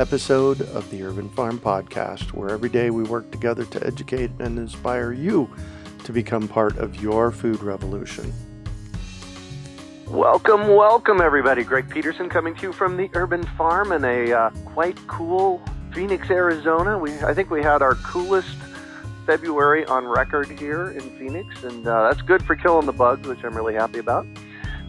episode 0.00 0.60
of 0.60 0.88
the 0.90 1.02
Urban 1.02 1.28
Farm 1.30 1.58
Podcast, 1.58 2.32
where 2.32 2.50
every 2.50 2.68
day 2.68 2.90
we 2.90 3.02
work 3.02 3.30
together 3.30 3.64
to 3.66 3.86
educate 3.86 4.30
and 4.38 4.58
inspire 4.58 5.12
you 5.12 5.50
to 6.04 6.12
become 6.12 6.48
part 6.48 6.76
of 6.78 7.00
your 7.02 7.30
food 7.30 7.62
revolution. 7.62 8.32
Welcome, 10.06 10.68
welcome, 10.68 11.20
everybody. 11.20 11.64
Greg 11.64 11.88
Peterson 11.90 12.28
coming 12.28 12.54
to 12.56 12.62
you 12.62 12.72
from 12.72 12.96
the 12.96 13.10
Urban 13.14 13.44
Farm 13.58 13.92
in 13.92 14.04
a 14.04 14.32
uh, 14.32 14.50
quite 14.66 14.98
cool 15.06 15.62
Phoenix, 15.92 16.30
Arizona. 16.30 16.98
We, 16.98 17.12
I 17.20 17.34
think 17.34 17.50
we 17.50 17.62
had 17.62 17.82
our 17.82 17.94
coolest 17.96 18.56
February 19.26 19.84
on 19.86 20.06
record 20.06 20.48
here 20.48 20.90
in 20.90 21.00
Phoenix, 21.18 21.62
and 21.64 21.86
uh, 21.86 22.08
that's 22.08 22.22
good 22.22 22.42
for 22.44 22.56
killing 22.56 22.86
the 22.86 22.92
bugs, 22.92 23.28
which 23.28 23.44
I'm 23.44 23.54
really 23.54 23.74
happy 23.74 23.98
about. 23.98 24.26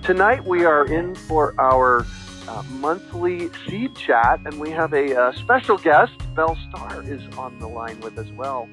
Tonight 0.01 0.43
we 0.43 0.65
are 0.65 0.85
in 0.85 1.15
for 1.15 1.53
our 1.59 2.05
uh, 2.47 2.63
monthly 2.69 3.49
seed 3.67 3.95
chat, 3.95 4.39
and 4.45 4.59
we 4.59 4.69
have 4.71 4.93
a 4.93 5.15
uh, 5.19 5.31
special 5.33 5.77
guest. 5.77 6.11
Belle 6.35 6.57
Starr 6.69 7.03
is 7.03 7.21
on 7.37 7.57
the 7.59 7.67
line 7.67 7.99
with 8.01 8.17
as 8.17 8.31
well. 8.33 8.67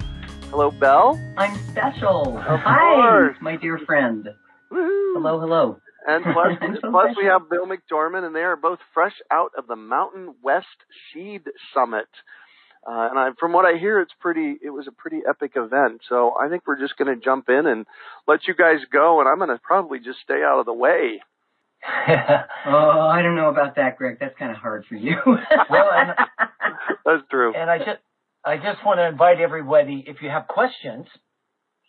Hello, 0.49 0.71
Belle. 0.71 1.19
I'm 1.37 1.55
special. 1.69 2.37
Of 2.37 2.59
Hi, 2.59 2.95
course. 2.95 3.37
my 3.41 3.55
dear 3.55 3.77
friend. 3.79 4.27
Woo-hoo. 4.69 5.13
Hello, 5.15 5.39
hello. 5.39 5.77
And 6.07 6.23
plus, 6.23 6.57
so 6.81 6.89
plus 6.91 7.15
we 7.17 7.25
have 7.25 7.49
Bill 7.49 7.65
McDorman, 7.67 8.25
and 8.25 8.35
they 8.35 8.41
are 8.41 8.55
both 8.57 8.79
fresh 8.93 9.15
out 9.31 9.51
of 9.57 9.67
the 9.67 9.75
Mountain 9.75 10.35
West 10.41 10.67
Seed 11.13 11.43
Summit. 11.73 12.07
Uh, 12.85 13.07
and 13.11 13.19
I, 13.19 13.29
from 13.39 13.53
what 13.53 13.65
I 13.65 13.77
hear, 13.77 14.01
it's 14.01 14.13
pretty. 14.19 14.55
It 14.61 14.71
was 14.71 14.87
a 14.87 14.91
pretty 14.91 15.19
epic 15.27 15.51
event. 15.55 16.01
So 16.09 16.33
I 16.41 16.49
think 16.49 16.63
we're 16.65 16.79
just 16.79 16.97
going 16.97 17.13
to 17.15 17.23
jump 17.23 17.47
in 17.47 17.67
and 17.67 17.85
let 18.27 18.47
you 18.47 18.55
guys 18.55 18.79
go, 18.91 19.19
and 19.19 19.29
I'm 19.29 19.37
going 19.37 19.49
to 19.49 19.59
probably 19.63 19.99
just 19.99 20.19
stay 20.23 20.41
out 20.43 20.59
of 20.59 20.65
the 20.65 20.73
way. 20.73 21.21
oh, 22.67 22.99
I 23.11 23.21
don't 23.21 23.35
know 23.35 23.49
about 23.49 23.75
that, 23.77 23.97
Greg. 23.97 24.17
That's 24.19 24.37
kind 24.37 24.51
of 24.51 24.57
hard 24.57 24.85
for 24.87 24.95
you. 24.95 25.15
Well, 25.69 25.89
and- 25.93 26.11
That's 27.05 27.23
true. 27.29 27.53
And 27.55 27.69
I 27.69 27.77
just, 27.79 27.99
I 28.45 28.57
just 28.57 28.85
want 28.85 28.99
to 28.99 29.07
invite 29.07 29.39
everybody, 29.39 30.03
if 30.07 30.17
you 30.21 30.29
have 30.29 30.47
questions, 30.47 31.05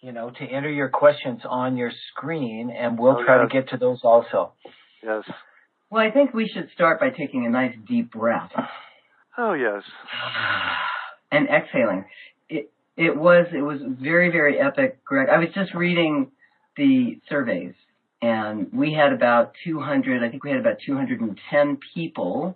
you 0.00 0.12
know, 0.12 0.30
to 0.30 0.44
enter 0.44 0.70
your 0.70 0.88
questions 0.88 1.42
on 1.48 1.76
your 1.76 1.90
screen, 2.10 2.70
and 2.76 2.98
we'll 2.98 3.18
Oh, 3.20 3.24
try 3.24 3.40
yes. 3.42 3.50
to 3.50 3.60
get 3.60 3.68
to 3.70 3.76
those 3.76 4.00
also. 4.02 4.52
Yes. 5.02 5.24
well, 5.90 6.02
I 6.06 6.10
think 6.10 6.32
we 6.32 6.48
should 6.48 6.68
start 6.74 6.98
by 7.00 7.10
taking 7.10 7.44
a 7.46 7.50
nice 7.50 7.74
deep 7.88 8.12
breath 8.12 8.50
Oh 9.36 9.52
yes. 9.54 9.82
and 11.32 11.48
exhaling. 11.48 12.04
It 12.48 12.70
it 12.96 13.16
was 13.16 13.46
it 13.54 13.62
was 13.62 13.78
very 14.00 14.30
very 14.30 14.58
epic, 14.60 15.04
Greg. 15.04 15.28
I 15.28 15.38
was 15.38 15.48
just 15.54 15.74
reading 15.74 16.30
the 16.76 17.20
surveys, 17.28 17.74
and 18.22 18.72
we 18.72 18.94
had 18.94 19.12
about 19.12 19.52
200. 19.64 20.22
I 20.22 20.30
think 20.30 20.44
we 20.44 20.50
had 20.50 20.60
about 20.60 20.76
210 20.86 21.78
people. 21.92 22.54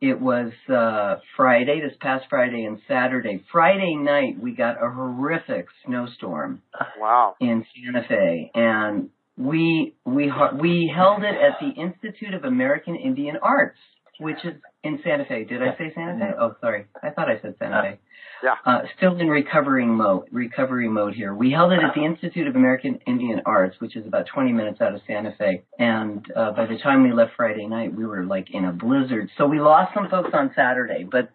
It 0.00 0.20
was 0.20 0.52
uh, 0.68 1.16
Friday, 1.36 1.80
this 1.80 1.96
past 2.00 2.24
Friday 2.28 2.64
and 2.64 2.78
Saturday. 2.88 3.44
Friday 3.52 3.94
night, 3.94 4.40
we 4.40 4.52
got 4.52 4.76
a 4.82 4.90
horrific 4.90 5.66
snowstorm. 5.86 6.62
Wow. 6.98 7.36
in 7.40 7.64
Santa 7.74 8.06
Fe, 8.08 8.50
and 8.54 9.10
we 9.36 9.94
we 10.04 10.32
we 10.60 10.92
held 10.94 11.22
it 11.22 11.34
at 11.34 11.58
the 11.60 11.80
Institute 11.80 12.34
of 12.34 12.44
American 12.44 12.96
Indian 12.96 13.36
Arts, 13.42 13.78
which 14.18 14.38
is 14.44 14.54
in 14.82 15.00
Santa 15.04 15.24
Fe. 15.24 15.44
Did 15.44 15.62
I 15.62 15.76
say 15.76 15.92
Santa 15.94 16.18
Fe? 16.18 16.32
Oh, 16.38 16.54
sorry, 16.60 16.86
I 17.02 17.10
thought 17.10 17.28
I 17.28 17.40
said 17.40 17.54
Santa 17.58 17.82
Fe. 17.82 18.00
Yeah. 18.42 18.56
Uh, 18.66 18.82
still 18.96 19.18
in 19.18 19.28
recovering 19.28 19.88
mode, 19.88 20.24
recovery 20.30 20.88
mode 20.88 21.14
here. 21.14 21.34
We 21.34 21.50
held 21.50 21.72
it 21.72 21.80
at 21.82 21.94
the 21.94 22.04
Institute 22.04 22.46
of 22.46 22.56
American 22.56 22.98
Indian 23.06 23.40
Arts, 23.46 23.76
which 23.78 23.96
is 23.96 24.06
about 24.06 24.26
20 24.26 24.52
minutes 24.52 24.80
out 24.82 24.94
of 24.94 25.00
Santa 25.06 25.34
Fe. 25.38 25.64
And 25.78 26.26
uh, 26.36 26.52
by 26.52 26.66
the 26.66 26.76
time 26.82 27.02
we 27.02 27.12
left 27.12 27.32
Friday 27.36 27.66
night, 27.66 27.94
we 27.94 28.04
were 28.04 28.24
like 28.24 28.48
in 28.52 28.66
a 28.66 28.72
blizzard. 28.72 29.30
So 29.38 29.46
we 29.46 29.60
lost 29.60 29.94
some 29.94 30.10
folks 30.10 30.30
on 30.34 30.52
Saturday, 30.54 31.06
but 31.10 31.30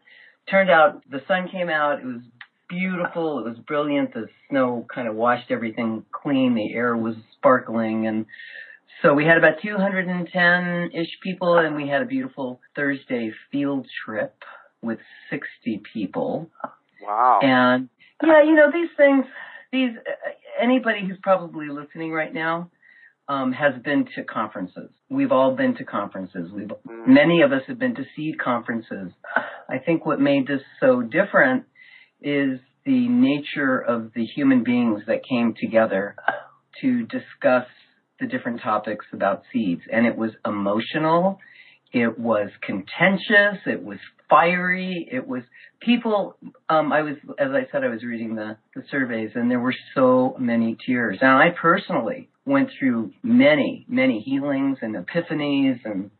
turned 0.49 0.69
out 0.69 1.01
the 1.09 1.21
sun 1.27 1.47
came 1.51 1.69
out. 1.69 1.99
It 1.99 2.05
was 2.05 2.21
beautiful. 2.69 3.39
It 3.39 3.49
was 3.49 3.57
brilliant. 3.65 4.13
The 4.13 4.27
snow 4.49 4.85
kind 4.93 5.07
of 5.07 5.15
washed 5.15 5.49
everything 5.49 6.05
clean. 6.11 6.53
The 6.53 6.73
air 6.73 6.95
was 6.95 7.15
sparkling. 7.37 8.07
And 8.07 8.27
so 9.01 9.13
we 9.13 9.25
had 9.25 9.37
about 9.37 9.59
210-ish 9.63 11.19
people 11.23 11.57
and 11.57 11.75
we 11.75 11.87
had 11.87 12.01
a 12.01 12.05
beautiful 12.05 12.59
Thursday 12.75 13.31
field 13.51 13.87
trip 14.05 14.35
with 14.81 14.99
60 15.29 15.81
people. 15.93 16.49
Wow. 17.01 17.39
And 17.41 17.89
yeah, 18.23 18.43
you 18.43 18.55
know, 18.55 18.71
these 18.73 18.89
things, 18.97 19.25
these, 19.71 19.91
uh, 19.97 20.61
anybody 20.61 21.07
who's 21.07 21.17
probably 21.21 21.67
listening 21.69 22.11
right 22.11 22.33
now, 22.33 22.71
um, 23.29 23.53
has 23.53 23.79
been 23.83 24.05
to 24.15 24.23
conferences. 24.23 24.89
We've 25.09 25.31
all 25.31 25.55
been 25.55 25.75
to 25.75 25.85
conferences. 25.85 26.51
We've, 26.51 26.67
Mm. 26.67 27.07
many 27.07 27.41
of 27.41 27.51
us 27.53 27.61
have 27.67 27.77
been 27.77 27.93
to 27.95 28.03
seed 28.15 28.39
conferences. 28.39 29.13
I 29.69 29.77
think 29.77 30.05
what 30.05 30.19
made 30.19 30.47
this 30.47 30.63
so 30.79 31.03
different 31.03 31.65
is 32.21 32.59
the 32.85 33.07
nature 33.07 33.77
of 33.79 34.13
the 34.13 34.25
human 34.25 34.63
beings 34.63 35.03
that 35.05 35.23
came 35.23 35.53
together 35.53 36.15
to 36.81 37.05
discuss 37.05 37.67
the 38.19 38.27
different 38.27 38.61
topics 38.61 39.05
about 39.13 39.43
seeds. 39.51 39.81
And 39.91 40.05
it 40.05 40.15
was 40.15 40.31
emotional. 40.45 41.39
It 41.91 42.19
was 42.19 42.49
contentious. 42.61 43.61
It 43.65 43.83
was 43.83 43.97
fiery. 44.29 45.09
It 45.11 45.27
was 45.27 45.43
people, 45.81 46.35
um, 46.69 46.91
I 46.91 47.01
was, 47.01 47.15
as 47.39 47.49
I 47.51 47.67
said, 47.71 47.83
I 47.83 47.87
was 47.87 48.03
reading 48.03 48.35
the, 48.35 48.57
the 48.75 48.83
surveys 48.91 49.31
and 49.35 49.49
there 49.49 49.59
were 49.59 49.75
so 49.95 50.35
many 50.39 50.77
tears. 50.85 51.17
Now 51.21 51.39
I 51.39 51.49
personally 51.49 52.29
went 52.45 52.69
through 52.77 53.11
many, 53.23 53.85
many 53.87 54.19
healings 54.19 54.77
and 54.81 54.95
epiphanies 54.95 55.79
and 55.85 56.11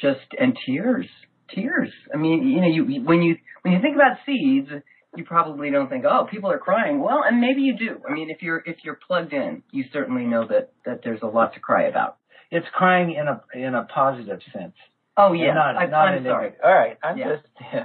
just, 0.00 0.26
and 0.38 0.56
tears, 0.66 1.06
tears. 1.54 1.90
I 2.12 2.16
mean, 2.16 2.48
you 2.48 2.60
know, 2.60 2.68
you, 2.68 3.04
when 3.04 3.22
you, 3.22 3.36
when 3.62 3.74
you 3.74 3.80
think 3.80 3.96
about 3.96 4.18
seeds, 4.26 4.68
you 5.16 5.24
probably 5.24 5.70
don't 5.70 5.88
think, 5.88 6.04
oh, 6.04 6.26
people 6.30 6.50
are 6.50 6.58
crying. 6.58 7.00
Well, 7.00 7.22
and 7.26 7.40
maybe 7.40 7.62
you 7.62 7.76
do. 7.76 8.00
I 8.08 8.12
mean, 8.12 8.30
if 8.30 8.42
you're, 8.42 8.62
if 8.66 8.78
you're 8.84 8.98
plugged 9.06 9.32
in, 9.32 9.62
you 9.70 9.84
certainly 9.92 10.24
know 10.24 10.46
that, 10.48 10.72
that 10.84 11.00
there's 11.04 11.22
a 11.22 11.26
lot 11.26 11.54
to 11.54 11.60
cry 11.60 11.84
about. 11.84 12.16
It's 12.50 12.66
crying 12.72 13.12
in 13.14 13.26
a 13.26 13.42
in 13.54 13.74
a 13.74 13.84
positive 13.84 14.40
sense. 14.52 14.74
Oh 15.16 15.32
yeah, 15.32 15.54
not, 15.54 15.76
I, 15.76 15.86
not 15.86 16.08
I'm 16.08 16.18
in 16.18 16.24
sorry. 16.24 16.52
A, 16.62 16.66
all 16.66 16.72
right, 16.74 16.98
I'm 17.02 17.18
Yeah. 17.18 17.36
just. 17.36 17.48
Yeah. 17.72 17.84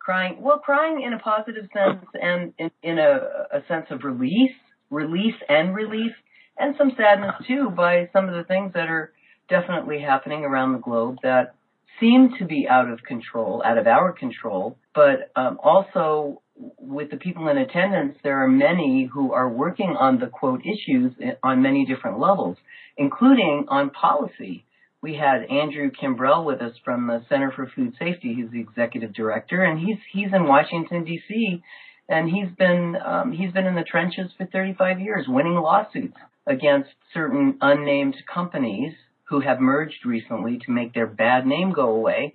crying 0.00 0.40
well 0.40 0.58
crying 0.58 1.02
in 1.06 1.12
a 1.12 1.18
positive 1.18 1.66
sense 1.72 2.04
and 2.14 2.52
in, 2.58 2.70
in 2.82 2.98
a, 2.98 3.58
a 3.58 3.60
sense 3.68 3.86
of 3.90 4.02
release 4.04 4.56
release 4.90 5.34
and 5.48 5.74
relief 5.74 6.12
and 6.58 6.74
some 6.78 6.90
sadness 6.96 7.34
too 7.46 7.70
by 7.76 8.08
some 8.12 8.26
of 8.28 8.34
the 8.34 8.44
things 8.44 8.72
that 8.72 8.88
are 8.88 9.12
definitely 9.50 10.00
happening 10.00 10.44
around 10.44 10.72
the 10.72 10.78
globe 10.78 11.16
that 11.22 11.54
seem 12.00 12.30
to 12.38 12.46
be 12.46 12.66
out 12.68 12.88
of 12.90 13.02
control 13.02 13.62
out 13.66 13.76
of 13.76 13.86
our 13.86 14.12
control 14.12 14.78
but 14.94 15.30
um, 15.36 15.58
also 15.62 16.40
with 16.78 17.10
the 17.10 17.16
people 17.16 17.48
in 17.48 17.58
attendance, 17.58 18.16
there 18.22 18.42
are 18.42 18.48
many 18.48 19.08
who 19.12 19.32
are 19.32 19.48
working 19.48 19.96
on 19.98 20.18
the 20.18 20.26
quote 20.26 20.62
issues 20.62 21.12
on 21.42 21.62
many 21.62 21.84
different 21.86 22.18
levels, 22.18 22.56
including 22.96 23.66
on 23.68 23.90
policy. 23.90 24.64
We 25.00 25.14
had 25.14 25.44
Andrew 25.44 25.90
Kimbrell 25.90 26.44
with 26.44 26.60
us 26.60 26.72
from 26.84 27.06
the 27.06 27.22
Center 27.28 27.52
for 27.52 27.70
Food 27.74 27.94
Safety. 27.98 28.34
He's 28.34 28.50
the 28.50 28.60
executive 28.60 29.14
director, 29.14 29.62
and 29.62 29.78
he's 29.78 29.98
he's 30.12 30.32
in 30.32 30.48
Washington 30.48 31.04
D.C. 31.04 31.62
and 32.08 32.28
he's 32.28 32.48
been 32.58 32.96
um, 33.04 33.32
he's 33.32 33.52
been 33.52 33.66
in 33.66 33.76
the 33.76 33.84
trenches 33.84 34.32
for 34.36 34.46
35 34.46 35.00
years, 35.00 35.26
winning 35.28 35.54
lawsuits 35.54 36.16
against 36.46 36.90
certain 37.14 37.58
unnamed 37.60 38.16
companies 38.32 38.94
who 39.28 39.40
have 39.40 39.60
merged 39.60 40.04
recently 40.04 40.58
to 40.64 40.72
make 40.72 40.94
their 40.94 41.06
bad 41.06 41.46
name 41.46 41.72
go 41.72 41.90
away 41.90 42.34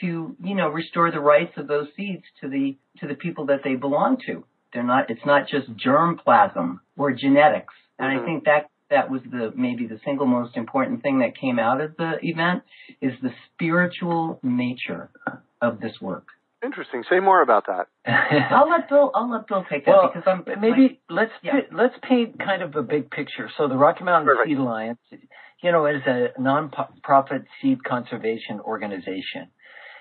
to 0.00 0.36
you 0.42 0.54
know 0.54 0.68
restore 0.68 1.10
the 1.10 1.20
rights 1.20 1.52
of 1.56 1.68
those 1.68 1.88
seeds 1.96 2.24
to 2.40 2.48
the 2.48 2.76
to 3.00 3.06
the 3.06 3.14
people 3.14 3.46
that 3.46 3.60
they 3.64 3.74
belong 3.74 4.18
to. 4.26 4.44
They're 4.72 4.82
not. 4.82 5.10
It's 5.10 5.24
not 5.24 5.48
just 5.48 5.68
germplasm 5.76 6.80
or 6.96 7.12
genetics. 7.12 7.74
And 7.98 8.12
mm-hmm. 8.12 8.22
I 8.22 8.26
think 8.26 8.44
that 8.44 8.70
that 8.90 9.10
was 9.10 9.20
the 9.30 9.52
maybe 9.56 9.86
the 9.86 10.00
single 10.04 10.26
most 10.26 10.56
important 10.56 11.02
thing 11.02 11.20
that 11.20 11.36
came 11.36 11.58
out 11.58 11.80
of 11.80 11.96
the 11.96 12.14
event 12.22 12.62
is 13.00 13.12
the 13.22 13.30
spiritual 13.52 14.40
nature 14.42 15.10
of 15.60 15.80
this 15.80 15.92
work. 16.00 16.26
Interesting. 16.64 17.04
Say 17.10 17.20
more 17.20 17.42
about 17.42 17.66
that. 17.66 17.88
I'll 18.50 18.70
let 18.70 18.88
Bill. 18.88 19.10
I'll 19.14 19.30
let 19.30 19.46
Bill 19.46 19.64
take 19.70 19.84
that 19.84 19.90
well, 19.90 20.10
because 20.12 20.22
I'm 20.26 20.60
maybe 20.60 21.00
let's 21.10 21.32
yeah. 21.42 21.60
let's 21.72 21.94
paint 22.08 22.38
kind 22.38 22.62
of 22.62 22.74
a 22.74 22.82
big 22.82 23.10
picture. 23.10 23.50
So 23.58 23.68
the 23.68 23.76
Rocky 23.76 24.04
Mountain 24.04 24.26
Perfect. 24.26 24.48
Seed 24.48 24.58
Alliance, 24.58 24.98
you 25.62 25.72
know, 25.72 25.86
is 25.86 26.02
a 26.06 26.28
non-profit 26.38 27.44
seed 27.60 27.84
conservation 27.84 28.60
organization. 28.60 29.48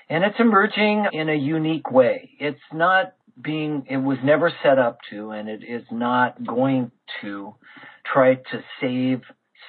And 0.10 0.24
it's 0.24 0.40
emerging 0.40 1.06
in 1.12 1.30
a 1.30 1.36
unique 1.36 1.92
way. 1.92 2.32
It's 2.40 2.60
not 2.72 3.14
being, 3.42 3.86
it 3.90 3.98
was 3.98 4.18
never 4.24 4.52
set 4.62 4.78
up 4.78 4.98
to, 5.10 5.32
and 5.32 5.50
it 5.50 5.64
is 5.64 5.84
not 5.92 6.46
going 6.46 6.92
to 7.22 7.56
try 8.06 8.36
to 8.36 8.64
save 8.82 9.22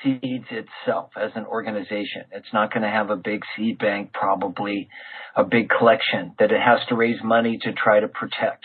seeds 0.03 0.47
itself 0.51 1.11
as 1.17 1.31
an 1.35 1.47
organization. 1.47 2.25
It's 2.33 2.53
not 2.53 2.73
going 2.73 2.83
to 2.83 2.91
have 2.91 3.11
a 3.11 3.17
big 3.17 3.43
seed 3.57 3.79
bank, 3.79 4.13
probably 4.13 4.89
a 5.37 5.45
big 5.45 5.71
collection 5.71 6.35
that 6.39 6.53
it 6.53 6.61
has 6.61 6.81
to 6.89 6.97
raise 6.97 7.23
money 7.23 7.59
to 7.63 7.73
try 7.73 8.01
to 8.01 8.09
protect 8.09 8.65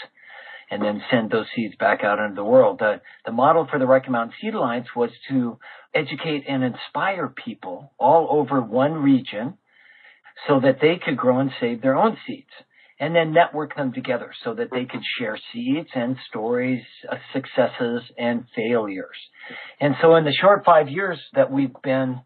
and 0.72 0.83
then 0.83 1.01
send 1.10 1.31
those 1.31 1.48
seeds 1.56 1.75
back 1.80 2.04
out 2.04 2.19
into 2.19 2.36
the 2.36 2.44
world. 2.44 2.80
The, 2.80 3.01
the 3.25 3.31
model 3.31 3.68
for 3.69 3.80
the 3.80 3.88
Rocky 3.88 4.12
Mountain 4.12 4.36
Seed 4.39 4.54
Alliance 4.54 4.88
was 4.95 5.10
to 5.30 5.57
educate 5.95 6.44
and 6.48 6.63
inspire 6.63 7.27
people 7.27 7.92
all 7.98 8.27
over 8.30 8.62
one 8.62 8.94
region 8.94 9.56
so 10.47 10.59
that 10.59 10.77
they 10.81 11.00
could 11.03 11.18
grow 11.18 11.39
and 11.39 11.51
save 11.59 11.81
their 11.81 11.95
own 11.95 12.18
seeds 12.25 12.50
and 13.00 13.15
then 13.15 13.33
network 13.33 13.75
them 13.75 13.94
together 13.94 14.33
so 14.44 14.53
that 14.53 14.68
they 14.71 14.86
could 14.86 15.01
share 15.18 15.39
seeds 15.53 15.89
and 15.95 16.18
stories, 16.30 16.83
uh, 17.09 17.15
successes 17.33 18.01
and 18.18 18.44
failures. 18.56 19.15
And 19.80 19.95
so 20.01 20.15
in 20.15 20.25
the 20.25 20.33
short 20.33 20.65
five 20.65 20.89
years 20.89 21.18
that 21.33 21.51
we've 21.51 21.74
been 21.81 22.21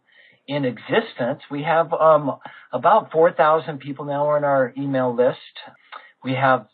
in 0.48 0.66
existence, 0.66 1.42
we 1.52 1.64
have 1.64 1.94
um, 1.94 2.38
about 2.72 3.12
4,000 3.12 3.80
people 3.80 4.06
now 4.06 4.30
on 4.30 4.44
our 4.44 4.74
email 4.76 5.16
list. 5.16 5.38
We 6.24 6.34
have 6.34 6.68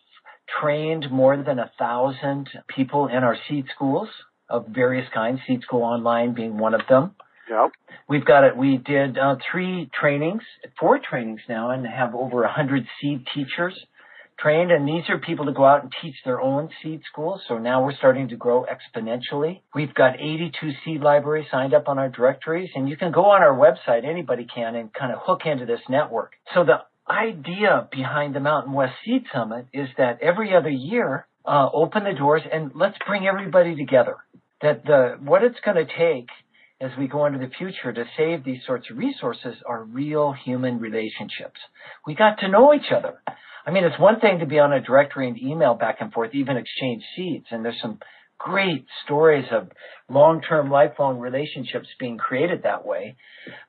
trained 0.61 1.11
more 1.11 1.35
than 1.37 1.59
a 1.59 1.71
thousand 1.77 2.49
people 2.73 3.07
in 3.07 3.23
our 3.23 3.37
seed 3.49 3.65
schools 3.75 4.07
of 4.49 4.67
various 4.67 5.07
kinds, 5.13 5.41
Seed 5.45 5.61
School 5.61 5.83
Online 5.83 6.33
being 6.33 6.57
one 6.57 6.73
of 6.73 6.81
them. 6.89 7.15
Yep. 7.49 7.71
We've 8.07 8.25
got 8.25 8.43
it. 8.43 8.55
We 8.55 8.77
did 8.77 9.17
uh, 9.17 9.35
three 9.51 9.89
trainings, 9.99 10.43
four 10.79 10.99
trainings 10.99 11.41
now, 11.49 11.71
and 11.71 11.85
have 11.85 12.13
over 12.15 12.43
a 12.43 12.51
hundred 12.51 12.85
seed 13.01 13.25
teachers 13.33 13.73
trained. 14.39 14.71
And 14.71 14.87
these 14.87 15.03
are 15.09 15.17
people 15.17 15.45
to 15.45 15.51
go 15.51 15.65
out 15.65 15.83
and 15.83 15.91
teach 16.01 16.15
their 16.25 16.39
own 16.39 16.69
seed 16.81 17.01
schools. 17.11 17.41
So 17.47 17.57
now 17.57 17.83
we're 17.83 17.95
starting 17.95 18.29
to 18.29 18.35
grow 18.35 18.65
exponentially. 18.65 19.61
We've 19.73 19.93
got 19.93 20.15
82 20.19 20.71
seed 20.85 21.01
libraries 21.01 21.47
signed 21.51 21.73
up 21.73 21.87
on 21.87 21.99
our 21.99 22.09
directories, 22.09 22.69
and 22.75 22.87
you 22.87 22.97
can 22.97 23.11
go 23.11 23.25
on 23.25 23.41
our 23.41 23.55
website. 23.55 24.05
Anybody 24.05 24.45
can 24.53 24.75
and 24.75 24.93
kind 24.93 25.11
of 25.11 25.19
hook 25.23 25.41
into 25.45 25.65
this 25.65 25.81
network. 25.89 26.33
So 26.53 26.63
the 26.63 26.79
idea 27.11 27.87
behind 27.91 28.35
the 28.35 28.39
Mountain 28.39 28.73
West 28.73 28.93
Seed 29.03 29.23
Summit 29.33 29.65
is 29.73 29.89
that 29.97 30.19
every 30.21 30.55
other 30.55 30.69
year, 30.69 31.25
uh, 31.45 31.67
open 31.73 32.03
the 32.03 32.13
doors 32.13 32.43
and 32.51 32.71
let's 32.75 32.97
bring 33.07 33.25
everybody 33.25 33.75
together. 33.75 34.17
That 34.61 34.83
the 34.85 35.17
what 35.23 35.43
it's 35.43 35.59
going 35.63 35.77
to 35.77 35.85
take 35.85 36.27
as 36.81 36.91
we 36.97 37.07
go 37.07 37.25
into 37.25 37.39
the 37.39 37.51
future 37.57 37.91
to 37.91 38.05
save 38.17 38.43
these 38.43 38.61
sorts 38.65 38.89
of 38.89 38.97
resources 38.97 39.55
are 39.65 39.83
real 39.83 40.33
human 40.33 40.79
relationships. 40.79 41.59
We 42.07 42.15
got 42.15 42.39
to 42.39 42.47
know 42.47 42.73
each 42.73 42.91
other. 42.95 43.21
I 43.65 43.71
mean, 43.71 43.83
it's 43.83 43.99
one 43.99 44.19
thing 44.19 44.39
to 44.39 44.45
be 44.45 44.59
on 44.59 44.71
a 44.71 44.81
directory 44.81 45.27
and 45.27 45.37
email 45.37 45.73
back 45.73 45.97
and 45.99 46.11
forth, 46.11 46.31
even 46.33 46.57
exchange 46.57 47.03
seeds, 47.15 47.47
and 47.51 47.63
there's 47.63 47.79
some 47.81 47.99
great 48.37 48.85
stories 49.03 49.45
of 49.51 49.67
long-term, 50.09 50.71
lifelong 50.71 51.19
relationships 51.19 51.87
being 51.99 52.17
created 52.17 52.63
that 52.63 52.85
way. 52.85 53.17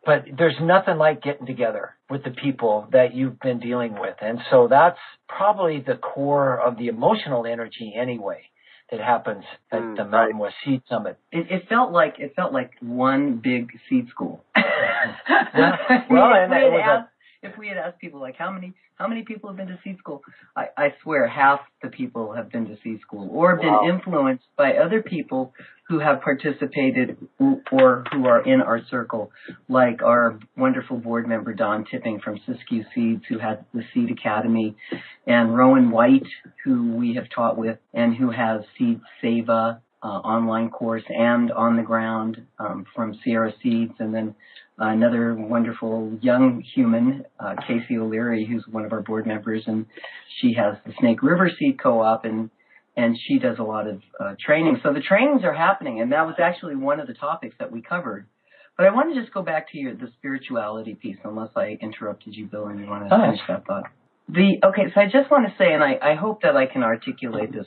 But 0.06 0.26
there's 0.38 0.54
nothing 0.60 0.96
like 0.96 1.22
getting 1.22 1.46
together 1.46 1.96
with 2.08 2.22
the 2.22 2.30
people 2.30 2.88
that 2.92 3.12
you've 3.12 3.40
been 3.40 3.58
dealing 3.58 3.98
with. 3.98 4.14
And 4.22 4.38
so 4.48 4.68
that's 4.70 4.98
probably 5.28 5.80
the 5.84 5.96
core 5.96 6.60
of 6.60 6.78
the 6.78 6.86
emotional 6.86 7.46
energy 7.46 7.92
anyway 8.00 8.49
that 8.90 9.00
happens 9.00 9.44
at 9.70 9.80
mm, 9.80 9.96
the 9.96 10.04
Mountain 10.04 10.36
right. 10.36 10.42
West 10.42 10.54
Seed 10.64 10.82
Summit. 10.88 11.18
It, 11.30 11.50
it, 11.50 11.68
felt 11.68 11.92
like 11.92 12.16
it 12.18 12.34
felt 12.34 12.52
like 12.52 12.72
one 12.80 13.40
big 13.42 13.70
seed 13.88 14.08
school. 14.10 14.44
Well, 16.10 16.32
and 16.34 16.52
it 16.52 16.72
was 16.72 17.06
a 17.06 17.09
if 17.42 17.56
we 17.56 17.68
had 17.68 17.78
asked 17.78 17.98
people 17.98 18.20
like 18.20 18.36
how 18.36 18.50
many 18.50 18.74
how 18.96 19.08
many 19.08 19.22
people 19.22 19.48
have 19.48 19.56
been 19.56 19.68
to 19.68 19.78
seed 19.82 19.96
school, 19.98 20.22
I, 20.54 20.66
I 20.76 20.94
swear 21.02 21.26
half 21.26 21.60
the 21.82 21.88
people 21.88 22.34
have 22.34 22.50
been 22.52 22.66
to 22.66 22.76
seed 22.82 23.00
school 23.00 23.28
or 23.32 23.56
been 23.56 23.66
wow. 23.66 23.88
influenced 23.88 24.44
by 24.56 24.74
other 24.74 25.02
people 25.02 25.54
who 25.88 25.98
have 25.98 26.20
participated 26.20 27.16
or 27.38 28.04
who 28.12 28.26
are 28.26 28.42
in 28.42 28.60
our 28.60 28.80
circle, 28.90 29.32
like 29.68 30.02
our 30.02 30.38
wonderful 30.56 30.98
board 30.98 31.26
member 31.26 31.54
Don 31.54 31.84
Tipping 31.90 32.20
from 32.20 32.38
Siskiyou 32.46 32.84
Seeds, 32.94 33.22
who 33.28 33.38
has 33.38 33.58
the 33.72 33.82
Seed 33.92 34.10
Academy, 34.10 34.76
and 35.26 35.56
Rowan 35.56 35.90
White, 35.90 36.28
who 36.64 36.94
we 36.94 37.14
have 37.14 37.28
taught 37.34 37.56
with, 37.56 37.78
and 37.92 38.14
who 38.14 38.30
has 38.30 38.62
Seed 38.78 39.00
Seva 39.22 39.80
uh, 40.02 40.06
online 40.06 40.70
course 40.70 41.02
and 41.08 41.50
on 41.52 41.76
the 41.76 41.82
ground 41.82 42.46
um, 42.58 42.86
from 42.94 43.18
Sierra 43.24 43.52
Seeds, 43.62 43.94
and 43.98 44.14
then 44.14 44.34
another 44.80 45.34
wonderful 45.34 46.18
young 46.22 46.62
human, 46.74 47.24
uh, 47.38 47.54
Casey 47.68 47.98
O'Leary, 47.98 48.46
who's 48.46 48.64
one 48.70 48.84
of 48.84 48.92
our 48.92 49.02
board 49.02 49.26
members, 49.26 49.62
and 49.66 49.86
she 50.40 50.54
has 50.54 50.76
the 50.86 50.92
Snake 50.98 51.22
River 51.22 51.50
Seed 51.58 51.78
Co-op, 51.80 52.24
and 52.24 52.50
and 52.96 53.16
she 53.28 53.38
does 53.38 53.58
a 53.58 53.62
lot 53.62 53.86
of 53.86 54.00
uh, 54.18 54.34
training. 54.44 54.80
So 54.82 54.92
the 54.92 55.00
trainings 55.00 55.42
are 55.44 55.54
happening, 55.54 56.00
and 56.00 56.12
that 56.12 56.26
was 56.26 56.36
actually 56.42 56.76
one 56.76 56.98
of 56.98 57.06
the 57.06 57.14
topics 57.14 57.54
that 57.58 57.70
we 57.70 57.82
covered. 57.82 58.26
But 58.76 58.86
I 58.86 58.90
want 58.90 59.14
to 59.14 59.20
just 59.20 59.32
go 59.32 59.42
back 59.42 59.70
to 59.72 59.78
your 59.78 59.94
the 59.94 60.08
spirituality 60.18 60.94
piece, 60.94 61.18
unless 61.24 61.50
I 61.54 61.76
interrupted 61.80 62.34
you, 62.34 62.46
Bill, 62.46 62.66
and 62.66 62.80
you 62.80 62.86
want 62.86 63.08
to 63.08 63.14
oh. 63.14 63.20
finish 63.20 63.40
that 63.48 63.66
thought. 63.66 63.84
The 64.28 64.60
okay, 64.64 64.92
so 64.94 65.00
I 65.00 65.04
just 65.04 65.30
want 65.30 65.46
to 65.46 65.54
say, 65.58 65.72
and 65.72 65.84
I, 65.84 65.98
I 66.12 66.14
hope 66.14 66.42
that 66.42 66.56
I 66.56 66.66
can 66.66 66.82
articulate 66.82 67.52
this 67.52 67.66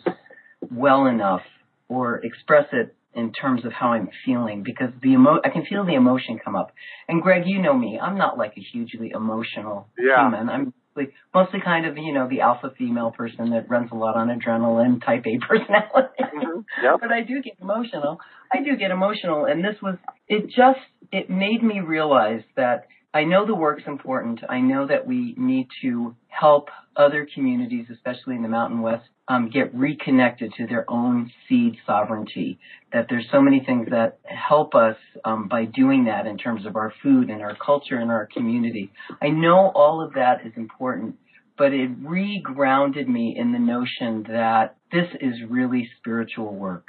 well 0.72 1.05
enough 1.05 1.41
or 1.89 2.17
express 2.17 2.65
it 2.72 2.96
in 3.15 3.32
terms 3.32 3.65
of 3.65 3.72
how 3.74 3.93
I'm 3.93 4.10
feeling 4.25 4.63
because 4.63 4.89
the 5.01 5.10
emo 5.10 5.39
I 5.43 5.50
can 5.50 5.65
feel 5.65 5.86
the 5.86 5.96
emotion 5.96 6.39
come 6.43 6.55
up. 6.55 6.72
And 7.08 7.22
Greg, 7.22 7.43
you 7.46 7.62
know 7.62 7.74
me, 7.74 8.00
I'm 8.01 8.17
not 8.17 8.38
like 8.38 8.53
a 8.58 8.62
hugely 8.62 9.12
emotional 9.13 9.88
yeah. 9.98 10.24
human. 10.24 10.50
I'm 10.50 10.74
mostly, 10.96 11.13
mostly 11.34 11.60
kind 11.63 11.86
of 11.86 11.98
you 11.98 12.13
know 12.13 12.27
the 12.27 12.41
alpha 12.41 12.72
female 12.77 13.12
person 13.12 13.51
that 13.51 13.70
runs 13.70 13.91
a 13.91 13.96
lot 13.96 14.15
on 14.15 14.27
adrenaline, 14.27 15.03
type 15.03 15.25
A 15.25 15.38
personality. 15.48 16.13
Mm-hmm. 16.20 16.60
Yep. 16.84 17.00
but 17.01 17.12
I 17.12 17.22
do 17.22 17.41
get 17.41 17.58
emotional. 17.62 18.20
I 18.51 18.63
do 18.63 18.75
get 18.77 18.91
emotional, 18.91 19.46
and 19.46 19.63
this 19.63 19.75
was 19.82 19.98
it. 20.27 20.48
Just 20.48 20.79
it 21.12 21.29
made 21.29 21.63
me 21.63 21.79
realize 21.79 22.41
that 22.55 22.88
I 23.13 23.25
know 23.25 23.46
the 23.46 23.53
work's 23.53 23.84
important. 23.86 24.39
I 24.50 24.60
know 24.60 24.88
that 24.88 25.05
we 25.05 25.36
need 25.38 25.67
to 25.84 26.15
help 26.29 26.70
other 26.96 27.27
communities, 27.34 27.86
especially 27.91 28.36
in 28.36 28.41
the 28.41 28.50
Mountain 28.50 28.82
West, 28.82 29.08
um, 29.27 29.50
get 29.50 29.74
reconnected 29.74 30.51
to 30.58 30.65
their 30.65 30.89
own 30.89 31.32
seed 31.48 31.77
sovereignty. 31.86 32.60
That 32.91 33.05
there's 33.10 33.27
so 33.32 33.39
many 33.39 33.63
things 33.63 33.89
that 33.91 34.20
help 34.25 34.74
us 34.74 34.98
um, 35.24 35.48
by 35.48 35.65
doing 35.65 36.05
that 36.05 36.25
in 36.25 36.38
terms 36.38 36.65
of 36.65 36.75
our 36.75 36.91
food 37.03 37.29
and 37.29 37.41
our 37.41 37.55
culture 37.55 37.98
and 37.98 38.10
our 38.10 38.27
community. 38.34 38.91
I 39.22 39.29
know 39.29 39.72
all 39.75 40.01
of 40.03 40.13
that 40.13 40.46
is 40.46 40.53
important, 40.55 41.15
but 41.55 41.72
it 41.72 42.03
regrounded 42.03 43.08
me 43.08 43.36
in 43.38 43.51
the 43.51 43.60
notion 43.60 44.24
that 44.29 44.75
this 44.91 45.08
is 45.22 45.36
really 45.48 45.89
spiritual 46.00 46.53
work. 46.53 46.88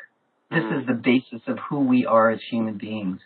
This 0.50 0.64
is 0.64 0.84
mm. 0.84 0.86
the 0.86 0.94
basis 0.94 1.46
of 1.46 1.58
who 1.68 1.80
we 1.80 2.06
are 2.06 2.30
as 2.30 2.40
human 2.50 2.78
beings 2.78 3.20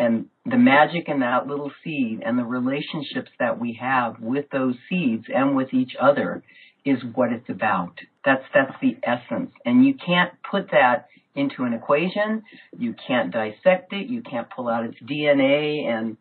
and 0.00 0.26
the 0.46 0.56
magic 0.56 1.08
in 1.08 1.20
that 1.20 1.46
little 1.46 1.70
seed 1.84 2.22
and 2.24 2.38
the 2.38 2.44
relationships 2.44 3.30
that 3.38 3.60
we 3.60 3.78
have 3.80 4.18
with 4.18 4.46
those 4.50 4.74
seeds 4.88 5.26
and 5.32 5.54
with 5.54 5.74
each 5.74 5.92
other 6.00 6.42
is 6.86 6.98
what 7.14 7.30
it's 7.32 7.48
about. 7.50 7.92
That's 8.24 8.42
that's 8.54 8.72
the 8.80 8.96
essence. 9.02 9.52
And 9.66 9.84
you 9.84 9.94
can't 9.94 10.32
put 10.50 10.70
that 10.70 11.08
into 11.34 11.64
an 11.64 11.74
equation. 11.74 12.42
You 12.76 12.94
can't 13.06 13.30
dissect 13.30 13.92
it. 13.92 14.08
You 14.08 14.22
can't 14.22 14.48
pull 14.50 14.68
out 14.68 14.86
its 14.86 14.96
DNA 15.02 15.86
and 15.86 16.16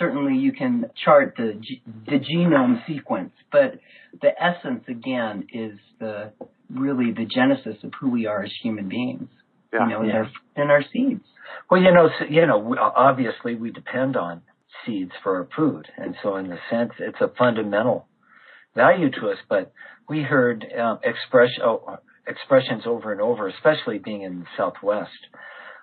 certainly 0.00 0.36
you 0.36 0.52
can 0.52 0.86
chart 1.04 1.34
the 1.36 1.60
the 2.06 2.18
genome 2.18 2.84
sequence, 2.88 3.32
but 3.52 3.78
the 4.20 4.30
essence 4.42 4.82
again 4.88 5.46
is 5.52 5.78
the 6.00 6.32
really 6.74 7.12
the 7.12 7.26
genesis 7.26 7.76
of 7.84 7.92
who 8.00 8.10
we 8.10 8.26
are 8.26 8.42
as 8.42 8.52
human 8.62 8.88
beings. 8.88 9.28
Yeah. 9.72 9.84
You 9.86 9.88
know, 9.90 10.02
in, 10.02 10.08
Yeah. 10.08 10.16
our, 10.16 10.62
in 10.64 10.70
our 10.70 10.82
seeds. 10.92 11.24
Well, 11.70 11.80
you 11.80 11.92
know, 11.92 12.08
so, 12.18 12.24
you 12.28 12.46
know, 12.46 12.58
we- 12.58 12.78
obviously 12.78 13.54
we 13.54 13.70
depend 13.70 14.16
on 14.16 14.42
seeds 14.84 15.12
for 15.22 15.36
our 15.38 15.48
food, 15.56 15.86
and 15.96 16.16
so 16.22 16.36
in 16.36 16.50
a 16.52 16.58
sense, 16.70 16.92
it's 16.98 17.20
a 17.20 17.28
fundamental 17.38 18.06
value 18.74 19.10
to 19.10 19.28
us. 19.30 19.38
But 19.48 19.72
we 20.08 20.22
heard 20.22 20.66
um, 20.78 20.98
express 21.04 21.50
oh, 21.62 21.98
expressions 22.26 22.82
over 22.86 23.12
and 23.12 23.20
over, 23.20 23.48
especially 23.48 23.98
being 23.98 24.22
in 24.22 24.40
the 24.40 24.46
Southwest, 24.56 25.10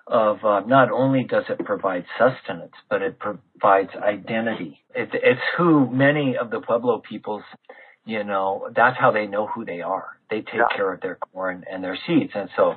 of 0.06 0.44
uh, 0.44 0.60
not 0.60 0.90
only 0.90 1.24
does 1.24 1.44
it 1.48 1.64
provide 1.64 2.04
sustenance, 2.18 2.72
but 2.88 3.02
it 3.02 3.18
provides 3.18 3.90
identity. 3.96 4.80
It, 4.94 5.10
it's 5.12 5.40
who 5.56 5.88
many 5.90 6.36
of 6.36 6.50
the 6.50 6.60
Pueblo 6.60 7.00
peoples, 7.08 7.42
you 8.04 8.24
know, 8.24 8.70
that's 8.74 8.96
how 8.98 9.12
they 9.12 9.26
know 9.26 9.46
who 9.46 9.64
they 9.64 9.82
are. 9.82 10.18
They 10.30 10.38
take 10.40 10.54
Yeah. 10.54 10.76
care 10.76 10.92
of 10.92 11.00
their 11.00 11.16
corn 11.16 11.64
and 11.70 11.82
their 11.84 11.98
seeds, 12.06 12.32
and 12.34 12.48
so 12.56 12.74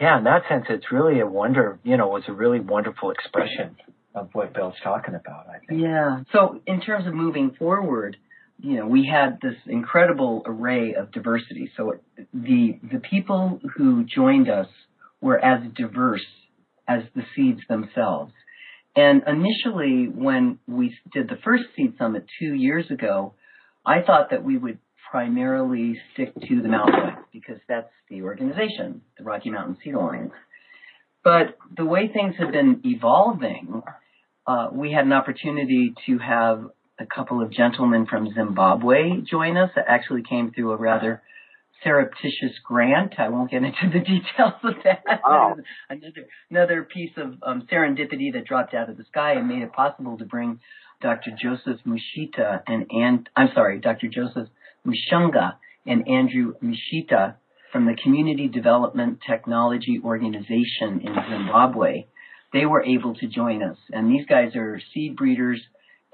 yeah, 0.00 0.18
in 0.18 0.24
that 0.24 0.42
sense, 0.48 0.64
it's 0.68 0.92
really 0.92 1.20
a 1.20 1.26
wonder, 1.26 1.78
you 1.82 1.96
know, 1.96 2.16
it's 2.16 2.28
a 2.28 2.32
really 2.32 2.60
wonderful 2.60 3.10
expression 3.10 3.76
of 4.14 4.30
what 4.32 4.54
Bill's 4.54 4.74
talking 4.82 5.14
about, 5.14 5.46
I 5.48 5.58
think. 5.66 5.80
Yeah. 5.82 6.22
So 6.32 6.60
in 6.66 6.80
terms 6.80 7.06
of 7.06 7.14
moving 7.14 7.54
forward, 7.58 8.16
you 8.60 8.76
know, 8.76 8.86
we 8.86 9.08
had 9.10 9.38
this 9.40 9.54
incredible 9.66 10.42
array 10.46 10.94
of 10.94 11.12
diversity. 11.12 11.70
So 11.76 11.94
the 12.34 12.78
the 12.92 12.98
people 12.98 13.60
who 13.76 14.04
joined 14.04 14.48
us 14.48 14.66
were 15.20 15.38
as 15.38 15.60
diverse 15.76 16.26
as 16.88 17.02
the 17.14 17.22
seeds 17.36 17.60
themselves. 17.68 18.32
And 18.96 19.22
initially, 19.26 20.08
when 20.12 20.58
we 20.66 20.96
did 21.12 21.28
the 21.28 21.38
first 21.44 21.64
seed 21.76 21.94
summit 21.98 22.26
two 22.40 22.52
years 22.54 22.90
ago, 22.90 23.34
I 23.86 24.02
thought 24.02 24.30
that 24.30 24.42
we 24.42 24.58
would 24.58 24.78
primarily 25.10 25.98
stick 26.12 26.34
to 26.34 26.62
the 26.62 26.68
Mountain 26.68 27.16
because 27.32 27.58
that's 27.68 27.90
the 28.10 28.22
organization, 28.22 29.02
the 29.16 29.24
Rocky 29.24 29.50
Mountain 29.50 29.78
Seed 29.82 29.94
Alliance. 29.94 30.32
But 31.24 31.58
the 31.76 31.84
way 31.84 32.08
things 32.08 32.34
have 32.38 32.52
been 32.52 32.80
evolving, 32.84 33.82
uh, 34.46 34.68
we 34.72 34.92
had 34.92 35.04
an 35.04 35.12
opportunity 35.12 35.94
to 36.06 36.18
have 36.18 36.64
a 36.98 37.06
couple 37.06 37.42
of 37.42 37.52
gentlemen 37.52 38.06
from 38.06 38.32
Zimbabwe 38.34 39.20
join 39.30 39.56
us 39.56 39.70
that 39.76 39.84
actually 39.88 40.22
came 40.28 40.52
through 40.52 40.72
a 40.72 40.76
rather 40.76 41.22
surreptitious 41.84 42.58
grant. 42.64 43.14
I 43.18 43.28
won't 43.28 43.50
get 43.50 43.62
into 43.62 43.90
the 43.92 44.00
details 44.04 44.54
of 44.62 44.74
that. 44.84 45.20
Wow. 45.24 45.56
another 45.90 46.26
another 46.50 46.82
piece 46.82 47.12
of 47.16 47.34
um, 47.42 47.68
serendipity 47.70 48.32
that 48.32 48.46
dropped 48.46 48.74
out 48.74 48.90
of 48.90 48.96
the 48.96 49.04
sky 49.04 49.34
and 49.34 49.48
made 49.48 49.62
it 49.62 49.72
possible 49.72 50.18
to 50.18 50.24
bring 50.24 50.60
Dr. 51.00 51.30
Joseph 51.40 51.80
Mushita 51.86 52.62
and, 52.66 52.86
and 52.90 53.28
I'm 53.36 53.50
sorry, 53.54 53.78
Dr. 53.78 54.08
Joseph 54.08 54.48
Mushunga 54.86 55.54
and 55.86 56.08
Andrew 56.08 56.54
Mushita 56.62 57.36
from 57.72 57.86
the 57.86 57.96
Community 58.02 58.48
Development 58.48 59.18
Technology 59.28 60.00
Organization 60.04 61.00
in 61.02 61.14
Zimbabwe. 61.30 62.06
They 62.52 62.64
were 62.64 62.82
able 62.82 63.14
to 63.16 63.26
join 63.26 63.62
us, 63.62 63.76
and 63.90 64.10
these 64.10 64.24
guys 64.26 64.56
are 64.56 64.80
seed 64.94 65.16
breeders 65.16 65.60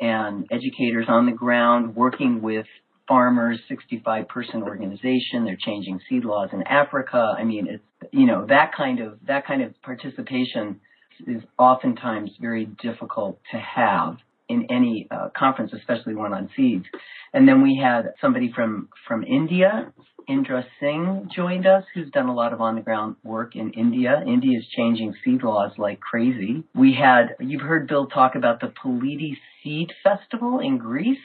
and 0.00 0.47
educators 0.50 1.06
on 1.09 1.26
the 1.26 1.33
ground 1.33 1.94
working 1.94 2.42
with 2.42 2.66
farmers, 3.06 3.61
65 3.68 4.28
person 4.28 4.62
organization. 4.62 5.44
They're 5.44 5.59
changing 5.59 6.00
seed 6.09 6.25
laws 6.25 6.49
in 6.52 6.62
Africa. 6.62 7.35
I 7.38 7.44
mean, 7.44 7.68
it's, 7.68 8.12
you 8.12 8.26
know, 8.26 8.47
that 8.47 8.73
kind 8.76 9.00
of, 9.00 9.18
that 9.26 9.47
kind 9.47 9.62
of 9.62 9.80
participation 9.83 10.80
is 11.26 11.42
oftentimes 11.59 12.30
very 12.40 12.66
difficult 12.83 13.38
to 13.52 13.59
have 13.59 14.16
in 14.48 14.66
any 14.70 15.08
uh, 15.10 15.28
conference, 15.36 15.72
especially 15.72 16.14
one 16.14 16.32
on 16.32 16.50
seeds. 16.56 16.84
And 17.32 17.48
then 17.48 17.62
we 17.62 17.80
had 17.82 18.12
somebody 18.20 18.52
from, 18.54 18.88
from 19.06 19.24
India, 19.24 19.92
Indra 20.28 20.64
Singh 20.80 21.28
joined 21.34 21.66
us, 21.66 21.84
who's 21.94 22.10
done 22.10 22.28
a 22.28 22.34
lot 22.34 22.52
of 22.52 22.60
on 22.60 22.76
the 22.76 22.80
ground 22.80 23.16
work 23.22 23.56
in 23.56 23.70
India. 23.72 24.22
India 24.26 24.58
is 24.58 24.66
changing 24.76 25.14
seed 25.24 25.42
laws 25.42 25.72
like 25.78 26.00
crazy. 26.00 26.64
We 26.74 26.94
had, 26.94 27.36
you've 27.40 27.62
heard 27.62 27.88
Bill 27.88 28.06
talk 28.06 28.34
about 28.34 28.60
the 28.60 28.68
Peliti 28.68 29.36
Seed 29.62 29.92
Festival 30.02 30.60
in 30.60 30.78
Greece. 30.78 31.18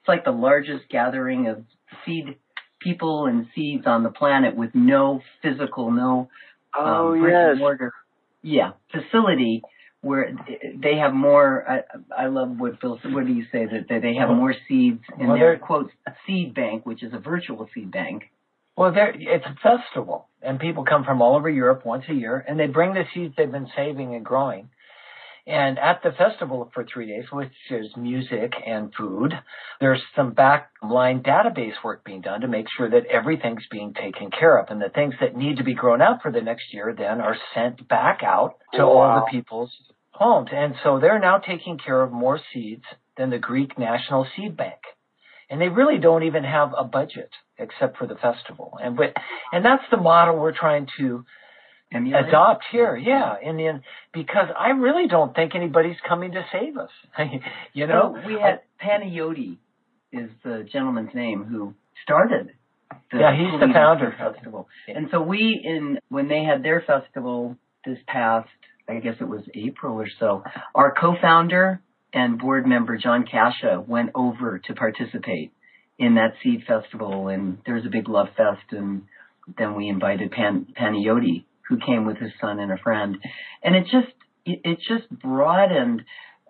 It's 0.00 0.08
like 0.08 0.24
the 0.24 0.30
largest 0.30 0.88
gathering 0.90 1.48
of 1.48 1.64
seed 2.04 2.36
people 2.80 3.26
and 3.26 3.46
seeds 3.54 3.84
on 3.86 4.02
the 4.02 4.10
planet 4.10 4.56
with 4.56 4.70
no 4.74 5.20
physical, 5.42 5.90
no 5.90 6.28
Oh 6.76 7.12
um, 7.12 7.20
brick 7.20 7.32
yes. 7.32 7.50
and 7.50 7.58
mortar, 7.60 7.92
yeah, 8.42 8.72
facility 8.90 9.62
where 10.04 10.30
they 10.82 10.96
have 10.96 11.12
more. 11.14 11.64
I, 11.68 12.24
I 12.24 12.26
love 12.26 12.50
what 12.58 12.80
Phil. 12.80 12.98
said. 13.02 13.12
What 13.14 13.26
do 13.26 13.32
you 13.32 13.44
say 13.50 13.64
that 13.66 13.86
that 13.88 14.02
they 14.02 14.14
have 14.14 14.28
more 14.28 14.54
seeds 14.68 15.02
in 15.18 15.28
Well, 15.28 15.36
their 15.38 15.50
they're- 15.56 15.58
quote 15.58 15.90
a 16.06 16.12
seed 16.26 16.54
bank, 16.54 16.84
which 16.86 17.02
is 17.02 17.12
a 17.12 17.18
virtual 17.18 17.68
seed 17.74 17.90
bank. 17.90 18.24
Well, 18.76 18.92
there, 18.92 19.14
it's 19.16 19.44
a 19.46 19.54
festival, 19.62 20.26
and 20.42 20.58
people 20.58 20.84
come 20.84 21.04
from 21.04 21.22
all 21.22 21.36
over 21.36 21.48
Europe 21.48 21.86
once 21.86 22.04
a 22.08 22.14
year, 22.14 22.44
and 22.46 22.58
they 22.58 22.66
bring 22.66 22.92
the 22.92 23.04
seeds 23.14 23.34
they've 23.36 23.50
been 23.50 23.68
saving 23.76 24.14
and 24.16 24.24
growing. 24.24 24.68
And 25.46 25.78
at 25.78 26.02
the 26.02 26.10
festival 26.12 26.70
for 26.72 26.84
three 26.84 27.06
days, 27.06 27.26
which 27.30 27.52
is 27.70 27.86
music 27.98 28.54
and 28.66 28.90
food, 28.98 29.34
there's 29.78 30.02
some 30.16 30.32
backline 30.34 31.22
database 31.22 31.74
work 31.84 32.02
being 32.02 32.22
done 32.22 32.40
to 32.40 32.48
make 32.48 32.64
sure 32.76 32.88
that 32.88 33.04
everything's 33.06 33.66
being 33.70 33.92
taken 33.92 34.30
care 34.30 34.56
of. 34.56 34.68
And 34.70 34.80
the 34.80 34.88
things 34.88 35.14
that 35.20 35.36
need 35.36 35.58
to 35.58 35.62
be 35.64 35.74
grown 35.74 36.00
out 36.00 36.22
for 36.22 36.32
the 36.32 36.40
next 36.40 36.72
year 36.72 36.94
then 36.96 37.20
are 37.20 37.36
sent 37.54 37.86
back 37.88 38.22
out 38.24 38.54
to 38.72 38.82
all 38.82 38.96
Wow. 39.00 39.20
the 39.26 39.30
people's 39.30 39.70
homes. 40.14 40.48
And 40.52 40.74
so 40.82 40.98
they're 41.00 41.18
now 41.20 41.38
taking 41.38 41.78
care 41.78 42.00
of 42.02 42.12
more 42.12 42.40
seeds 42.52 42.84
than 43.16 43.30
the 43.30 43.38
Greek 43.38 43.78
National 43.78 44.26
Seed 44.36 44.56
Bank. 44.56 44.78
And 45.50 45.60
they 45.60 45.68
really 45.68 45.98
don't 45.98 46.22
even 46.24 46.42
have 46.44 46.72
a 46.76 46.84
budget 46.84 47.30
except 47.58 47.98
for 47.98 48.06
the 48.06 48.14
festival. 48.16 48.78
And 48.82 48.96
but 48.96 49.14
and 49.52 49.64
that's 49.64 49.82
the 49.90 49.96
model 49.98 50.36
we're 50.38 50.56
trying 50.56 50.86
to 50.98 51.24
Emulate? 51.92 52.28
adopt 52.28 52.64
here. 52.72 52.96
Yeah, 52.96 53.34
and 53.44 53.58
then 53.58 53.82
because 54.12 54.48
I 54.58 54.70
really 54.70 55.06
don't 55.06 55.34
think 55.34 55.54
anybody's 55.54 55.98
coming 56.08 56.32
to 56.32 56.44
save 56.50 56.76
us. 56.76 56.90
you 57.72 57.86
know, 57.86 58.16
So 58.20 58.26
we 58.26 58.34
had 58.40 58.62
Panayoti 58.82 59.58
is 60.12 60.30
the 60.42 60.66
gentleman's 60.72 61.14
name 61.14 61.44
who 61.44 61.74
started. 62.02 62.50
The 63.12 63.18
Yeah, 63.18 63.36
he's 63.36 63.60
the 63.60 63.72
founder. 63.72 64.14
festival. 64.18 64.66
And 64.88 65.08
so 65.12 65.20
we 65.20 65.60
in 65.62 65.98
when 66.08 66.28
they 66.28 66.42
had 66.42 66.62
their 66.64 66.82
festival 66.86 67.56
this 67.84 67.98
past, 68.08 68.48
I 68.88 69.00
guess 69.00 69.16
it 69.20 69.28
was 69.28 69.42
April 69.54 69.94
or 70.00 70.08
so, 70.18 70.42
our 70.74 70.94
co-founder 70.94 71.80
and 72.12 72.38
board 72.38 72.66
member 72.66 72.96
John 72.96 73.24
Casha 73.24 73.86
went 73.86 74.10
over 74.14 74.60
to 74.66 74.74
participate 74.74 75.52
in 75.98 76.14
that 76.14 76.34
seed 76.42 76.64
festival, 76.66 77.28
and 77.28 77.58
there 77.66 77.74
was 77.74 77.86
a 77.86 77.90
big 77.90 78.08
love 78.08 78.28
fest, 78.36 78.72
and 78.72 79.02
then 79.58 79.74
we 79.74 79.88
invited 79.88 80.30
Pan 80.30 80.66
Panayoti, 80.78 81.44
who 81.68 81.78
came 81.78 82.04
with 82.04 82.18
his 82.18 82.32
son 82.40 82.58
and 82.58 82.72
a 82.72 82.76
friend, 82.78 83.16
and 83.62 83.74
it 83.74 83.84
just 83.84 84.12
it, 84.44 84.60
it 84.64 84.78
just 84.88 85.08
broadened. 85.10 86.02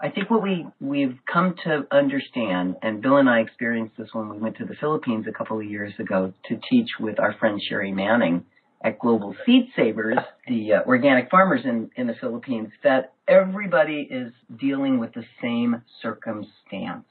I 0.03 0.11
think 0.11 0.31
what 0.31 0.43
we 0.43 0.67
we've 0.81 1.19
come 1.31 1.55
to 1.64 1.87
understand, 1.91 2.76
and 2.83 3.00
Bill 3.00 3.19
and 3.19 3.29
I 3.29 3.41
experienced 3.41 3.97
this 3.97 4.09
when 4.12 4.29
we 4.29 4.38
went 4.38 4.57
to 4.59 4.64
the 4.64 4.75
Philippines 4.81 5.26
a 5.29 5.33
couple 5.33 5.59
of 5.59 5.64
years 5.64 5.93
ago 5.99 6.33
to 6.49 6.59
teach 6.71 6.88
with 6.99 7.21
our 7.21 7.35
friend 7.35 7.61
Sherry 7.69 7.93
Manning 7.93 8.45
at 8.85 8.99
Global 8.99 9.35
Seed 9.47 9.69
Savers, 9.75 10.19
the 10.47 10.75
uh, 10.75 10.83
organic 10.87 11.31
farmers 11.31 11.62
in, 11.64 11.91
in 11.97 12.07
the 12.07 12.14
Philippines, 12.21 12.69
that 12.85 13.14
everybody 13.26 14.07
is 14.11 14.33
dealing 14.61 14.99
with 15.00 15.14
the 15.14 15.25
same 15.43 15.83
circumstance 16.03 17.05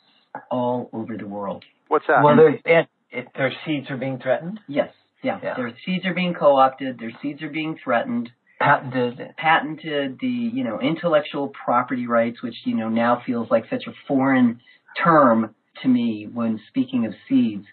all 0.52 0.90
over 0.94 1.18
the 1.18 1.28
world. 1.28 1.64
What's 1.88 2.06
that? 2.08 2.24
well, 2.24 2.36
their 2.36 2.60
and 2.66 2.88
it, 3.12 3.28
their 3.36 3.52
seeds 3.66 3.90
are 3.90 3.98
being 3.98 4.20
threatened, 4.20 4.60
Yes, 4.68 4.92
yeah, 5.24 5.40
Yeah. 5.44 5.56
their 5.56 5.74
seeds 5.86 6.06
are 6.06 6.14
being 6.14 6.34
co-opted, 6.34 7.00
their 7.00 7.12
seeds 7.22 7.42
are 7.42 7.50
being 7.50 7.78
threatened. 7.84 8.30
patented. 8.60 9.34
patented 9.38 10.18
the 10.20 10.28
you 10.28 10.64
know 10.64 10.80
intellectual 10.80 11.50
property 11.66 12.08
rights, 12.08 12.42
which 12.42 12.56
you 12.66 12.76
know 12.76 12.90
now 12.90 13.22
feels 13.26 13.50
like 13.52 13.66
such 13.70 13.84
a 13.88 13.94
foreign 14.08 14.60
term 15.04 15.54
to 15.82 15.88
me 15.88 16.28
when 16.32 16.60
speaking 16.70 17.06
of 17.06 17.14
seeds. 17.28 17.66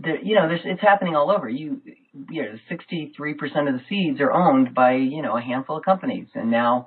There, 0.00 0.20
you 0.20 0.34
know, 0.34 0.48
there's, 0.48 0.60
it's 0.64 0.80
happening 0.82 1.14
all 1.14 1.30
over. 1.30 1.48
You, 1.48 1.80
you 2.30 2.42
know, 2.42 2.58
63% 2.70 3.68
of 3.68 3.74
the 3.74 3.80
seeds 3.88 4.20
are 4.20 4.32
owned 4.32 4.74
by 4.74 4.94
you 4.94 5.22
know 5.22 5.36
a 5.36 5.42
handful 5.42 5.76
of 5.76 5.84
companies, 5.84 6.28
and 6.34 6.50
now 6.50 6.86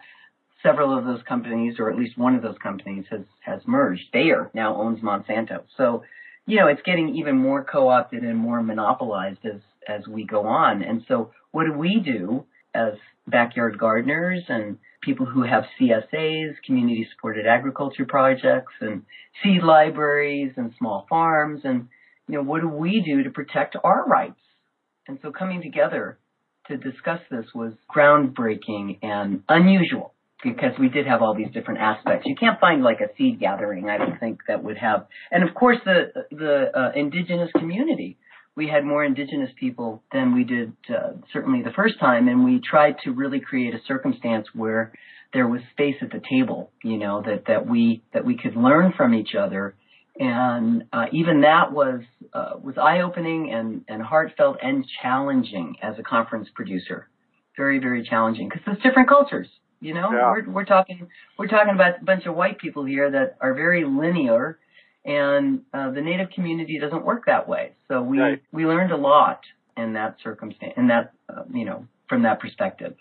several 0.63 0.97
of 0.97 1.05
those 1.05 1.21
companies, 1.27 1.75
or 1.79 1.91
at 1.91 1.97
least 1.97 2.17
one 2.17 2.35
of 2.35 2.41
those 2.41 2.57
companies, 2.61 3.05
has 3.11 3.21
has 3.41 3.61
merged. 3.67 4.11
Bayer 4.11 4.49
now 4.53 4.75
owns 4.75 5.01
Monsanto, 5.01 5.63
so 5.75 6.03
you 6.45 6.59
know 6.59 6.67
it's 6.67 6.81
getting 6.83 7.15
even 7.15 7.37
more 7.37 7.63
co-opted 7.63 8.23
and 8.23 8.37
more 8.37 8.61
monopolized 8.61 9.45
as 9.45 9.61
as 9.87 10.07
we 10.07 10.25
go 10.25 10.45
on. 10.47 10.81
And 10.81 11.03
so, 11.07 11.31
what 11.51 11.65
do 11.65 11.73
we 11.73 12.01
do 12.03 12.45
as 12.73 12.93
backyard 13.27 13.77
gardeners 13.77 14.43
and 14.47 14.77
people 15.01 15.25
who 15.25 15.43
have 15.43 15.63
CSAs, 15.79 16.55
community 16.65 17.07
supported 17.15 17.45
agriculture 17.45 18.05
projects 18.05 18.73
and 18.81 19.03
seed 19.43 19.63
libraries 19.63 20.53
and 20.57 20.73
small 20.77 21.05
farms 21.09 21.61
and 21.63 21.87
you 22.27 22.35
know 22.35 22.43
what 22.43 22.61
do 22.61 22.67
we 22.67 23.01
do 23.05 23.23
to 23.23 23.29
protect 23.29 23.75
our 23.83 24.05
rights? 24.05 24.39
And 25.07 25.19
so 25.21 25.31
coming 25.31 25.61
together 25.61 26.17
to 26.67 26.77
discuss 26.77 27.19
this 27.31 27.45
was 27.55 27.73
groundbreaking 27.95 28.99
and 29.01 29.43
unusual 29.47 30.13
because 30.43 30.71
we 30.79 30.89
did 30.89 31.07
have 31.07 31.21
all 31.21 31.33
these 31.35 31.51
different 31.53 31.79
aspects. 31.79 32.25
You 32.25 32.35
can't 32.35 32.59
find 32.59 32.83
like 32.83 32.99
a 32.99 33.07
seed 33.17 33.39
gathering, 33.39 33.89
I 33.89 33.97
don't 33.97 34.19
think 34.19 34.41
that 34.47 34.63
would 34.63 34.77
have. 34.77 35.07
And 35.31 35.47
of 35.47 35.55
course 35.55 35.77
the 35.85 36.25
the 36.31 36.71
uh, 36.77 36.91
indigenous 36.95 37.49
community 37.57 38.17
we 38.57 38.67
had 38.67 38.83
more 38.83 39.05
indigenous 39.05 39.51
people 39.57 40.01
than 40.11 40.33
we 40.33 40.43
did 40.43 40.73
uh, 40.89 41.11
certainly 41.31 41.61
the 41.61 41.71
first 41.75 41.99
time, 41.99 42.27
and 42.27 42.43
we 42.43 42.59
tried 42.59 42.95
to 43.03 43.11
really 43.11 43.39
create 43.39 43.75
a 43.75 43.79
circumstance 43.87 44.47
where 44.53 44.91
there 45.31 45.47
was 45.47 45.61
space 45.71 45.95
at 46.01 46.09
the 46.09 46.21
table, 46.27 46.71
you 46.83 46.97
know, 46.97 47.21
that 47.21 47.45
that 47.45 47.67
we 47.67 48.01
that 48.13 48.25
we 48.25 48.35
could 48.35 48.55
learn 48.55 48.93
from 48.97 49.13
each 49.13 49.35
other, 49.39 49.75
and 50.19 50.85
uh, 50.91 51.05
even 51.11 51.41
that 51.41 51.71
was 51.71 52.01
uh, 52.33 52.53
was 52.61 52.77
eye 52.77 53.01
opening 53.01 53.51
and 53.53 53.83
and 53.87 54.01
heartfelt 54.01 54.57
and 54.61 54.85
challenging 55.01 55.75
as 55.81 55.95
a 55.99 56.03
conference 56.03 56.49
producer, 56.53 57.07
very 57.55 57.79
very 57.79 58.03
challenging 58.03 58.49
because 58.49 58.63
it's 58.67 58.83
different 58.83 59.09
cultures. 59.09 59.47
You 59.79 59.93
know, 59.93 60.11
yeah. 60.11 60.31
we're 60.31 60.49
we're 60.49 60.65
talking 60.65 61.07
we're 61.37 61.47
talking 61.47 61.73
about 61.73 62.01
a 62.01 62.05
bunch 62.05 62.25
of 62.25 62.35
white 62.35 62.57
people 62.57 62.85
here 62.85 63.11
that 63.11 63.37
are 63.41 63.53
very 63.53 63.85
linear 63.85 64.57
and 65.07 65.61
uh, 65.73 65.89
the 65.91 66.01
native 66.01 66.29
community 66.31 66.77
doesn't 66.79 67.05
work 67.05 67.25
that 67.25 67.47
way. 67.47 67.71
So 67.87 68.01
we 68.01 68.19
right. 68.19 68.41
we 68.51 68.65
learned 68.65 68.91
a 68.91 68.97
lot 68.97 69.41
in 69.77 69.93
that 69.93 70.17
circumstance, 70.23 70.73
in 70.75 70.87
that 70.87 71.13
uh, 71.29 71.43
you 71.51 71.65
know 71.65 71.87
from 72.09 72.23
that 72.23 72.39
perspective. 72.39 72.95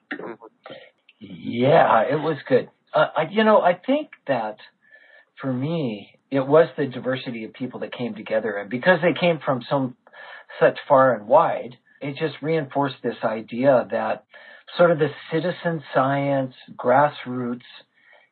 Yeah, 1.19 2.03
it 2.03 2.21
was 2.21 2.37
good. 2.49 2.69
Uh, 2.95 3.07
I, 3.17 3.23
you 3.31 3.43
know, 3.43 3.61
I 3.61 3.75
think 3.75 4.11
that 4.29 4.57
for 5.41 5.53
me, 5.53 6.19
it 6.31 6.47
was 6.47 6.69
the 6.77 6.87
diversity 6.87 7.45
of 7.45 7.53
people 7.53 7.81
that 7.81 7.93
came 7.93 8.15
together, 8.15 8.57
and 8.57 8.71
because 8.71 9.01
they 9.03 9.19
came 9.19 9.39
from 9.45 9.63
some 9.69 9.97
such 10.61 10.79
far 10.89 11.15
and 11.15 11.27
wide, 11.27 11.77
it 12.01 12.17
just 12.17 12.43
reinforced 12.43 12.97
this 13.03 13.17
idea 13.25 13.87
that 13.91 14.25
sort 14.77 14.91
of 14.91 14.99
the 14.99 15.09
citizen 15.33 15.83
science, 15.95 16.55
grassroots 16.77 17.63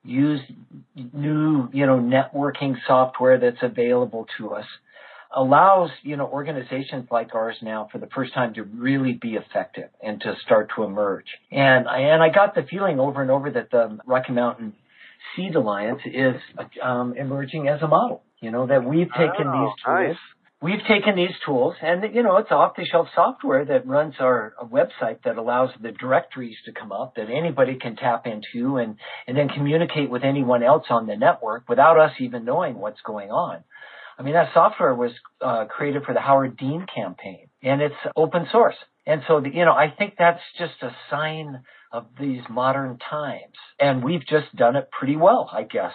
use 0.04 0.40
new, 1.12 1.68
you 1.72 1.86
know, 1.86 1.98
networking 1.98 2.74
software 2.86 3.38
that's 3.38 3.62
available 3.62 4.26
to 4.38 4.50
us 4.50 4.66
allows, 5.36 5.90
you 6.02 6.16
know, 6.16 6.26
organizations 6.26 7.08
like 7.10 7.34
ours 7.34 7.56
now 7.60 7.88
for 7.90 7.98
the 7.98 8.08
first 8.14 8.32
time 8.34 8.54
to 8.54 8.62
really 8.62 9.14
be 9.14 9.34
effective 9.34 9.88
and 10.02 10.20
to 10.20 10.34
start 10.44 10.70
to 10.76 10.84
emerge. 10.84 11.26
And 11.50 11.88
I, 11.88 12.00
and 12.00 12.22
I 12.22 12.28
got 12.28 12.54
the 12.54 12.62
feeling 12.70 13.00
over 13.00 13.20
and 13.20 13.30
over 13.30 13.50
that 13.50 13.70
the 13.70 13.98
Rocky 14.06 14.32
Mountain 14.32 14.74
Seed 15.34 15.54
Alliance 15.54 16.00
is 16.06 16.36
um, 16.82 17.14
emerging 17.16 17.68
as 17.68 17.82
a 17.82 17.88
model. 17.88 18.22
You 18.40 18.50
know, 18.50 18.66
that 18.66 18.84
we've 18.84 19.08
taken 19.08 19.46
oh, 19.46 19.52
these 19.52 19.84
tools. 19.84 20.08
Nice. 20.08 20.16
We've 20.60 20.80
taken 20.88 21.14
these 21.16 21.34
tools 21.44 21.74
and, 21.82 22.14
you 22.14 22.22
know, 22.22 22.38
it's 22.38 22.50
off 22.50 22.74
the 22.74 22.86
shelf 22.86 23.08
software 23.14 23.66
that 23.66 23.86
runs 23.86 24.14
our 24.18 24.54
website 24.62 25.18
that 25.24 25.36
allows 25.36 25.68
the 25.82 25.92
directories 25.92 26.56
to 26.64 26.72
come 26.72 26.90
up 26.90 27.16
that 27.16 27.28
anybody 27.28 27.76
can 27.76 27.96
tap 27.96 28.26
into 28.26 28.78
and, 28.78 28.96
and 29.26 29.36
then 29.36 29.50
communicate 29.50 30.08
with 30.08 30.24
anyone 30.24 30.62
else 30.62 30.84
on 30.88 31.06
the 31.06 31.16
network 31.16 31.68
without 31.68 31.98
us 31.98 32.12
even 32.18 32.46
knowing 32.46 32.78
what's 32.78 33.00
going 33.04 33.30
on. 33.30 33.62
I 34.18 34.22
mean, 34.22 34.32
that 34.34 34.54
software 34.54 34.94
was 34.94 35.10
uh, 35.42 35.66
created 35.66 36.04
for 36.04 36.14
the 36.14 36.20
Howard 36.20 36.56
Dean 36.56 36.86
campaign 36.94 37.48
and 37.62 37.82
it's 37.82 37.94
open 38.16 38.46
source. 38.50 38.76
And 39.06 39.20
so, 39.28 39.40
the, 39.40 39.50
you 39.52 39.66
know, 39.66 39.72
I 39.72 39.92
think 39.96 40.14
that's 40.18 40.40
just 40.58 40.82
a 40.82 40.96
sign 41.10 41.62
of 41.94 42.06
these 42.20 42.40
modern 42.50 42.98
times. 42.98 43.54
And 43.78 44.02
we've 44.02 44.26
just 44.26 44.54
done 44.56 44.74
it 44.74 44.90
pretty 44.90 45.14
well, 45.14 45.48
I 45.50 45.62
guess. 45.62 45.92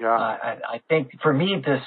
Yeah. 0.00 0.08
Uh, 0.08 0.18
I, 0.18 0.56
I 0.74 0.80
think 0.88 1.12
for 1.22 1.32
me, 1.32 1.62
this 1.64 1.80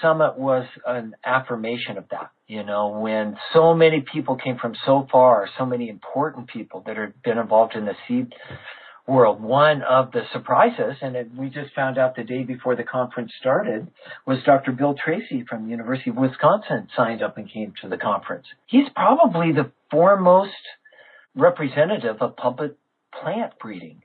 summit 0.00 0.38
was 0.38 0.66
an 0.86 1.14
affirmation 1.24 1.98
of 1.98 2.04
that. 2.10 2.30
You 2.48 2.64
know, 2.64 2.98
when 2.98 3.36
so 3.52 3.74
many 3.74 4.00
people 4.00 4.36
came 4.36 4.56
from 4.56 4.74
so 4.86 5.06
far, 5.12 5.48
so 5.58 5.66
many 5.66 5.90
important 5.90 6.48
people 6.48 6.82
that 6.86 6.96
have 6.96 7.22
been 7.22 7.38
involved 7.38 7.74
in 7.74 7.84
the 7.84 7.94
seed 8.08 8.32
world. 9.06 9.42
One 9.42 9.82
of 9.82 10.12
the 10.12 10.22
surprises, 10.32 10.96
and 11.02 11.14
it, 11.14 11.30
we 11.36 11.50
just 11.50 11.74
found 11.74 11.98
out 11.98 12.16
the 12.16 12.24
day 12.24 12.44
before 12.44 12.76
the 12.76 12.84
conference 12.84 13.32
started, 13.38 13.88
was 14.26 14.38
Dr. 14.46 14.72
Bill 14.72 14.94
Tracy 14.94 15.44
from 15.48 15.64
the 15.64 15.70
University 15.70 16.10
of 16.10 16.16
Wisconsin 16.16 16.88
signed 16.96 17.22
up 17.22 17.36
and 17.36 17.52
came 17.52 17.74
to 17.82 17.88
the 17.88 17.98
conference. 17.98 18.46
He's 18.66 18.88
probably 18.94 19.52
the 19.52 19.70
foremost 19.90 20.50
representative 21.34 22.16
of 22.20 22.36
public 22.36 22.72
plant 23.20 23.52
breeding 23.60 24.02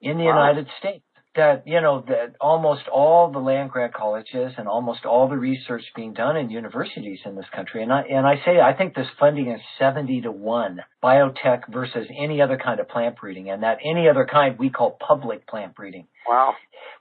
in 0.00 0.18
the 0.18 0.24
Wow. 0.24 0.48
United 0.48 0.68
States 0.78 1.04
that 1.36 1.62
you 1.66 1.80
know 1.80 2.04
that 2.08 2.34
almost 2.40 2.82
all 2.88 3.30
the 3.30 3.38
land 3.38 3.70
grant 3.70 3.92
colleges 3.94 4.52
and 4.56 4.66
almost 4.66 5.04
all 5.04 5.28
the 5.28 5.36
research 5.36 5.82
being 5.94 6.12
done 6.12 6.36
in 6.36 6.50
universities 6.50 7.20
in 7.24 7.36
this 7.36 7.44
country 7.54 7.82
and 7.82 7.92
I 7.92 8.00
and 8.02 8.26
I 8.26 8.36
say 8.44 8.58
I 8.60 8.72
think 8.72 8.94
this 8.94 9.06
funding 9.20 9.50
is 9.50 9.60
70 9.78 10.22
to 10.22 10.32
1 10.32 10.80
biotech 11.04 11.70
versus 11.72 12.08
any 12.18 12.40
other 12.40 12.56
kind 12.62 12.80
of 12.80 12.88
plant 12.88 13.16
breeding 13.20 13.50
and 13.50 13.62
that 13.62 13.78
any 13.84 14.08
other 14.08 14.26
kind 14.26 14.58
we 14.58 14.70
call 14.70 14.96
public 15.06 15.46
plant 15.46 15.74
breeding 15.76 16.06
Wow. 16.28 16.54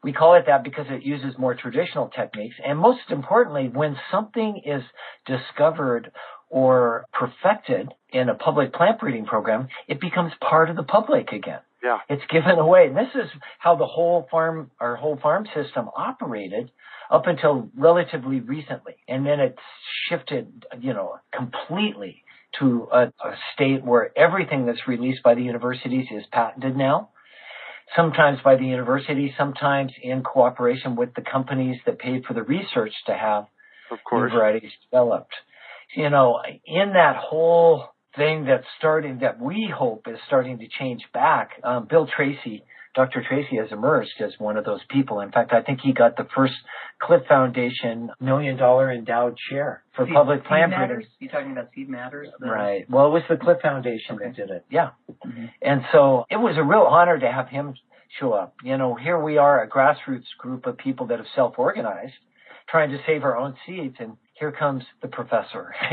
we 0.04 0.14
call 0.14 0.36
it 0.36 0.44
that 0.48 0.64
because 0.64 0.86
it 0.90 1.04
uses 1.04 1.38
more 1.40 1.56
traditional 1.56 2.10
techniques 2.10 2.56
and 2.64 2.78
most 2.78 3.10
importantly 3.10 3.70
when 3.74 3.96
something 4.12 4.62
is 4.66 4.84
discovered 5.26 6.12
or 6.50 7.06
perfected 7.14 7.94
in 8.10 8.30
a 8.30 8.36
public 8.36 8.74
plant 8.74 9.00
breeding 9.00 9.26
program 9.26 9.68
it 9.88 10.00
becomes 10.00 10.32
part 10.42 10.70
of 10.70 10.76
the 10.76 10.84
public 10.84 11.32
again 11.32 11.60
Yeah. 11.84 12.00
it's 12.10 12.24
given 12.30 12.58
away. 12.60 12.88
And 12.88 12.98
this 12.98 13.14
is 13.16 13.30
how 13.60 13.76
the 13.76 13.86
whole 13.86 14.28
farm, 14.32 14.72
our 14.80 14.96
whole 14.96 15.18
farm 15.22 15.46
system 15.56 15.90
operated 15.96 16.72
up 17.12 17.28
until 17.28 17.70
relatively 17.78 18.40
recently. 18.42 18.96
And 19.08 19.26
then 19.26 19.40
it's 19.40 19.60
shifted, 20.10 20.66
you 20.80 20.94
know, 20.94 21.20
completely 21.34 22.24
to 22.60 22.88
a, 22.92 23.02
a 23.04 23.34
state 23.54 23.84
where 23.86 24.12
everything 24.18 24.66
that's 24.66 24.88
released 24.88 25.22
by 25.24 25.36
the 25.36 25.42
universities 25.44 26.08
is 26.12 26.24
patented 26.32 26.76
now. 26.76 27.10
Sometimes 27.96 28.40
by 28.44 28.56
the 28.58 28.66
university, 28.66 29.34
sometimes 29.38 29.92
in 30.02 30.22
cooperation 30.24 30.96
with 30.96 31.14
the 31.16 31.22
companies 31.22 31.78
that 31.86 32.00
paid 32.00 32.26
for 32.26 32.34
the 32.34 32.44
research 32.44 32.92
to 33.06 33.14
have 33.14 33.46
Of 33.92 34.00
new 34.12 34.30
varieties 34.30 34.72
developed. 34.92 35.34
You 35.96 36.10
know, 36.10 36.40
in 36.66 36.94
that 36.94 37.16
whole 37.18 37.86
thing 38.16 38.46
that's 38.46 38.66
starting, 38.78 39.20
that 39.20 39.40
we 39.40 39.72
hope 39.76 40.08
is 40.08 40.18
starting 40.28 40.60
to 40.60 40.68
change 40.80 41.02
back, 41.14 41.52
um, 41.64 41.88
Bill 41.90 42.08
Tracy, 42.16 42.64
Dr. 42.96 43.24
Tracy 43.28 43.58
has 43.58 43.72
emerged 43.72 44.20
as 44.22 44.32
one 44.40 44.58
of 44.58 44.66
those 44.66 44.82
people. 44.90 45.20
In 45.22 45.32
fact, 45.32 45.54
I 45.54 45.62
think 45.62 45.82
he 45.84 45.94
got 45.94 46.18
the 46.18 46.28
first 46.36 46.56
Clif 47.00 47.22
Foundation 47.30 48.10
million 48.20 48.58
dollar 48.58 48.92
endowed 48.92 49.38
chair 49.50 49.84
for 49.96 50.06
Seed- 50.06 50.16
public 50.16 50.44
plant 50.46 50.72
matters. 50.72 51.06
breeding. 51.06 51.10
You 51.20 51.30
talking 51.30 51.52
about 51.52 51.68
seed 51.76 51.90
matters? 51.90 52.28
The- 52.40 52.50
Right. 52.50 52.90
Well, 52.90 53.06
it 53.06 53.12
was 53.12 53.24
the 53.30 53.38
Clif 53.38 53.62
Foundation 53.62 54.16
Okay. 54.16 54.26
that 54.26 54.36
did 54.36 54.50
it. 54.50 54.66
Yeah. 54.72 54.90
Mhm. 55.24 55.52
And 55.62 55.86
so 55.92 56.26
it 56.32 56.38
was 56.38 56.58
a 56.58 56.64
real 56.64 56.82
honor 56.82 57.20
to 57.20 57.32
have 57.32 57.50
him 57.50 57.76
show 58.20 58.34
up. 58.34 58.56
You 58.64 58.78
know, 58.78 58.96
here 58.96 59.20
we 59.20 59.38
are, 59.38 59.62
a 59.62 59.68
grassroots 59.70 60.36
group 60.40 60.66
of 60.66 60.78
people 60.78 61.06
that 61.08 61.20
have 61.20 61.28
self-organized, 61.36 62.16
trying 62.68 62.90
to 62.90 62.98
save 63.04 63.24
our 63.24 63.38
own 63.38 63.56
seeds, 63.68 63.98
and 64.00 64.18
here 64.40 64.52
comes 64.52 64.84
the 65.02 65.08
professor. 65.08 65.74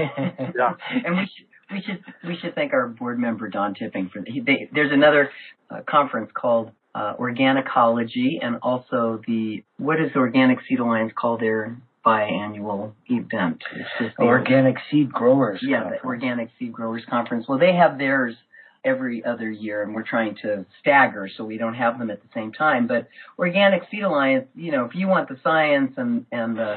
Yeah. 0.57 0.74
and 1.04 1.16
we 1.16 1.24
should 1.35 1.46
we 1.72 1.83
should 1.83 2.04
we 2.28 2.37
should 2.40 2.54
thank 2.54 2.72
our 2.72 2.87
board 2.88 3.18
member 3.18 3.48
Don 3.48 3.74
Tipping 3.74 4.11
for 4.12 4.22
he, 4.26 4.40
they, 4.40 4.68
there's 4.72 4.92
another 4.92 5.30
uh, 5.70 5.80
conference 5.88 6.30
called 6.35 6.70
uh, 6.94 7.14
Organicology 7.18 8.38
and 8.42 8.57
also 8.62 9.20
the 9.26 9.64
what 9.78 10.00
is 10.00 10.11
Organic 10.14 10.59
Seed 10.68 10.80
Alliance 10.80 11.12
called 11.16 11.40
their 11.40 11.76
biannual 12.04 12.92
event? 13.07 13.62
It's 13.74 13.88
just 13.98 14.16
the 14.18 14.24
Organic 14.24 14.76
seed 14.90 15.11
growers. 15.12 15.61
yeah, 15.62 15.78
Conference. 15.80 16.00
the 16.02 16.09
Organic 16.09 16.50
Seed 16.59 16.72
Growers 16.72 17.02
Conference. 17.09 17.46
Well, 17.48 17.59
they 17.59 17.74
have 17.74 17.98
theirs 17.98 18.37
every 18.85 19.24
other 19.24 19.50
year, 19.50 19.83
and 19.83 19.94
we're 19.94 20.02
trying 20.07 20.37
to 20.42 20.66
stagger 20.80 21.28
so 21.35 21.44
we 21.44 21.57
don't 21.57 21.74
have 21.74 21.98
them 21.98 22.11
at 22.11 22.20
the 22.20 22.28
same 22.35 22.52
time. 22.52 22.87
But 22.87 23.09
Organic 23.38 23.83
Seed 23.90 24.02
Alliance, 24.02 24.46
you 24.54 24.70
know, 24.70 24.85
if 24.85 24.94
you 24.94 25.09
want 25.09 25.28
the 25.28 25.38
science 25.42 25.94
and 25.96 26.26
and 26.30 26.57
the 26.57 26.76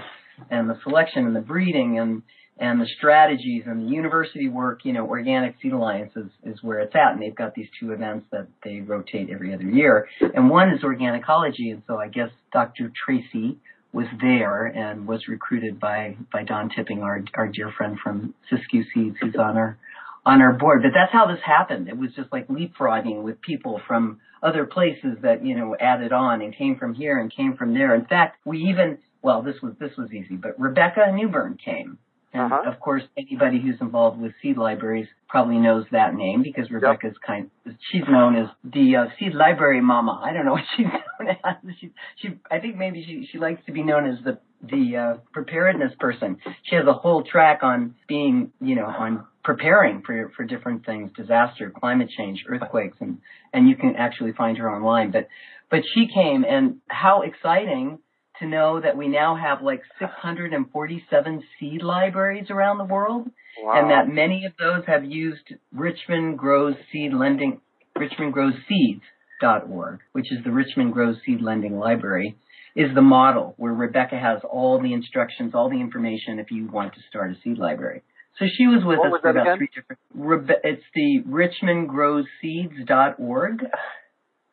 and 0.50 0.70
the 0.70 0.78
selection 0.84 1.26
and 1.26 1.36
the 1.36 1.42
breeding 1.42 2.00
and 2.00 2.24
and 2.60 2.82
the 2.82 2.88
strategies 2.98 3.64
and 3.66 3.86
the 3.86 3.92
university 3.94 4.50
work, 4.50 4.80
you 4.84 4.94
know, 4.94 5.06
Organic 5.06 5.56
Seed 5.62 5.74
Alliance 5.74 6.12
is, 6.16 6.30
is 6.44 6.64
where 6.64 6.80
it's 6.80 6.96
at. 6.96 7.14
And 7.14 7.22
they've 7.22 7.36
got 7.36 7.54
these 7.54 7.68
two 7.80 7.92
events 7.92 8.26
that 8.32 8.48
they 8.64 8.80
rotate 8.80 9.30
every 9.30 9.54
other 9.54 9.64
year. 9.64 10.08
And 10.20 10.50
one 10.50 10.72
is 10.72 10.82
Organicology. 10.82 11.72
And 11.72 11.84
so 11.86 11.98
I 11.98 12.08
guess 12.08 12.30
Dr. 12.52 12.92
Tracy 13.06 13.58
was 13.94 14.08
there 14.20 14.66
and 14.66 15.08
was 15.08 15.28
recruited 15.28 15.80
by, 15.80 16.18
by 16.34 16.44
Don 16.44 16.70
Tipping, 16.76 17.04
our, 17.04 17.24
our 17.36 17.48
dear 17.48 17.72
friend 17.78 17.98
from 18.04 18.34
Siskiyou 18.52 18.84
Seeds, 18.94 19.18
who's 19.22 19.36
on 19.36 19.56
our, 19.56 19.78
on 20.26 20.42
our 20.42 20.54
board. 20.54 20.82
But 20.82 20.92
that's 20.96 21.14
how 21.14 21.28
this 21.28 21.42
happened. 21.46 21.88
It 21.88 21.98
was 21.98 22.10
just 22.16 22.34
like 22.34 22.48
leapfrogging 22.48 23.22
with 23.22 23.40
people 23.42 23.82
from 23.88 24.20
other 24.42 24.66
places 24.66 25.18
that, 25.22 25.46
you 25.46 25.56
know, 25.56 25.76
added 25.80 26.12
on 26.12 26.42
and 26.42 26.56
came 26.56 26.78
from 26.78 26.96
here 26.96 27.20
and 27.20 27.34
came 27.34 27.56
from 27.56 27.74
there. 27.74 27.96
In 27.96 28.06
fact, 28.06 28.38
we 28.46 28.60
even, 28.70 28.98
well, 29.22 29.42
this 29.42 29.56
was, 29.62 29.74
this 29.80 29.92
was 29.98 30.12
easy, 30.12 30.36
but 30.36 30.60
Rebecca 30.60 31.12
Newburn 31.14 31.58
came. 31.64 31.98
And 32.34 32.52
Uh-huh. 32.52 32.70
of 32.70 32.80
course, 32.82 33.04
anybody 33.18 33.60
who's 33.62 33.80
involved 33.80 34.20
with 34.20 34.34
seed 34.42 34.58
libraries 34.58 35.08
probably 35.30 35.58
knows 35.58 35.86
that 35.92 36.14
name 36.14 36.44
because 36.44 36.70
Rebecca's 36.70 37.16
kind. 37.26 37.50
She's 37.92 38.04
known 38.10 38.36
as 38.36 38.48
the 38.66 38.98
uh, 38.98 39.06
seed 39.18 39.34
library 39.34 39.80
mama. 39.82 40.22
I 40.24 40.34
don't 40.34 40.46
know 40.46 40.52
what 40.52 40.66
she's 40.76 40.86
known 40.86 41.36
as. 41.44 41.56
She, 41.80 41.92
she, 42.18 42.28
I 42.52 42.60
think 42.60 42.76
maybe 42.76 43.04
she 43.06 43.28
she 43.32 43.38
likes 43.38 43.66
to 43.66 43.72
be 43.72 43.82
known 43.82 44.06
as 44.12 44.18
the 44.26 44.40
the 44.62 44.98
uh, 44.98 45.18
preparedness 45.32 45.94
person. 46.00 46.38
She 46.64 46.76
has 46.76 46.86
a 46.86 46.94
whole 46.94 47.24
track 47.24 47.60
on 47.64 47.96
being, 48.10 48.52
you 48.60 48.76
know, 48.76 48.88
on 48.88 49.26
preparing 49.44 50.02
for 50.06 50.30
for 50.36 50.44
different 50.44 50.86
things, 50.86 51.12
disaster, 51.16 51.72
climate 51.72 52.10
change, 52.10 52.44
earthquakes, 52.50 52.98
and 53.00 53.20
and 53.54 53.70
you 53.70 53.78
can 53.78 53.96
actually 53.96 54.34
find 54.34 54.58
her 54.58 54.70
online. 54.70 55.12
But 55.12 55.30
but 55.72 55.80
she 55.94 56.08
came, 56.14 56.44
and 56.44 56.82
how 56.88 57.22
exciting 57.22 58.00
to 58.40 58.48
know 58.48 58.80
that 58.82 58.98
we 58.98 59.08
now 59.08 59.36
have 59.36 59.62
like 59.62 59.82
647 60.00 61.44
seed 61.60 61.82
libraries 61.82 62.50
around 62.50 62.78
the 62.78 62.84
world, 62.86 63.30
Wow. 63.62 63.80
and 63.80 63.90
that 63.92 64.08
many 64.08 64.46
of 64.46 64.54
those 64.60 64.86
have 64.86 65.04
used 65.06 65.54
Richmond 65.74 66.38
Grows 66.38 66.76
Seed 66.92 67.14
Lending, 67.14 67.60
Richmond 67.96 68.34
Grows 68.34 68.54
Seeds.org, 68.70 70.00
which 70.12 70.32
is 70.32 70.44
the 70.44 70.52
Richmond 70.52 70.94
Grows 70.94 71.18
Seed 71.26 71.42
Lending 71.42 71.80
Library, 71.80 72.36
is 72.76 72.94
the 72.94 73.02
model 73.02 73.56
where 73.58 73.74
Rebecca 73.74 74.20
has 74.20 74.42
all 74.48 74.80
the 74.80 74.94
instructions, 74.94 75.56
all 75.56 75.70
the 75.70 75.82
information 75.82 76.38
if 76.40 76.52
you 76.52 76.68
want 76.68 76.94
to 76.94 77.00
start 77.10 77.32
a 77.32 77.36
seed 77.44 77.58
library. 77.58 78.04
So 78.38 78.46
she 78.56 78.68
was 78.68 78.84
with 78.86 79.00
What 79.00 79.08
us 79.08 79.12
was 79.14 79.22
for 79.22 79.30
about 79.32 79.48
again? 79.48 79.58
three 79.58 79.70
different. 79.74 80.00
Rebe- 80.16 80.60
it's 80.64 80.84
the 80.94 81.24
RichmondGrowsSeeds.org. 81.28 83.66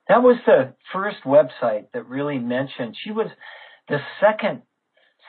That 0.08 0.22
was 0.22 0.36
the 0.46 0.74
first 0.92 1.18
website 1.24 1.86
that 1.92 2.06
really 2.08 2.38
mentioned. 2.38 2.96
She 3.02 3.10
was 3.10 3.28
the 3.88 3.98
second 4.20 4.62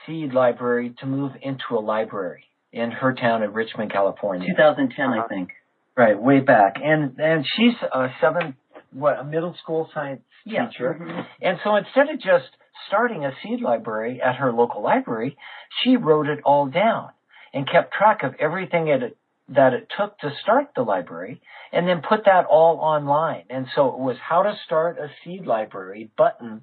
seed 0.05 0.33
library 0.33 0.93
to 0.99 1.05
move 1.05 1.31
into 1.41 1.77
a 1.77 1.79
library 1.79 2.43
in 2.71 2.91
her 2.91 3.13
town 3.13 3.43
in 3.43 3.53
Richmond, 3.53 3.91
California. 3.91 4.47
2010, 4.55 5.09
I 5.09 5.17
Uh-huh. 5.19 5.27
think. 5.27 5.51
Right, 5.97 6.19
way 6.19 6.41
back. 6.41 6.75
And 6.81 7.19
and 7.19 7.45
she's 7.47 7.75
a 7.83 8.09
seven 8.19 8.55
what 8.91 9.17
a 9.19 9.23
middle 9.23 9.53
school 9.55 9.89
science 9.93 10.21
Yeah. 10.45 10.67
teacher. 10.67 10.93
Mhm. 10.99 11.25
And 11.41 11.59
so 11.63 11.75
instead 11.75 12.09
of 12.09 12.19
just 12.19 12.49
starting 12.87 13.25
a 13.25 13.33
seed 13.41 13.61
library 13.61 14.21
at 14.21 14.35
her 14.35 14.51
local 14.53 14.81
library, 14.81 15.37
she 15.81 15.97
wrote 15.97 16.27
it 16.27 16.41
all 16.43 16.67
down 16.67 17.11
and 17.53 17.67
kept 17.67 17.93
track 17.93 18.23
of 18.23 18.35
everything 18.35 18.87
it, 18.87 19.17
that 19.49 19.73
it 19.73 19.89
took 19.89 20.17
to 20.19 20.31
start 20.41 20.73
the 20.75 20.83
library 20.83 21.41
and 21.71 21.87
then 21.87 22.01
put 22.01 22.25
that 22.25 22.45
all 22.45 22.79
online. 22.79 23.43
And 23.49 23.67
so 23.69 23.89
it 23.89 23.99
was 23.99 24.17
how 24.19 24.43
to 24.43 24.55
start 24.65 24.97
a 24.97 25.09
seed 25.23 25.45
library 25.45 26.09
button 26.17 26.61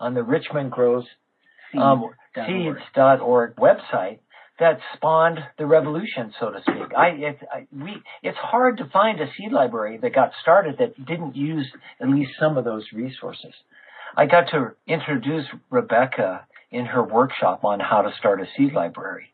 on 0.00 0.14
the 0.14 0.22
Richmond 0.22 0.70
Grows 0.72 1.08
um, 1.78 2.10
Seeds.org. 2.34 3.56
website 3.56 4.18
that 4.58 4.78
spawned 4.94 5.38
the 5.58 5.66
revolution, 5.66 6.32
so 6.38 6.50
to 6.50 6.60
speak. 6.62 6.94
I, 6.96 7.08
it, 7.08 7.38
I, 7.52 7.66
we, 7.72 8.02
it's 8.22 8.38
hard 8.38 8.78
to 8.78 8.88
find 8.92 9.20
a 9.20 9.26
seed 9.36 9.50
library 9.50 9.98
that 10.00 10.14
got 10.14 10.30
started 10.40 10.76
that 10.78 11.04
didn't 11.04 11.34
use 11.34 11.66
at 12.00 12.08
least 12.08 12.32
some 12.38 12.56
of 12.56 12.64
those 12.64 12.84
resources. 12.92 13.52
I 14.16 14.26
got 14.26 14.50
to 14.50 14.72
introduce 14.86 15.46
Rebecca 15.70 16.46
in 16.70 16.84
her 16.86 17.02
workshop 17.02 17.64
on 17.64 17.80
how 17.80 18.02
to 18.02 18.10
start 18.18 18.40
a 18.40 18.44
seed 18.56 18.72
library 18.72 19.32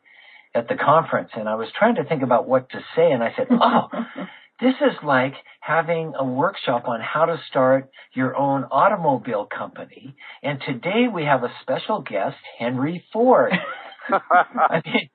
at 0.55 0.67
the 0.67 0.75
conference, 0.75 1.29
and 1.35 1.47
I 1.47 1.55
was 1.55 1.67
trying 1.77 1.95
to 1.95 2.03
think 2.03 2.23
about 2.23 2.47
what 2.47 2.69
to 2.71 2.79
say, 2.95 3.11
and 3.11 3.23
I 3.23 3.33
said, 3.37 3.47
"Oh, 3.51 3.87
this 4.61 4.75
is 4.81 4.95
like 5.03 5.33
having 5.61 6.13
a 6.17 6.25
workshop 6.25 6.87
on 6.87 6.99
how 7.01 7.25
to 7.25 7.37
start 7.49 7.89
your 8.13 8.35
own 8.35 8.63
automobile 8.65 9.45
company. 9.45 10.15
And 10.43 10.59
today 10.65 11.05
we 11.13 11.23
have 11.23 11.43
a 11.43 11.53
special 11.61 12.01
guest, 12.01 12.37
Henry 12.57 13.03
Ford. 13.13 13.53
I 14.09 14.81
mean, 14.85 15.09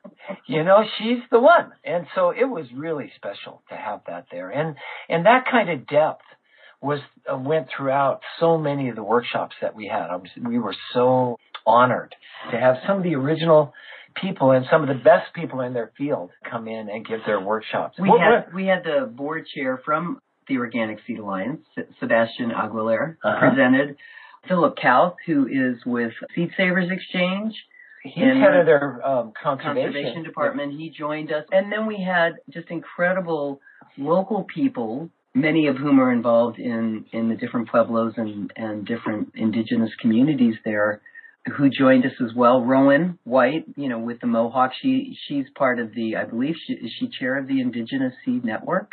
you 0.46 0.64
know, 0.64 0.85
she's 0.98 1.18
the 1.30 1.40
one. 1.40 1.72
And 1.85 2.07
so 2.14 2.30
it 2.30 2.44
was 2.44 2.66
really 2.74 3.12
special 3.16 3.62
to 3.68 3.76
have 3.76 4.00
that 4.07 4.26
there. 4.30 4.50
And, 4.50 4.76
and 5.09 5.26
that 5.26 5.44
kind 5.50 5.68
of 5.68 5.87
depth 5.87 6.22
was, 6.80 7.00
uh, 7.30 7.37
went 7.37 7.68
throughout 7.74 8.20
so 8.40 8.57
many 8.57 8.88
of 8.88 8.96
the 8.96 9.02
workshops 9.02 9.57
that 9.61 9.74
we 9.74 9.88
had. 9.88 10.09
Was, 10.09 10.30
we 10.42 10.59
were 10.59 10.76
so 10.92 11.38
honored 11.66 12.14
to 12.50 12.59
have 12.59 12.76
some 12.87 12.98
of 12.98 13.02
the 13.02 13.14
original 13.14 13.72
people 14.20 14.53
and 14.53 14.64
some 14.70 14.83
of 14.83 14.88
the 14.88 14.94
best 15.03 15.33
people 15.35 15.61
in 15.61 15.72
their 15.74 15.90
field 15.96 16.31
come 16.48 16.68
in 16.68 16.88
and 16.88 17.07
give 17.07 17.20
their 17.27 17.40
workshops. 17.40 17.98
We 17.98 18.09
What- 18.11 18.20
had 18.20 18.31
what- 18.33 18.55
we 18.55 18.66
had 18.66 18.85
the 18.85 19.07
board 19.07 19.46
chair 19.46 19.79
from 19.79 20.18
the 20.46 20.59
Organic 20.59 21.00
Seed 21.07 21.18
Alliance, 21.18 21.66
Sebastian 22.00 22.50
Aguilera, 22.50 23.16
Uh-huh. 23.24 23.48
presented. 23.48 23.96
Philip 24.46 24.77
Kauth, 24.77 25.16
who 25.24 25.46
is 25.46 25.85
with 25.87 26.12
Seed 26.35 26.53
Savers 26.57 26.90
Exchange, 26.90 27.55
He's 28.03 28.14
head 28.22 28.55
of 28.55 28.66
their 28.66 29.00
um, 29.07 29.33
conservation, 29.33 29.85
conservation 29.92 30.22
department. 30.22 30.74
He 30.74 30.90
joined 30.90 31.33
us, 31.33 31.46
and 31.50 31.72
then 31.72 31.87
we 31.87 31.96
had 32.03 32.35
just 32.50 32.70
incredible 32.70 33.62
local 33.96 34.44
people, 34.44 35.09
many 35.35 35.66
of 35.68 35.79
whom 35.79 35.98
are 35.98 36.12
involved 36.12 36.59
in 36.59 37.07
in 37.12 37.31
the 37.31 37.35
different 37.37 37.68
pueblos 37.70 38.12
and 38.18 38.53
and 38.57 38.85
different 38.85 39.31
indigenous 39.35 39.94
communities 39.94 40.57
there, 40.66 41.00
who 41.57 41.68
joined 41.68 42.04
us 42.07 42.12
as 42.22 42.35
well. 42.35 42.62
Rowan 42.62 43.18
White, 43.24 43.64
you 43.76 43.88
know, 43.88 43.98
with 43.98 44.20
the 44.20 44.26
Mohawk, 44.26 44.72
she 44.80 45.16
she's 45.28 45.44
part 45.57 45.78
of 45.78 45.94
the, 45.94 46.16
I 46.16 46.24
believe, 46.24 46.54
she, 46.66 46.72
is 46.74 46.92
she 46.98 47.09
chair 47.18 47.38
of 47.38 47.46
the 47.48 47.61
Indigenous 47.61 48.14
Seed 48.24 48.44
Network? 48.44 48.92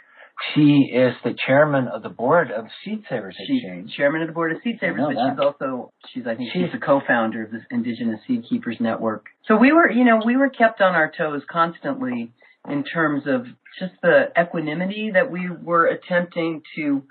She 0.56 0.90
is 0.92 1.14
the 1.24 1.36
chairman 1.46 1.88
of 1.88 2.02
the 2.02 2.10
board 2.10 2.50
of 2.52 2.66
Seed 2.84 3.04
Savers 3.08 3.36
She's 3.46 3.62
Exchange. 3.64 3.92
chairman 3.96 4.22
of 4.22 4.28
the 4.28 4.34
board 4.34 4.52
of 4.52 4.58
Seed 4.64 4.78
Savers, 4.82 5.00
but 5.06 5.14
that. 5.14 5.32
she's 5.36 5.40
also 5.40 5.92
she's 6.14 6.24
I 6.26 6.36
think 6.36 6.50
she's, 6.52 6.64
She's- 6.64 6.72
the 6.74 6.80
co-founder 6.84 7.44
of 7.44 7.52
this 7.52 7.62
Indigenous 7.70 8.20
Seed 8.28 8.46
Keepers 8.50 8.78
Network. 8.80 9.28
So 9.48 9.56
we 9.56 9.72
were, 9.72 9.90
you 9.90 10.04
know, 10.04 10.20
we 10.26 10.38
were 10.38 10.50
kept 10.50 10.82
on 10.82 10.96
our 10.96 11.12
toes 11.16 11.44
constantly 11.50 12.32
in 12.68 12.84
terms 12.84 13.24
of 13.28 13.46
just 13.80 13.94
the 14.02 14.30
equanimity 14.40 15.12
that 15.14 15.30
we 15.32 15.50
were 15.50 15.86
attempting 15.88 16.62
to 16.76 17.04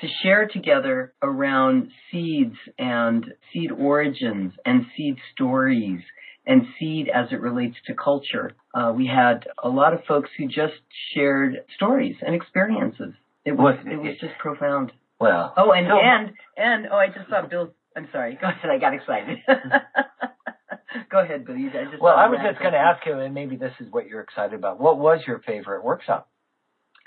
to 0.00 0.06
share 0.22 0.46
together 0.46 1.12
around 1.22 1.90
seeds 2.10 2.56
and 2.78 3.26
seed 3.52 3.72
origins 3.72 4.52
and 4.64 4.86
seed 4.96 5.16
stories 5.32 6.00
and 6.46 6.62
seed 6.78 7.08
as 7.12 7.26
it 7.32 7.40
relates 7.40 7.76
to 7.86 7.94
culture. 7.94 8.52
Uh, 8.74 8.92
we 8.96 9.06
had 9.06 9.46
a 9.62 9.68
lot 9.68 9.92
of 9.92 10.04
folks 10.06 10.30
who 10.38 10.46
just 10.46 10.74
shared 11.14 11.56
stories 11.76 12.16
and 12.24 12.34
experiences. 12.34 13.12
It 13.44 13.52
was 13.52 13.76
it 13.86 13.96
was 13.96 14.16
just 14.20 14.38
profound. 14.38 14.92
Well, 15.20 15.52
Oh, 15.56 15.72
and 15.72 15.86
and 15.86 16.32
and 16.56 16.86
oh, 16.92 16.96
I 16.96 17.08
just 17.08 17.28
saw 17.28 17.46
Bill. 17.46 17.72
I'm 17.96 18.08
sorry. 18.12 18.38
Go 18.40 18.48
ahead. 18.48 18.70
I 18.70 18.78
got 18.78 18.94
excited. 18.94 19.38
Go 21.10 21.20
ahead, 21.20 21.44
Bill. 21.44 21.56
You, 21.56 21.68
I 21.70 21.84
just 21.90 22.00
well, 22.02 22.14
I 22.16 22.28
was 22.28 22.38
just 22.42 22.60
going 22.60 22.72
to 22.72 22.78
ask 22.78 23.04
you, 23.06 23.18
and 23.18 23.34
maybe 23.34 23.56
this 23.56 23.72
is 23.80 23.88
what 23.90 24.06
you're 24.06 24.20
excited 24.20 24.54
about. 24.54 24.80
What 24.80 24.98
was 24.98 25.20
your 25.26 25.40
favorite 25.40 25.84
workshop? 25.84 26.28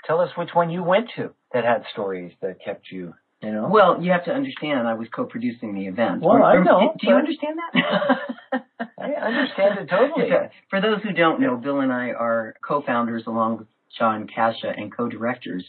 Tell 0.06 0.20
us 0.20 0.30
which 0.36 0.50
one 0.52 0.70
you 0.70 0.82
went 0.82 1.10
to 1.16 1.30
that 1.52 1.64
had 1.64 1.84
stories 1.92 2.32
that 2.42 2.56
kept 2.64 2.90
you, 2.90 3.14
you 3.40 3.52
know. 3.52 3.68
Well, 3.70 4.02
you 4.02 4.10
have 4.12 4.24
to 4.24 4.32
understand. 4.32 4.86
I 4.88 4.94
was 4.94 5.08
co-producing 5.14 5.74
the 5.74 5.86
event. 5.86 6.22
Well, 6.22 6.42
I 6.42 6.56
know, 6.62 6.94
Do 7.00 7.06
you 7.08 7.14
understand 7.14 7.58
that? 7.58 8.62
I 8.98 9.10
understand 9.12 9.78
it 9.80 9.88
totally. 9.88 10.24
Okay. 10.26 10.46
Uh, 10.46 10.48
for 10.70 10.80
those 10.80 11.02
who 11.02 11.12
don't 11.12 11.40
know, 11.40 11.56
Bill 11.56 11.80
and 11.80 11.92
I 11.92 12.10
are 12.10 12.54
co-founders 12.66 13.24
along 13.26 13.58
with 13.58 13.66
John 13.98 14.26
Kasha 14.34 14.72
and 14.76 14.94
co-directors 14.94 15.64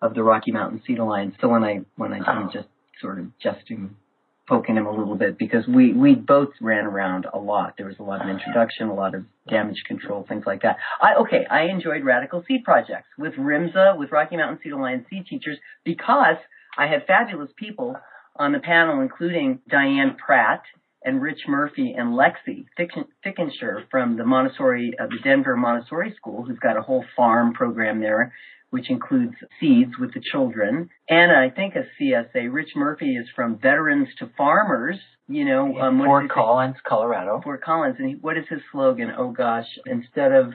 of 0.00 0.14
the 0.14 0.22
Rocky 0.22 0.52
Mountain 0.52 0.82
Seed 0.86 0.98
Alliance. 0.98 1.34
So 1.40 1.48
when 1.48 1.64
I, 1.64 1.80
when 1.96 2.12
I 2.12 2.20
Oh. 2.26 2.30
am 2.42 2.50
just 2.52 2.68
sort 3.00 3.18
of 3.18 3.26
jesting, 3.38 3.96
poking 4.46 4.76
him 4.76 4.86
a 4.86 4.90
little 4.90 5.16
bit 5.16 5.38
because 5.38 5.66
we 5.66 5.92
we 5.92 6.14
both 6.14 6.50
ran 6.60 6.84
around 6.84 7.26
a 7.32 7.38
lot. 7.38 7.74
There 7.76 7.86
was 7.86 7.96
a 7.98 8.02
lot 8.02 8.22
of 8.22 8.28
introduction, 8.28 8.88
a 8.88 8.94
lot 8.94 9.14
of 9.14 9.24
damage 9.48 9.82
control, 9.86 10.24
things 10.28 10.44
like 10.46 10.62
that. 10.62 10.76
I 11.00 11.14
okay, 11.14 11.46
I 11.50 11.64
enjoyed 11.64 12.04
radical 12.04 12.44
seed 12.46 12.64
projects 12.64 13.08
with 13.18 13.34
RIMSA, 13.34 13.98
with 13.98 14.12
Rocky 14.12 14.36
Mountain 14.36 14.60
Seed 14.62 14.72
Alliance 14.72 15.06
seed 15.10 15.26
teachers 15.26 15.58
because 15.84 16.36
I 16.78 16.86
had 16.86 17.06
fabulous 17.06 17.50
people 17.56 17.96
on 18.36 18.52
the 18.52 18.58
panel, 18.58 19.00
including 19.00 19.60
Diane 19.68 20.16
Pratt 20.16 20.62
and 21.04 21.22
Rich 21.22 21.42
Murphy 21.48 21.94
and 21.96 22.10
Lexi 22.10 22.66
Thicken- 22.76 23.06
Thickenshire 23.24 23.84
from 23.90 24.16
the 24.16 24.24
Montessori, 24.24 24.92
uh, 24.98 25.06
the 25.06 25.18
Denver 25.22 25.56
Montessori 25.56 26.12
School, 26.16 26.44
who's 26.44 26.58
got 26.58 26.76
a 26.76 26.82
whole 26.82 27.04
farm 27.16 27.52
program 27.54 28.00
there, 28.00 28.32
which 28.70 28.90
includes 28.90 29.34
seeds 29.60 29.92
with 29.98 30.12
the 30.14 30.20
children. 30.32 30.90
And 31.08 31.32
I 31.32 31.50
think 31.50 31.74
a 31.76 31.84
CSA. 32.02 32.52
Rich 32.52 32.70
Murphy 32.76 33.16
is 33.16 33.26
from 33.34 33.58
Veterans 33.58 34.08
to 34.18 34.30
Farmers. 34.36 34.96
You 35.28 35.44
know, 35.44 35.76
um, 35.78 35.98
Fort? 36.04 36.30
Collins, 36.30 36.76
Colorado. 36.86 37.40
Fort 37.42 37.62
Collins. 37.62 37.96
And 37.98 38.08
he, 38.08 38.14
what 38.14 38.36
is 38.36 38.44
his 38.48 38.60
slogan? 38.72 39.10
Oh 39.16 39.30
gosh, 39.32 39.66
instead 39.86 40.32
of 40.32 40.52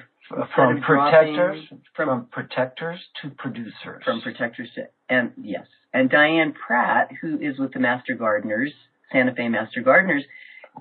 From 0.56 0.82
protectors, 0.82 1.66
from 1.70 2.08
from 2.08 2.26
protectors 2.32 3.00
to 3.22 3.30
producers. 3.32 4.02
from 4.06 4.22
protectors 4.22 4.70
to 4.76 4.84
and 5.10 5.32
yes 5.42 5.66
and 5.94 6.10
diane 6.10 6.54
pratt 6.54 7.10
who 7.22 7.38
is 7.42 7.60
with 7.60 7.74
the 7.74 7.80
master 7.80 8.16
gardeners 8.16 8.72
santa 9.12 9.34
fe 9.36 9.50
master 9.50 9.82
gardeners 9.82 10.24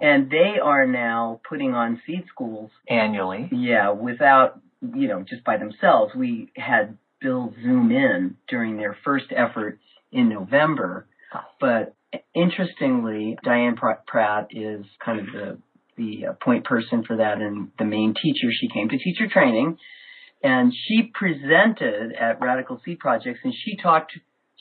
and 0.01 0.31
they 0.31 0.61
are 0.63 0.87
now 0.87 1.41
putting 1.49 1.75
on 1.75 2.01
seed 2.07 2.23
schools 2.29 2.71
annually. 2.89 3.49
yeah 3.51 3.91
without 3.91 4.61
you 4.95 5.09
know 5.09 5.25
just 5.29 5.43
by 5.43 5.57
themselves 5.57 6.15
we 6.15 6.53
had 6.55 6.97
bill 7.21 7.55
zoom 7.63 7.91
in 7.91 8.37
during 8.49 8.77
their 8.77 8.97
first 9.05 9.27
effort 9.35 9.79
in 10.13 10.29
november. 10.29 11.07
But 11.61 11.95
interestingly 12.35 13.39
diane 13.45 13.77
pratt 13.77 14.49
is 14.51 14.85
kind 15.05 15.21
of 15.21 15.27
the 15.27 15.59
the 15.97 16.27
uh, 16.29 16.33
point 16.43 16.65
person 16.65 17.05
for 17.07 17.19
that 17.19 17.39
and 17.41 17.71
the 17.79 17.85
main 17.85 18.15
teacher. 18.15 18.49
She 18.51 18.69
came 18.69 18.89
to 18.89 18.99
teacher 18.99 19.29
training 19.31 19.77
and 20.43 20.73
she 20.75 21.11
presented 21.13 22.13
at 22.13 22.41
Radical 22.41 22.81
Seed 22.85 22.99
Projects, 22.99 23.41
and 23.45 23.53
she 23.55 23.77
talked 23.77 24.13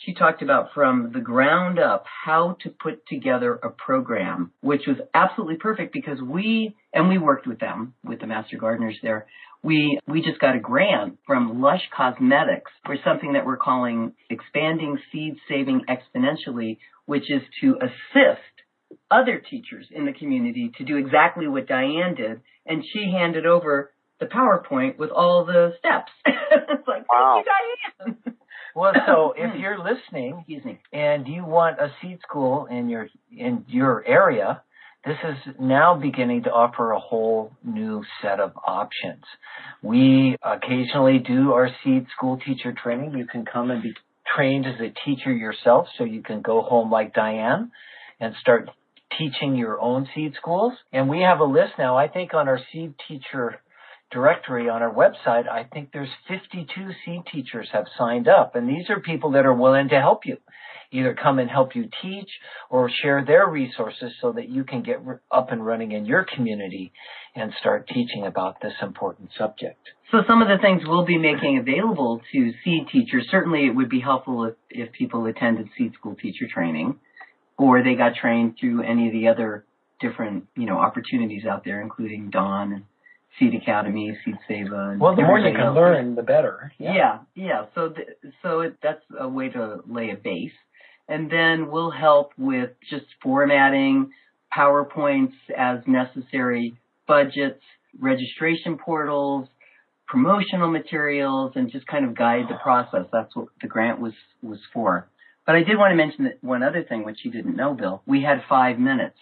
she 0.06 0.14
talked 0.14 0.42
about 0.42 0.70
from 0.74 1.12
the 1.14 1.20
ground 1.20 1.80
up 1.80 2.06
how 2.26 2.58
to 2.62 2.70
put 2.70 3.06
together 3.08 3.56
a 3.56 3.70
program, 3.70 4.52
which 4.62 4.84
was 4.88 4.98
absolutely 5.14 5.58
perfect 5.58 5.94
because 5.94 6.22
we 6.22 6.76
and 6.94 7.10
we 7.10 7.18
worked 7.18 7.48
with 7.48 7.60
them 7.60 7.94
with 8.04 8.20
the 8.20 8.28
master 8.28 8.58
gardeners 8.58 8.98
there. 9.04 9.28
We 9.62 10.00
we 10.08 10.22
just 10.22 10.40
got 10.40 10.56
a 10.56 10.60
grant 10.60 11.18
from 11.28 11.62
Lush 11.62 11.82
Cosmetics 11.96 12.72
for 12.86 12.96
something 13.04 13.34
that 13.34 13.46
we're 13.46 13.58
calling 13.58 14.14
expanding 14.30 14.98
seed 15.12 15.36
saving 15.50 15.82
exponentially, 15.90 16.78
which 17.06 17.30
is 17.30 17.42
to 17.62 17.76
assist 17.82 18.42
other 19.12 19.42
teachers 19.50 19.86
in 19.92 20.06
the 20.06 20.14
community 20.14 20.72
to 20.78 20.86
do 20.86 20.96
exactly 20.98 21.48
what 21.48 21.68
Diane 21.68 22.16
did, 22.16 22.42
and 22.66 22.84
she 22.94 23.12
handed 23.12 23.46
over 23.46 23.92
the 24.20 24.26
PowerPoint 24.26 24.98
with 24.98 25.12
all 25.12 25.46
the 25.46 25.74
steps. 25.80 26.12
it's 26.26 26.88
like, 26.88 27.08
wow. 27.12 27.44
thank 27.44 27.46
you, 27.46 28.14
Diane. 28.24 28.36
well, 28.76 28.94
so 29.06 29.34
if 29.38 29.52
hmm. 29.52 29.60
you're 29.60 29.80
listening 29.80 30.46
and 30.94 31.28
you 31.28 31.46
want 31.46 31.80
a 31.80 31.92
seed 32.02 32.20
school 32.28 32.68
in 32.68 32.90
your 32.90 33.10
in 33.36 33.66
your 33.68 34.06
area, 34.06 34.62
this 35.06 35.18
is 35.24 35.56
now 35.60 35.96
beginning 35.96 36.44
to 36.44 36.52
offer 36.52 36.92
a 36.92 37.00
whole 37.00 37.52
new 37.64 38.04
set 38.22 38.40
of 38.40 38.52
options. 38.66 39.24
We 39.82 40.36
occasionally 40.44 41.20
do 41.20 41.54
our 41.54 41.70
seed 41.84 42.08
school 42.16 42.38
teacher 42.46 42.74
training. 42.74 43.18
You 43.18 43.26
can 43.26 43.46
come 43.46 43.72
and 43.72 43.82
be 43.82 43.94
trained 44.36 44.66
as 44.66 44.76
a 44.80 44.94
teacher 45.06 45.32
yourself 45.32 45.88
so 45.98 46.04
you 46.04 46.22
can 46.22 46.42
go 46.42 46.62
home 46.62 46.92
like 46.92 47.14
Diane 47.14 47.72
and 48.20 48.36
start 48.42 48.70
teaching 49.18 49.56
your 49.56 49.80
own 49.82 50.08
seed 50.14 50.34
schools. 50.36 50.74
And 50.92 51.10
we 51.10 51.22
have 51.22 51.40
a 51.40 51.46
list 51.46 51.74
now, 51.78 51.98
I 51.98 52.08
think 52.08 52.34
on 52.34 52.48
our 52.48 52.60
seed 52.72 52.94
teacher 53.08 53.62
directory 54.12 54.70
on 54.70 54.82
our 54.82 54.94
website, 54.94 55.48
I 55.48 55.66
think 55.72 55.90
there's 55.92 56.10
52 56.28 56.92
seed 57.06 57.22
teachers 57.32 57.70
have 57.72 57.86
signed 57.98 58.28
up. 58.28 58.56
And 58.56 58.68
these 58.68 58.90
are 58.90 59.00
people 59.00 59.32
that 59.32 59.46
are 59.46 59.54
willing 59.54 59.90
to 59.90 60.00
help 60.00 60.26
you. 60.26 60.38
Either 60.92 61.14
come 61.14 61.38
and 61.38 61.50
help 61.50 61.76
you 61.76 61.88
teach 62.02 62.30
or 62.72 62.90
share 62.90 63.24
their 63.24 63.48
resources 63.48 64.12
so 64.20 64.32
that 64.32 64.50
you 64.50 64.64
can 64.64 64.82
get 64.82 64.98
up 65.32 65.52
and 65.52 65.64
running 65.64 65.92
in 65.92 66.06
your 66.06 66.26
community 66.36 66.92
and 67.36 67.54
start 67.60 67.88
teaching 67.88 68.26
about 68.26 68.60
this 68.60 68.74
important 68.82 69.30
subject. 69.38 69.78
So 70.10 70.24
some 70.28 70.42
of 70.42 70.48
the 70.48 70.58
things 70.60 70.82
we'll 70.84 71.06
be 71.06 71.20
making 71.20 71.60
available 71.60 72.22
to 72.32 72.52
seed 72.64 72.88
teachers, 72.92 73.28
certainly 73.30 73.68
it 73.68 73.76
would 73.76 73.90
be 73.90 74.00
helpful 74.00 74.46
if, 74.46 74.56
if 74.72 74.92
people 74.94 75.28
attended 75.28 75.68
seed 75.78 75.94
school 75.94 76.16
teacher 76.16 76.48
training 76.52 76.98
or 77.60 77.84
they 77.84 77.94
got 77.94 78.16
trained 78.16 78.56
through 78.60 78.82
any 78.82 79.08
of 79.08 79.14
the 79.14 79.28
other 79.28 79.66
different, 80.00 80.48
you 80.56 80.66
know, 80.66 80.80
opportunities 80.80 81.46
out 81.46 81.64
there, 81.66 81.82
including 81.82 82.32
Don 82.32 82.86
Seed 83.40 83.56
Academy, 83.56 84.16
Seed 84.26 84.36
Seva. 84.50 84.96
Uh, 84.96 85.00
well, 85.00 85.16
the 85.16 85.22
more 85.22 85.40
you 85.40 85.52
can 85.52 85.62
else. 85.62 85.76
learn, 85.76 86.16
the 86.16 86.24
better. 86.24 86.72
Yeah, 86.78 86.94
yeah. 86.94 87.18
yeah. 87.36 87.66
So, 87.74 87.94
so 88.44 88.60
it, 88.62 88.78
that's 88.84 89.02
a 89.20 89.28
way 89.28 89.50
to 89.50 89.80
lay 89.88 90.12
a 90.12 90.16
base, 90.16 90.52
and 91.08 91.32
then 91.32 91.72
we'll 91.72 91.92
help 91.92 92.32
with 92.38 92.72
just 92.90 93.06
formatting 93.24 94.12
PowerPoints 94.56 95.34
as 95.58 95.80
necessary, 95.88 96.76
budgets, 97.08 97.62
registration 98.00 98.78
portals, 98.78 99.48
promotional 100.08 100.70
materials, 100.70 101.54
and 101.56 101.72
just 101.72 101.88
kind 101.88 102.06
of 102.06 102.18
guide 102.18 102.46
the 102.50 102.58
process. 102.62 103.06
That's 103.12 103.36
what 103.36 103.48
the 103.62 103.68
grant 103.68 104.00
was 104.00 104.14
was 104.42 104.60
for. 104.74 105.08
But 105.46 105.56
I 105.56 105.64
did 105.64 105.78
want 105.78 105.92
to 105.92 105.96
mention 105.96 106.26
that 106.26 106.44
one 106.44 106.62
other 106.62 106.84
thing, 106.84 107.04
which 107.04 107.26
you 107.26 107.32
didn't 107.32 107.56
know, 107.56 107.74
Bill. 107.74 108.04
We 108.06 108.22
had 108.22 108.44
five 108.48 108.78
minutes. 108.78 109.18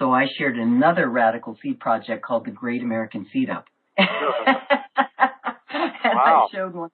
So 0.00 0.12
I 0.12 0.26
shared 0.38 0.56
another 0.56 1.08
radical 1.10 1.58
seed 1.62 1.78
project 1.78 2.24
called 2.24 2.46
the 2.46 2.50
Great 2.50 2.82
American 2.82 3.26
Seed 3.30 3.50
Up. 3.50 3.66
and 3.98 4.08
wow. 6.04 6.48
I 6.50 6.56
showed 6.56 6.72
one, 6.72 6.88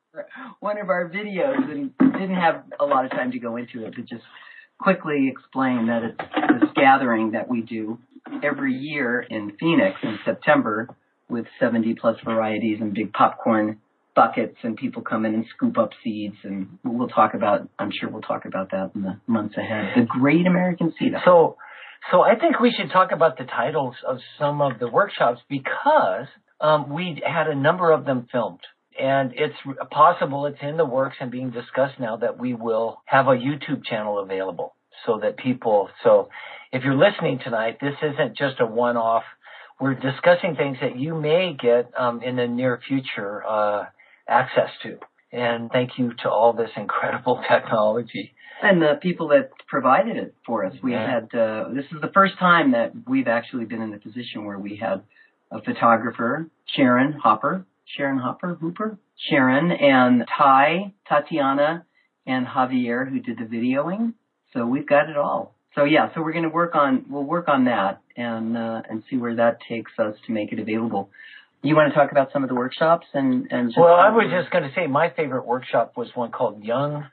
one 0.59 0.79
of 0.79 0.89
our 0.89 1.09
videos 1.09 1.71
and 1.71 1.97
didn't 1.99 2.35
have 2.35 2.65
a 2.81 2.85
lot 2.85 3.05
of 3.05 3.13
time 3.13 3.31
to 3.31 3.39
go 3.39 3.57
into 3.57 3.87
it, 3.87 3.95
but 3.95 4.07
just 4.07 4.25
quickly 4.81 5.29
explain 5.31 5.87
that 5.87 6.03
it's 6.03 6.19
this 6.61 6.69
gathering 6.75 7.31
that 7.31 7.49
we 7.49 7.63
do 7.63 7.97
every 8.43 8.75
year 8.75 9.21
in 9.21 9.53
Phoenix 9.61 9.97
in 10.03 10.19
September 10.25 10.89
with 11.29 11.47
70 11.61 11.95
plus 12.01 12.17
varieties 12.25 12.79
and 12.81 12.93
big 12.93 13.13
popcorn 13.13 13.81
buckets 14.17 14.57
and 14.65 14.77
people 14.77 15.03
come 15.03 15.25
in 15.25 15.35
and 15.35 15.45
scoop 15.55 15.79
up 15.79 15.91
seeds 16.03 16.37
and 16.43 16.79
we'll 16.83 17.07
talk 17.07 17.35
about 17.35 17.69
I'm 17.79 17.93
sure 17.93 18.09
we'll 18.09 18.23
talk 18.23 18.47
about 18.47 18.71
that 18.71 18.93
in 18.95 19.03
the 19.03 19.21
months 19.29 19.57
ahead. 19.57 19.93
The 19.95 20.07
Great 20.07 20.47
American 20.47 20.93
Seed. 20.99 21.13
So 21.25 21.57
so 22.11 22.23
I 22.23 22.37
think 22.37 22.61
we 22.61 22.73
should 22.77 22.91
talk 22.91 23.13
about 23.13 23.39
the 23.39 23.45
titles 23.45 23.95
of 24.07 24.19
some 24.39 24.61
of 24.61 24.79
the 24.79 24.89
workshops 24.89 25.41
because 25.49 26.27
um, 26.61 26.91
we 26.93 27.23
had 27.25 27.49
a 27.49 27.55
number 27.55 27.91
of 27.91 28.05
them 28.05 28.27
filmed. 28.31 28.61
And 28.99 29.33
it's 29.35 29.55
possible 29.91 30.47
it's 30.47 30.59
in 30.63 30.79
the 30.79 30.87
works 30.87 31.17
and 31.21 31.31
being 31.31 31.51
discussed 31.51 32.01
now 32.01 32.17
that 32.17 32.39
we 32.39 32.55
will 32.55 33.03
have 33.05 33.27
a 33.27 33.33
YouTube 33.33 33.85
channel 33.85 34.19
available 34.21 34.75
so 35.05 35.19
that 35.23 35.37
people, 35.37 35.91
so 36.03 36.31
if 36.73 36.83
you're 36.83 36.97
listening 36.97 37.39
tonight, 37.45 37.77
this 37.81 37.95
isn't 38.03 38.39
just 38.39 38.59
a 38.61 38.67
one 38.67 38.97
off. 38.97 39.25
We're 39.79 39.95
discussing 39.95 40.57
things 40.57 40.79
that 40.81 40.99
you 40.99 41.15
may 41.15 41.55
get 41.61 41.91
um, 41.99 42.23
in 42.23 42.37
the 42.37 42.47
near 42.47 42.81
future. 42.89 43.45
Uh, 43.47 43.85
access 44.29 44.71
to. 44.83 44.99
And 45.33 45.71
thank 45.71 45.99
you 45.99 46.13
to 46.23 46.31
all 46.31 46.53
this 46.53 46.71
incredible 46.77 47.43
technology. 47.51 48.35
And 48.63 48.81
the 48.81 48.99
people 49.03 49.29
that 49.29 49.51
provided 49.67 50.17
it 50.17 50.35
for 50.47 50.65
us. 50.65 50.75
We 50.83 50.93
yeah. 50.93 51.21
had, 51.21 51.39
uh, 51.39 51.69
this 51.75 51.85
is 51.93 52.01
the 52.01 52.11
first 52.15 52.39
time 52.39 52.73
that 52.73 52.93
we've 53.07 53.29
actually 53.29 53.67
been 53.67 53.83
in 53.83 53.93
a 53.93 53.99
position 53.99 54.45
where 54.45 54.59
we 54.59 54.77
had 54.77 55.03
a 55.51 55.61
photographer, 55.63 56.49
Sharon 56.75 57.13
Hopper, 57.13 57.67
Sharon 57.97 58.19
Hopper, 58.19 58.55
Hooper, 58.55 58.99
Sharon, 59.29 59.71
and 59.71 60.25
Ty, 60.37 60.93
Tatiana, 61.09 61.85
and 62.27 62.47
Javier 62.47 63.09
who 63.09 63.21
did 63.21 63.39
the 63.39 63.45
videoing. 63.45 64.15
So 64.53 64.67
we've 64.67 64.89
got 64.89 65.11
it 65.11 65.17
all. 65.17 65.55
So 65.75 65.85
yeah, 65.85 66.13
so 66.15 66.23
we're 66.23 66.33
going 66.33 66.45
to 66.45 66.49
work 66.49 66.75
on, 66.75 67.05
we'll 67.11 67.25
work 67.25 67.49
on 67.49 67.67
that 67.67 68.01
and, 68.17 68.57
uh, 68.57 68.83
and 68.89 69.03
see 69.11 69.17
where 69.17 69.37
that 69.37 69.59
takes 69.69 69.93
us 69.99 70.17
to 70.27 70.33
make 70.33 70.53
it 70.53 70.59
available. 70.59 71.11
You 71.63 71.77
want 71.77 71.93
to 71.93 71.99
talk 71.99 72.11
about 72.11 72.33
some 72.33 72.43
of 72.43 72.49
the 72.49 72.55
workshops 72.55 73.07
and, 73.13 73.49
and 73.51 73.73
well, 73.77 73.95
I 73.95 74.11
was 74.11 74.31
just 74.31 74.51
going 74.51 74.65
to 74.65 74.75
say 74.75 74.87
my 74.87 75.11
favorite 75.11 75.47
workshop 75.47 75.93
was 75.97 76.09
one 76.15 76.31
called 76.31 76.65
Young 76.65 77.05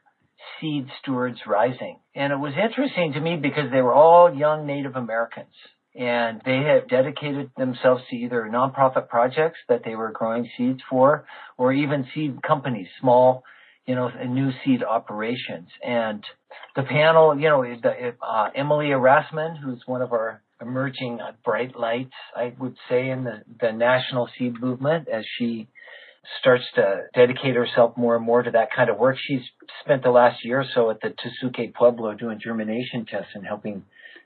Seed 0.59 0.87
Stewards 1.01 1.39
Rising, 1.47 1.99
and 2.15 2.31
it 2.33 2.37
was 2.37 2.53
interesting 2.61 3.13
to 3.13 3.19
me 3.19 3.37
because 3.37 3.71
they 3.71 3.81
were 3.81 3.93
all 3.93 4.33
young 4.33 4.65
Native 4.65 4.95
Americans, 4.95 5.53
and 5.95 6.41
they 6.45 6.57
had 6.63 6.87
dedicated 6.89 7.51
themselves 7.57 8.03
to 8.09 8.15
either 8.15 8.49
nonprofit 8.51 9.07
projects 9.07 9.59
that 9.69 9.81
they 9.85 9.95
were 9.95 10.11
growing 10.11 10.49
seeds 10.57 10.81
for, 10.89 11.25
or 11.57 11.71
even 11.71 12.07
seed 12.13 12.41
companies, 12.41 12.87
small, 12.99 13.43
you 13.85 13.95
know, 13.95 14.09
new 14.27 14.51
seed 14.63 14.83
operations. 14.83 15.69
And 15.85 16.23
the 16.75 16.83
panel, 16.83 17.37
you 17.37 17.49
know, 17.49 17.63
uh, 18.21 18.49
Emily 18.55 18.91
Erasmus, 18.91 19.57
who's 19.63 19.81
one 19.85 20.01
of 20.01 20.13
our 20.13 20.41
emerging 20.61 21.19
bright 21.43 21.77
lights, 21.77 22.13
I 22.35 22.53
would 22.57 22.75
say, 22.89 23.09
in 23.09 23.23
the, 23.23 23.43
the 23.59 23.71
national 23.71 24.29
seed 24.37 24.59
movement 24.59 25.07
as 25.09 25.25
she 25.37 25.67
starts 26.39 26.63
to 26.75 27.03
dedicate 27.13 27.55
herself 27.55 27.97
more 27.97 28.15
and 28.15 28.25
more 28.25 28.41
to 28.43 28.51
that 28.51 28.69
kind 28.75 28.89
of 28.89 28.97
work. 28.97 29.17
She's 29.19 29.41
spent 29.83 30.03
the 30.03 30.09
last 30.09 30.43
year 30.43 30.61
or 30.61 30.65
so 30.73 30.89
at 30.89 31.01
the 31.01 31.09
Tesuque 31.09 31.73
Pueblo 31.73 32.13
doing 32.13 32.39
germination 32.41 33.05
tests 33.05 33.31
and 33.35 33.45
helping 33.45 33.83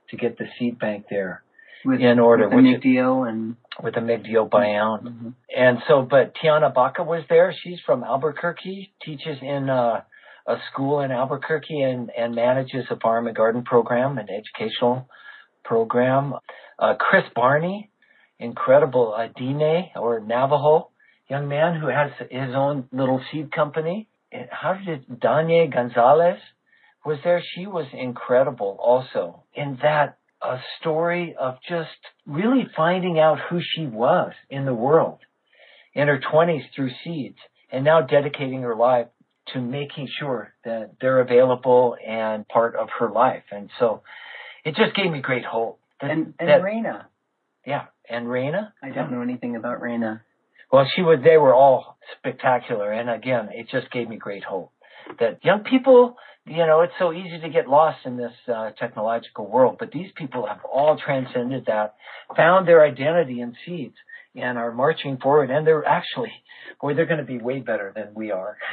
to 0.09 0.17
get 0.17 0.37
the 0.37 0.45
seed 0.57 0.79
bank 0.79 1.05
there 1.09 1.43
with, 1.83 1.99
in 1.99 2.19
order. 2.19 2.49
With 2.49 2.57
the 2.57 2.89
Migdio 2.89 3.27
and 3.27 3.55
with 3.83 3.95
the 3.95 3.99
Migdio 3.99 4.49
Bayan. 4.49 4.99
Mm-hmm. 4.99 5.29
And 5.55 5.79
so, 5.87 6.07
but 6.09 6.33
Tiana 6.35 6.73
Baca 6.73 7.03
was 7.03 7.23
there. 7.29 7.53
She's 7.63 7.79
from 7.85 8.03
Albuquerque, 8.03 8.93
teaches 9.03 9.37
in 9.41 9.69
uh, 9.69 10.01
a 10.47 10.55
school 10.71 11.01
in 11.01 11.11
Albuquerque 11.11 11.81
and, 11.81 12.09
and 12.17 12.35
manages 12.35 12.85
a 12.89 12.97
farm 12.97 13.27
and 13.27 13.35
garden 13.35 13.63
program, 13.63 14.17
an 14.17 14.27
educational 14.29 15.09
program. 15.63 16.35
Uh, 16.79 16.93
Chris 16.99 17.23
Barney, 17.35 17.89
incredible 18.39 19.15
uh, 19.17 19.27
Dine 19.35 19.89
or 19.95 20.19
Navajo 20.19 20.91
young 21.29 21.47
man 21.47 21.79
who 21.79 21.87
has 21.87 22.11
his 22.29 22.55
own 22.55 22.87
little 22.91 23.21
seed 23.31 23.51
company. 23.51 24.07
How 24.49 24.73
did 24.73 24.87
it, 24.87 25.19
Danye 25.19 25.71
Gonzalez 25.73 26.39
was 27.05 27.17
there. 27.23 27.41
She 27.55 27.65
was 27.65 27.85
incredible 27.93 28.77
also 28.79 29.43
in 29.53 29.79
that 29.81 30.17
a 30.41 30.57
story 30.79 31.35
of 31.39 31.55
just 31.67 31.89
really 32.25 32.67
finding 32.75 33.19
out 33.19 33.39
who 33.49 33.59
she 33.61 33.85
was 33.85 34.33
in 34.49 34.65
the 34.65 34.73
world 34.73 35.19
in 35.93 36.07
her 36.07 36.19
20s 36.19 36.61
through 36.75 36.91
seeds 37.03 37.37
and 37.71 37.83
now 37.83 38.01
dedicating 38.01 38.61
her 38.61 38.75
life 38.75 39.07
to 39.53 39.59
making 39.61 40.07
sure 40.19 40.53
that 40.63 40.91
they're 41.01 41.21
available 41.21 41.95
and 42.05 42.47
part 42.47 42.75
of 42.75 42.89
her 42.99 43.09
life. 43.09 43.43
And 43.51 43.69
so 43.79 44.01
it 44.63 44.75
just 44.75 44.95
gave 44.95 45.11
me 45.11 45.21
great 45.21 45.45
hope. 45.45 45.79
That, 46.01 46.11
and 46.11 46.33
and 46.39 46.49
that, 46.49 46.61
Raina. 46.61 47.05
Yeah, 47.65 47.85
and 48.09 48.27
Raina. 48.27 48.71
I 48.83 48.89
don't 48.89 49.11
know 49.11 49.21
anything 49.21 49.55
about 49.55 49.81
Raina. 49.81 50.21
Well, 50.71 50.85
she 50.95 51.01
was. 51.01 51.19
They 51.23 51.37
were 51.37 51.53
all 51.53 51.97
spectacular, 52.17 52.91
and 52.91 53.09
again, 53.09 53.49
it 53.53 53.67
just 53.71 53.91
gave 53.91 54.09
me 54.09 54.17
great 54.17 54.43
hope 54.43 54.71
that 55.19 55.43
young 55.43 55.63
people. 55.63 56.15
You 56.45 56.65
know, 56.65 56.79
it's 56.79 56.93
so 56.97 57.11
easy 57.11 57.41
to 57.41 57.49
get 57.49 57.67
lost 57.67 58.05
in 58.05 58.15
this 58.15 58.31
uh, 58.47 58.69
technological 58.79 59.51
world, 59.51 59.75
but 59.79 59.91
these 59.91 60.09
people 60.15 60.47
have 60.47 60.59
all 60.63 60.97
transcended 60.97 61.65
that, 61.65 61.95
found 62.37 62.65
their 62.65 62.85
identity 62.85 63.41
in 63.41 63.53
seeds, 63.65 63.95
and 64.37 64.57
are 64.57 64.71
marching 64.71 65.17
forward. 65.17 65.49
And 65.49 65.65
they're 65.67 65.85
actually, 65.85 66.31
boy, 66.79 66.93
they're 66.93 67.05
going 67.05 67.19
to 67.19 67.25
be 67.25 67.39
way 67.39 67.59
better 67.59 67.91
than 67.93 68.13
we 68.13 68.31
are 68.31 68.57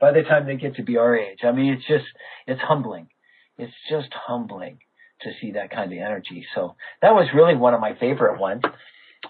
by 0.00 0.12
the 0.12 0.22
time 0.22 0.46
they 0.46 0.56
get 0.56 0.76
to 0.76 0.84
be 0.84 0.96
our 0.96 1.16
age. 1.16 1.38
I 1.42 1.52
mean, 1.52 1.72
it's 1.72 1.86
just, 1.86 2.04
it's 2.46 2.60
humbling. 2.60 3.08
It's 3.58 3.74
just 3.90 4.08
humbling 4.12 4.78
to 5.22 5.30
see 5.40 5.52
that 5.52 5.70
kind 5.70 5.92
of 5.92 5.98
energy. 5.98 6.46
So 6.54 6.76
that 7.02 7.14
was 7.14 7.28
really 7.34 7.56
one 7.56 7.74
of 7.74 7.80
my 7.80 7.94
favorite 7.98 8.38
ones. 8.38 8.62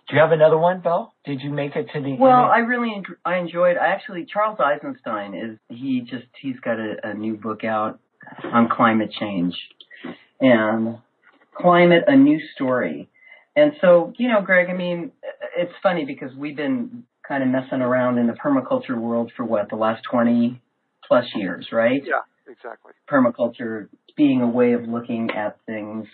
Do 0.09 0.17
you 0.17 0.21
have 0.21 0.33
another 0.33 0.59
one, 0.59 0.81
Belle? 0.81 1.15
Did 1.25 1.41
you 1.41 1.51
make 1.51 1.77
it 1.77 1.89
to 1.95 2.01
the? 2.01 2.17
Well, 2.19 2.45
I 2.45 2.59
really 2.59 3.03
I 3.25 3.39
enjoyed. 3.39 3.77
I 3.77 3.89
actually 3.89 4.27
Charles 4.31 4.59
Eisenstein 4.61 5.35
is 5.35 5.59
he 5.69 6.01
just 6.01 6.27
he's 6.41 6.59
got 6.61 6.79
a, 6.79 6.97
a 7.05 7.15
new 7.15 7.35
book 7.37 7.65
out 7.65 8.01
on 8.45 8.69
climate 8.69 9.11
change, 9.19 9.55
and 10.41 10.99
Climate, 11.55 12.05
a 12.07 12.17
New 12.17 12.41
Story. 12.55 13.09
And 13.57 13.73
so, 13.81 14.13
you 14.17 14.29
know, 14.29 14.41
Greg, 14.43 14.69
I 14.69 14.75
mean, 14.75 15.13
it's 15.57 15.73
funny 15.83 16.05
because 16.05 16.35
we've 16.37 16.57
been 16.57 17.05
kind 17.27 17.43
of 17.43 17.49
messing 17.49 17.81
around 17.81 18.19
in 18.19 18.27
the 18.27 18.33
permaculture 18.33 18.99
world 18.99 19.33
for 19.37 19.45
what, 19.45 19.71
the 19.71 19.77
last 19.77 20.03
20 20.11 20.61
plus 21.07 21.25
years, 21.35 21.69
right? 21.73 22.03
Yeah, 22.05 22.21
exactly. 22.51 22.93
Permaculture 23.09 23.89
being 24.17 24.43
a 24.43 24.49
way 24.49 24.73
of 24.73 24.83
looking 24.83 25.31
at 25.31 25.57
things 25.67 26.07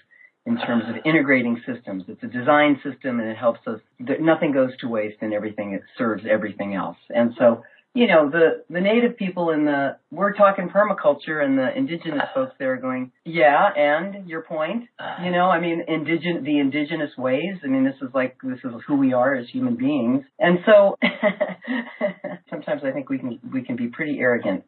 in 0.46 0.57
terms 0.57 0.85
of 0.88 0.96
integrating 1.05 1.61
systems. 1.66 2.05
It's 2.09 2.22
a 2.22 2.26
design 2.26 2.81
system 2.83 3.20
and 3.20 3.29
it 3.29 3.37
helps 3.37 3.61
us, 3.66 3.81
that 4.00 4.20
nothing 4.20 4.53
goes 4.53 4.70
to 4.81 4.88
waste 4.88 5.18
and 5.20 5.35
everything, 5.35 5.74
it 5.74 5.83
serves 5.98 6.22
everything 6.29 6.74
else. 6.74 6.96
And 7.11 7.35
so, 7.38 7.62
you 7.92 8.07
know, 8.07 8.31
the, 8.31 8.62
the 8.70 8.81
native 8.81 9.16
people 9.16 9.50
in 9.50 9.64
the, 9.64 9.96
we're 10.11 10.33
talking 10.33 10.68
permaculture 10.68 11.44
and 11.44 11.59
the 11.59 11.76
indigenous 11.76 12.22
folks 12.35 12.53
there 12.59 12.72
are 12.72 12.76
going, 12.76 13.11
yeah, 13.24 13.68
and 13.76 14.29
your 14.29 14.42
point, 14.42 14.85
you 15.22 15.31
know, 15.31 15.46
I 15.46 15.61
mean, 15.61 15.83
indigenous, 15.87 16.42
the 16.44 16.59
indigenous 16.59 17.11
ways, 17.18 17.59
I 17.64 17.66
mean, 17.66 17.85
this 17.85 17.96
is 18.00 18.09
like, 18.14 18.37
this 18.42 18.61
is 18.64 18.70
who 18.87 18.96
we 18.96 19.12
are 19.12 19.35
as 19.35 19.48
human 19.48 19.76
beings. 19.76 20.24
And 20.38 20.61
so 20.64 20.96
sometimes 22.50 22.83
I 22.85 22.92
think 22.92 23.11
we 23.11 23.18
can, 23.18 23.40
we 23.53 23.62
can 23.62 23.76
be 23.76 23.88
pretty 23.88 24.20
arrogant. 24.20 24.64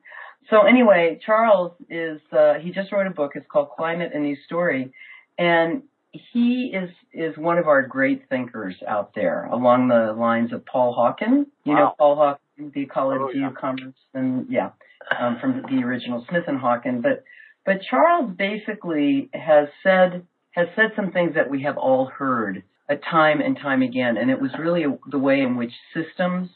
So 0.51 0.67
anyway, 0.67 1.21
Charles 1.25 1.73
is, 1.89 2.21
uh, 2.37 2.55
he 2.61 2.73
just 2.73 2.93
wrote 2.93 3.07
a 3.07 3.11
book. 3.11 3.33
It's 3.37 3.47
called 3.51 3.71
Climate, 3.77 4.11
a 4.13 4.19
New 4.19 4.37
Story. 4.45 4.93
And 5.39 5.83
he 6.13 6.75
is 6.75 6.91
is 7.13 7.37
one 7.37 7.59
of 7.59 7.67
our 7.67 7.83
great 7.83 8.29
thinkers 8.29 8.77
out 8.87 9.15
there 9.15 9.47
along 9.47 9.89
the 9.89 10.13
lines 10.19 10.53
of 10.53 10.65
Paul 10.67 10.95
Hawken. 10.95 11.47
You 11.65 11.73
wow. 11.73 11.79
know 11.79 11.95
Paul 11.99 12.17
Hawken, 12.17 12.73
the 12.73 12.83
ecology 12.83 13.39
oh, 13.39 13.41
yeah. 13.41 13.49
of 13.49 13.55
commerce, 13.55 13.95
and 14.13 14.47
yeah, 14.51 14.71
um, 15.19 15.39
from 15.41 15.63
the 15.63 15.83
original 15.83 16.25
Smith 16.29 16.45
and 16.47 16.61
Hawken. 16.61 17.03
But 17.03 17.25
but 17.65 17.81
Charles 17.89 18.31
basically 18.37 19.31
has 19.33 19.69
said 19.83 20.27
has 20.53 20.69
said 20.77 20.93
some 20.97 21.13
things 21.13 21.35
that 21.35 21.51
we 21.51 21.63
have 21.63 21.79
all 21.79 22.07
heard 22.07 22.63
a 22.89 22.97
time 22.97 23.41
and 23.41 23.57
time 23.57 23.81
again, 23.81 24.17
and 24.19 24.31
it 24.31 24.41
was 24.41 24.51
really 24.59 24.85
the 25.11 25.19
way 25.19 25.41
in 25.41 25.57
which 25.57 25.73
systems 25.95 26.51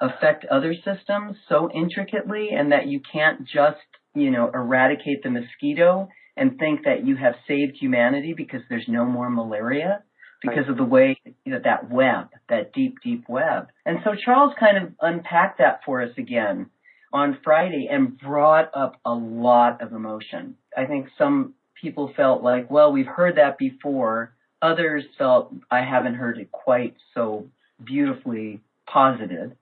affect 0.00 0.44
other 0.46 0.74
systems 0.74 1.36
so 1.48 1.70
intricately, 1.74 2.50
and 2.52 2.72
that 2.72 2.86
you 2.88 3.00
can't 3.10 3.46
just 3.46 3.78
you 4.14 4.30
know 4.30 4.50
eradicate 4.52 5.22
the 5.22 5.30
mosquito 5.30 6.08
and 6.38 6.58
think 6.58 6.84
that 6.84 7.06
you 7.06 7.16
have 7.16 7.34
saved 7.46 7.76
humanity 7.76 8.34
because 8.36 8.60
there's 8.68 8.88
no 8.88 9.04
more 9.04 9.28
malaria 9.28 10.02
because 10.40 10.68
of 10.68 10.76
the 10.76 10.84
way 10.84 11.18
you 11.44 11.52
know, 11.52 11.60
that 11.64 11.90
web, 11.90 12.28
that 12.48 12.72
deep, 12.72 12.96
deep 13.02 13.24
web. 13.28 13.68
And 13.84 13.98
so 14.04 14.12
Charles 14.24 14.54
kind 14.58 14.76
of 14.76 14.92
unpacked 15.00 15.58
that 15.58 15.80
for 15.84 16.02
us 16.02 16.12
again 16.16 16.70
on 17.12 17.38
Friday 17.42 17.88
and 17.90 18.18
brought 18.18 18.70
up 18.74 19.00
a 19.04 19.12
lot 19.12 19.82
of 19.82 19.92
emotion. 19.92 20.56
I 20.76 20.84
think 20.84 21.08
some 21.16 21.54
people 21.80 22.12
felt 22.16 22.42
like, 22.42 22.70
well, 22.70 22.92
we've 22.92 23.06
heard 23.06 23.36
that 23.36 23.58
before. 23.58 24.34
Others 24.62 25.04
felt 25.16 25.54
I 25.70 25.80
haven't 25.82 26.14
heard 26.14 26.38
it 26.38 26.52
quite 26.52 26.94
so 27.14 27.48
beautifully 27.84 28.60
posited 28.86 29.56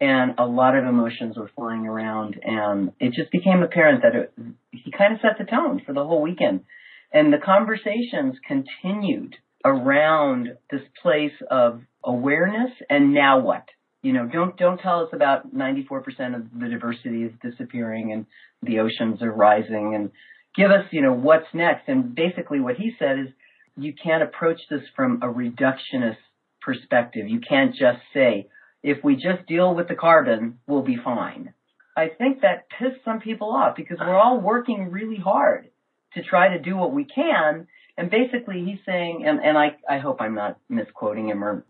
and 0.00 0.34
a 0.38 0.44
lot 0.44 0.76
of 0.76 0.84
emotions 0.84 1.36
were 1.36 1.50
flying 1.54 1.86
around 1.86 2.38
and 2.42 2.92
it 2.98 3.12
just 3.12 3.30
became 3.30 3.62
apparent 3.62 4.02
that 4.02 4.14
it, 4.14 4.32
he 4.72 4.90
kind 4.90 5.14
of 5.14 5.20
set 5.20 5.38
the 5.38 5.44
tone 5.44 5.80
for 5.86 5.92
the 5.92 6.04
whole 6.04 6.20
weekend. 6.20 6.60
And 7.12 7.32
the 7.32 7.38
conversations 7.38 8.34
continued 8.46 9.36
around 9.64 10.48
this 10.70 10.82
place 11.00 11.32
of 11.50 11.80
awareness 12.02 12.70
and 12.90 13.14
now 13.14 13.38
what? 13.38 13.64
You 14.02 14.12
know 14.12 14.26
don't 14.26 14.56
don't 14.58 14.78
tell 14.78 15.00
us 15.00 15.08
about 15.12 15.54
94% 15.54 16.00
of 16.36 16.60
the 16.60 16.68
diversity 16.68 17.22
is 17.22 17.32
disappearing 17.40 18.12
and 18.12 18.26
the 18.62 18.80
oceans 18.80 19.22
are 19.22 19.32
rising 19.32 19.94
and 19.94 20.10
give 20.54 20.70
us 20.70 20.84
you 20.90 21.00
know 21.00 21.14
what's 21.14 21.46
next. 21.54 21.88
And 21.88 22.14
basically 22.14 22.60
what 22.60 22.76
he 22.76 22.92
said 22.98 23.18
is 23.18 23.28
you 23.76 23.94
can't 23.94 24.22
approach 24.22 24.60
this 24.68 24.82
from 24.94 25.22
a 25.22 25.26
reductionist 25.26 26.18
perspective. 26.60 27.28
You 27.28 27.40
can't 27.40 27.74
just 27.74 28.00
say 28.12 28.48
if 28.84 29.02
we 29.02 29.14
just 29.14 29.46
deal 29.48 29.74
with 29.74 29.88
the 29.88 29.94
carbon, 29.94 30.58
we'll 30.66 30.82
be 30.82 30.98
fine. 31.02 31.54
I 31.96 32.08
think 32.18 32.42
that 32.42 32.66
pissed 32.78 33.02
some 33.04 33.18
people 33.18 33.50
off 33.50 33.76
because 33.76 33.96
we're 33.98 34.16
all 34.16 34.40
working 34.40 34.90
really 34.90 35.16
hard 35.16 35.70
to 36.12 36.22
try 36.22 36.50
to 36.50 36.62
do 36.62 36.76
what 36.76 36.92
we 36.92 37.04
can. 37.04 37.66
And 37.96 38.10
basically 38.10 38.62
he's 38.62 38.80
saying, 38.84 39.24
and, 39.26 39.40
and 39.42 39.56
I, 39.56 39.76
I 39.88 39.98
hope 39.98 40.20
I'm 40.20 40.34
not 40.34 40.58
misquoting 40.68 41.28
him 41.28 41.42
or 41.42 41.64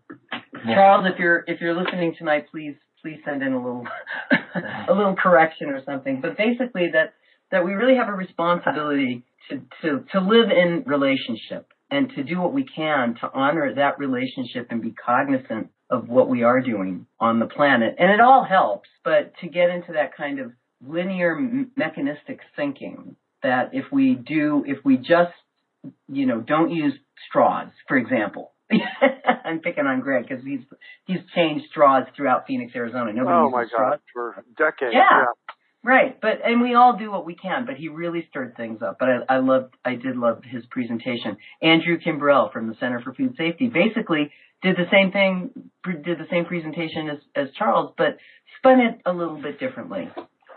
Charles, 0.65 1.05
if 1.11 1.17
you're, 1.17 1.45
if 1.47 1.61
you're 1.61 1.79
listening 1.79 2.15
tonight, 2.17 2.47
please, 2.51 2.75
please 3.01 3.19
send 3.23 3.41
in 3.41 3.53
a 3.53 3.63
little, 3.63 3.87
a 4.89 4.93
little 4.93 5.15
correction 5.15 5.69
or 5.69 5.81
something. 5.85 6.19
But 6.21 6.37
basically 6.37 6.89
that, 6.91 7.13
that 7.51 7.63
we 7.63 7.73
really 7.73 7.95
have 7.95 8.09
a 8.09 8.13
responsibility 8.13 9.23
to, 9.49 9.61
to, 9.83 10.05
to 10.11 10.19
live 10.19 10.49
in 10.49 10.83
relationship 10.85 11.71
and 11.91 12.09
to 12.15 12.23
do 12.23 12.41
what 12.41 12.51
we 12.51 12.65
can 12.65 13.15
to 13.21 13.29
honor 13.33 13.73
that 13.75 13.99
relationship 13.99 14.67
and 14.69 14.81
be 14.81 14.91
cognizant 14.91 15.69
of 15.89 16.09
what 16.09 16.29
we 16.29 16.43
are 16.43 16.61
doing 16.61 17.05
on 17.19 17.39
the 17.39 17.45
planet. 17.45 17.95
And 17.99 18.11
it 18.11 18.19
all 18.19 18.43
helps, 18.43 18.89
but 19.03 19.33
to 19.41 19.47
get 19.47 19.69
into 19.69 19.93
that 19.93 20.15
kind 20.15 20.39
of 20.39 20.51
linear 20.85 21.39
mechanistic 21.75 22.39
thinking 22.55 23.15
that 23.43 23.69
if 23.73 23.85
we 23.91 24.15
do, 24.15 24.63
if 24.65 24.83
we 24.83 24.97
just, 24.97 25.33
you 26.07 26.25
know, 26.25 26.41
don't 26.41 26.71
use 26.71 26.93
straws, 27.29 27.69
for 27.87 27.97
example. 27.97 28.51
I'm 29.45 29.59
picking 29.59 29.85
on 29.85 30.01
Greg 30.01 30.25
because 30.27 30.43
he's 30.43 30.61
he's 31.05 31.19
changed 31.35 31.65
straws 31.69 32.05
throughout 32.15 32.47
Phoenix, 32.47 32.73
Arizona. 32.75 33.13
Nobody 33.13 33.35
oh 33.35 33.43
uses 33.43 33.53
my 33.53 33.65
straws. 33.67 33.91
God, 33.91 33.99
for 34.11 34.45
decades. 34.57 34.93
Yeah. 34.93 35.01
yeah. 35.11 35.53
Right, 35.85 36.19
but 36.19 36.39
and 36.43 36.63
we 36.63 36.73
all 36.73 36.97
do 36.97 37.11
what 37.11 37.27
we 37.27 37.35
can, 37.35 37.67
but 37.67 37.75
he 37.75 37.89
really 37.89 38.25
stirred 38.31 38.57
things 38.57 38.81
up. 38.81 38.97
But 38.99 39.07
I, 39.07 39.35
I 39.35 39.37
loved, 39.37 39.75
I 39.85 39.93
did 39.93 40.17
love 40.17 40.41
his 40.43 40.63
presentation. 40.71 41.37
Andrew 41.61 41.99
Kimbrell 41.99 42.51
from 42.51 42.67
the 42.67 42.73
Center 42.79 43.01
for 43.01 43.13
Food 43.13 43.35
Safety 43.37 43.67
basically 43.67 44.31
did 44.63 44.77
the 44.77 44.89
same 44.91 45.11
thing, 45.11 45.51
did 46.03 46.17
the 46.17 46.25
same 46.31 46.45
presentation 46.45 47.07
as, 47.11 47.19
as 47.35 47.47
Charles, 47.55 47.93
but 47.99 48.17
spun 48.57 48.79
it 48.79 48.99
a 49.05 49.13
little 49.13 49.39
bit 49.39 49.59
differently. 49.59 50.09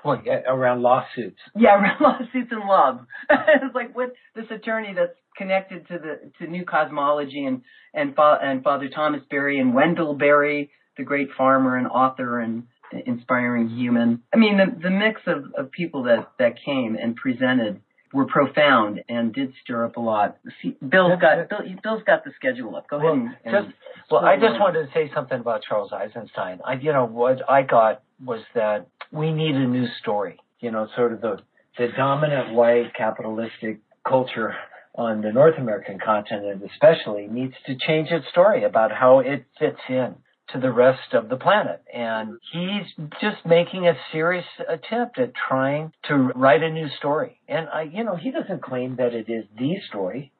Well, 0.02 0.22
yeah, 0.24 0.40
around 0.48 0.80
lawsuits. 0.80 1.36
Yeah, 1.54 1.74
around 1.78 2.00
lawsuits 2.00 2.50
and 2.50 2.66
love. 2.66 3.00
it's 3.30 3.74
like 3.74 3.94
with 3.94 4.12
this 4.34 4.46
attorney 4.50 4.94
that's 4.96 5.12
connected 5.36 5.86
to 5.88 5.98
the 5.98 6.32
to 6.38 6.50
New 6.50 6.64
Cosmology 6.64 7.44
and 7.44 7.60
and 7.92 8.14
and 8.18 8.64
Father 8.64 8.88
Thomas 8.88 9.20
Berry 9.28 9.58
and 9.58 9.74
Wendell 9.74 10.14
Berry, 10.14 10.70
the 10.96 11.04
great 11.04 11.28
farmer 11.36 11.76
and 11.76 11.86
author 11.86 12.40
and 12.40 12.64
inspiring 13.06 13.68
human. 13.68 14.22
I 14.32 14.36
mean, 14.36 14.58
the 14.58 14.66
the 14.82 14.90
mix 14.90 15.20
of 15.26 15.52
of 15.56 15.70
people 15.70 16.04
that 16.04 16.30
that 16.38 16.54
came 16.64 16.96
and 17.00 17.16
presented 17.16 17.80
were 18.12 18.26
profound 18.26 19.02
and 19.08 19.34
did 19.34 19.52
stir 19.62 19.84
up 19.84 19.96
a 19.96 20.00
lot. 20.00 20.38
See, 20.62 20.76
Bill's 20.86 21.20
got 21.20 21.48
Bill, 21.48 21.60
Bill's 21.82 22.02
got 22.04 22.24
the 22.24 22.30
schedule 22.36 22.74
up. 22.76 22.88
Go 22.88 22.98
well, 22.98 23.12
ahead. 23.14 23.36
And, 23.44 23.66
just, 23.66 23.76
well, 24.10 24.24
I 24.24 24.36
just 24.36 24.58
wanted 24.58 24.86
to 24.86 24.92
say 24.92 25.10
something 25.14 25.38
about 25.38 25.62
Charles 25.68 25.92
Eisenstein. 25.92 26.60
I, 26.64 26.74
you 26.74 26.92
know, 26.92 27.04
what 27.04 27.48
I 27.48 27.62
got 27.62 28.02
was 28.24 28.40
that 28.54 28.88
we 29.12 29.32
need 29.32 29.54
a 29.54 29.66
new 29.66 29.86
story. 30.00 30.38
You 30.60 30.70
know, 30.70 30.88
sort 30.96 31.12
of 31.12 31.20
the 31.20 31.38
the 31.76 31.88
dominant 31.96 32.54
white 32.54 32.94
capitalistic 32.96 33.80
culture 34.06 34.54
on 34.94 35.20
the 35.20 35.30
North 35.30 35.54
American 35.58 35.98
continent, 36.04 36.62
especially, 36.72 37.28
needs 37.28 37.54
to 37.66 37.76
change 37.86 38.08
its 38.10 38.26
story 38.30 38.64
about 38.64 38.90
how 38.90 39.20
it 39.20 39.44
fits 39.58 39.78
in 39.88 40.16
to 40.52 40.60
the 40.60 40.72
rest 40.72 41.12
of 41.12 41.28
the 41.28 41.36
planet. 41.36 41.82
And 41.92 42.38
mm-hmm. 42.54 42.58
he's 42.58 43.08
just 43.20 43.44
making 43.44 43.86
a 43.86 43.94
serious 44.12 44.46
attempt 44.68 45.18
at 45.18 45.32
trying 45.48 45.92
to 46.08 46.14
write 46.14 46.62
a 46.62 46.70
new 46.70 46.88
story. 46.98 47.40
And 47.48 47.68
I, 47.68 47.82
you 47.82 48.04
know, 48.04 48.16
he 48.16 48.30
doesn't 48.30 48.62
claim 48.62 48.96
that 48.96 49.14
it 49.14 49.28
is 49.28 49.44
the 49.58 49.76
story, 49.88 50.32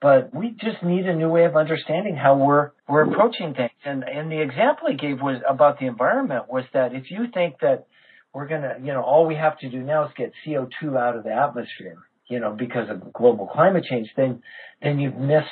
but 0.00 0.34
we 0.34 0.50
just 0.50 0.82
need 0.82 1.06
a 1.06 1.14
new 1.14 1.28
way 1.28 1.44
of 1.44 1.56
understanding 1.56 2.16
how 2.16 2.36
we're 2.36 2.72
we're 2.88 3.10
approaching 3.10 3.54
things. 3.54 3.70
And 3.84 4.04
and 4.04 4.30
the 4.30 4.40
example 4.42 4.88
he 4.88 4.96
gave 4.96 5.20
was 5.20 5.40
about 5.48 5.78
the 5.78 5.86
environment 5.86 6.44
was 6.48 6.64
that 6.74 6.94
if 6.94 7.10
you 7.10 7.26
think 7.32 7.60
that 7.60 7.86
we're 8.34 8.48
gonna, 8.48 8.74
you 8.82 8.92
know, 8.92 9.02
all 9.02 9.26
we 9.26 9.36
have 9.36 9.58
to 9.60 9.70
do 9.70 9.78
now 9.78 10.06
is 10.06 10.12
get 10.16 10.32
CO2 10.46 10.98
out 10.98 11.16
of 11.16 11.24
the 11.24 11.32
atmosphere, 11.32 11.98
you 12.28 12.40
know, 12.40 12.52
because 12.52 12.90
of 12.90 13.12
global 13.12 13.46
climate 13.46 13.84
change, 13.88 14.08
then 14.16 14.42
then 14.82 14.98
you've 14.98 15.16
missed 15.16 15.48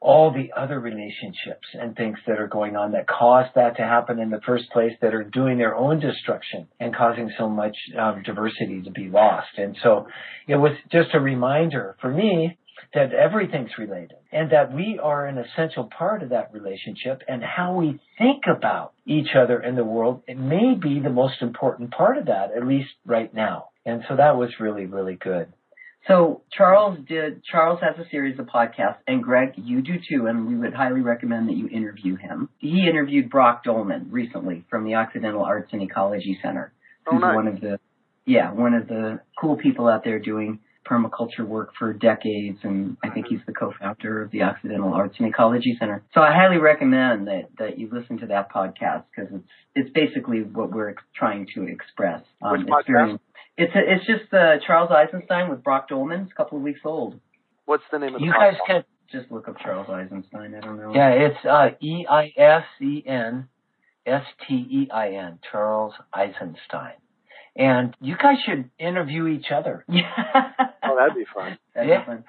all 0.00 0.32
the 0.32 0.52
other 0.56 0.78
relationships 0.78 1.66
and 1.74 1.96
things 1.96 2.18
that 2.26 2.38
are 2.38 2.46
going 2.46 2.76
on 2.76 2.92
that 2.92 3.06
caused 3.08 3.50
that 3.56 3.76
to 3.76 3.82
happen 3.82 4.20
in 4.20 4.30
the 4.30 4.40
first 4.46 4.70
place 4.70 4.92
that 5.02 5.14
are 5.14 5.24
doing 5.24 5.58
their 5.58 5.74
own 5.74 5.98
destruction 5.98 6.68
and 6.78 6.94
causing 6.94 7.30
so 7.36 7.48
much 7.48 7.76
um, 7.98 8.22
diversity 8.22 8.80
to 8.82 8.90
be 8.90 9.08
lost. 9.08 9.48
And 9.56 9.76
so 9.82 10.06
it 10.46 10.56
was 10.56 10.72
just 10.92 11.08
a 11.14 11.20
reminder 11.20 11.96
for 12.00 12.10
me 12.10 12.58
that 12.94 13.12
everything's 13.12 13.70
related 13.78 14.16
and 14.32 14.52
that 14.52 14.72
we 14.72 14.98
are 15.02 15.26
an 15.26 15.38
essential 15.38 15.90
part 15.96 16.22
of 16.22 16.30
that 16.30 16.52
relationship 16.52 17.22
and 17.28 17.42
how 17.42 17.74
we 17.74 17.98
think 18.18 18.44
about 18.46 18.92
each 19.04 19.28
other 19.36 19.60
in 19.60 19.74
the 19.74 19.84
world 19.84 20.22
it 20.26 20.38
may 20.38 20.74
be 20.74 21.00
the 21.00 21.10
most 21.10 21.42
important 21.42 21.90
part 21.90 22.16
of 22.16 22.26
that 22.26 22.50
at 22.56 22.66
least 22.66 22.88
right 23.04 23.34
now 23.34 23.68
and 23.84 24.02
so 24.08 24.16
that 24.16 24.36
was 24.36 24.48
really 24.60 24.86
really 24.86 25.16
good 25.16 25.52
so 26.08 26.42
Charles 26.50 26.98
did. 27.06 27.44
Charles 27.44 27.80
has 27.82 28.04
a 28.04 28.08
series 28.10 28.38
of 28.38 28.46
podcasts, 28.46 28.98
and 29.06 29.22
Greg, 29.22 29.52
you 29.56 29.82
do 29.82 29.94
too, 30.08 30.26
and 30.26 30.48
we 30.48 30.56
would 30.56 30.74
highly 30.74 31.00
recommend 31.00 31.48
that 31.48 31.56
you 31.56 31.68
interview 31.68 32.16
him. 32.16 32.48
He 32.58 32.88
interviewed 32.88 33.30
Brock 33.30 33.62
Dolman 33.64 34.08
recently 34.10 34.64
from 34.70 34.84
the 34.84 34.94
Occidental 34.94 35.44
Arts 35.44 35.68
and 35.72 35.82
Ecology 35.82 36.38
Center, 36.42 36.72
oh, 37.06 37.12
who's 37.12 37.20
nice. 37.20 37.34
one 37.34 37.46
of 37.46 37.60
the, 37.60 37.78
yeah, 38.26 38.52
one 38.52 38.74
of 38.74 38.88
the 38.88 39.20
cool 39.40 39.56
people 39.56 39.86
out 39.86 40.02
there 40.02 40.18
doing 40.18 40.60
permaculture 40.88 41.46
work 41.46 41.70
for 41.78 41.92
decades, 41.92 42.58
and 42.62 42.96
I 43.04 43.10
think 43.10 43.26
he's 43.28 43.40
the 43.46 43.52
co-founder 43.52 44.22
of 44.22 44.30
the 44.30 44.42
Occidental 44.42 44.94
Arts 44.94 45.16
and 45.18 45.28
Ecology 45.28 45.76
Center. 45.78 46.02
So 46.14 46.20
I 46.20 46.32
highly 46.32 46.58
recommend 46.58 47.26
that 47.26 47.48
that 47.58 47.78
you 47.78 47.88
listen 47.92 48.18
to 48.20 48.26
that 48.28 48.50
podcast 48.50 49.04
because 49.14 49.30
it's 49.32 49.48
it's 49.74 49.90
basically 49.90 50.42
what 50.42 50.70
we're 50.70 50.94
trying 51.14 51.46
to 51.54 51.64
express. 51.64 52.22
Um, 52.42 52.52
Which 52.52 52.68
podcast? 52.68 53.18
It's, 53.58 53.72
it's, 53.74 53.74
a, 53.74 53.92
it's 53.92 54.06
just 54.06 54.32
uh, 54.32 54.64
Charles 54.66 54.90
Eisenstein 54.90 55.50
with 55.50 55.62
Brock 55.64 55.88
Dolman. 55.88 56.22
It's 56.22 56.32
a 56.32 56.34
couple 56.34 56.58
of 56.58 56.64
weeks 56.64 56.80
old. 56.84 57.18
What's 57.66 57.82
the 57.90 57.98
name 57.98 58.14
of 58.14 58.20
the 58.20 58.26
you 58.26 58.32
podcast? 58.32 58.52
guys 58.52 58.54
can 58.66 58.84
just 59.10 59.30
look 59.30 59.48
up 59.48 59.56
Charles 59.60 59.88
Eisenstein. 59.90 60.54
I 60.54 60.60
don't 60.60 60.78
know. 60.78 60.92
Yeah, 60.94 61.10
it's 61.10 61.44
uh, 61.44 61.68
E 61.82 62.06
I 62.08 62.32
S 62.36 62.64
E 62.80 63.02
N 63.06 63.48
S 64.06 64.24
T 64.46 64.54
E 64.54 64.88
I 64.92 65.10
N, 65.10 65.38
Charles 65.50 65.94
Eisenstein. 66.12 66.94
And 67.56 67.96
you 68.00 68.16
guys 68.16 68.36
should 68.46 68.70
interview 68.78 69.26
each 69.26 69.46
other. 69.54 69.84
Yeah. 69.92 70.04
oh, 70.84 70.96
that'd 70.96 71.16
be 71.16 71.26
fun. 71.34 71.58
That'd 71.74 71.90
yeah. 71.90 72.00
Be 72.00 72.06
fun. 72.06 72.24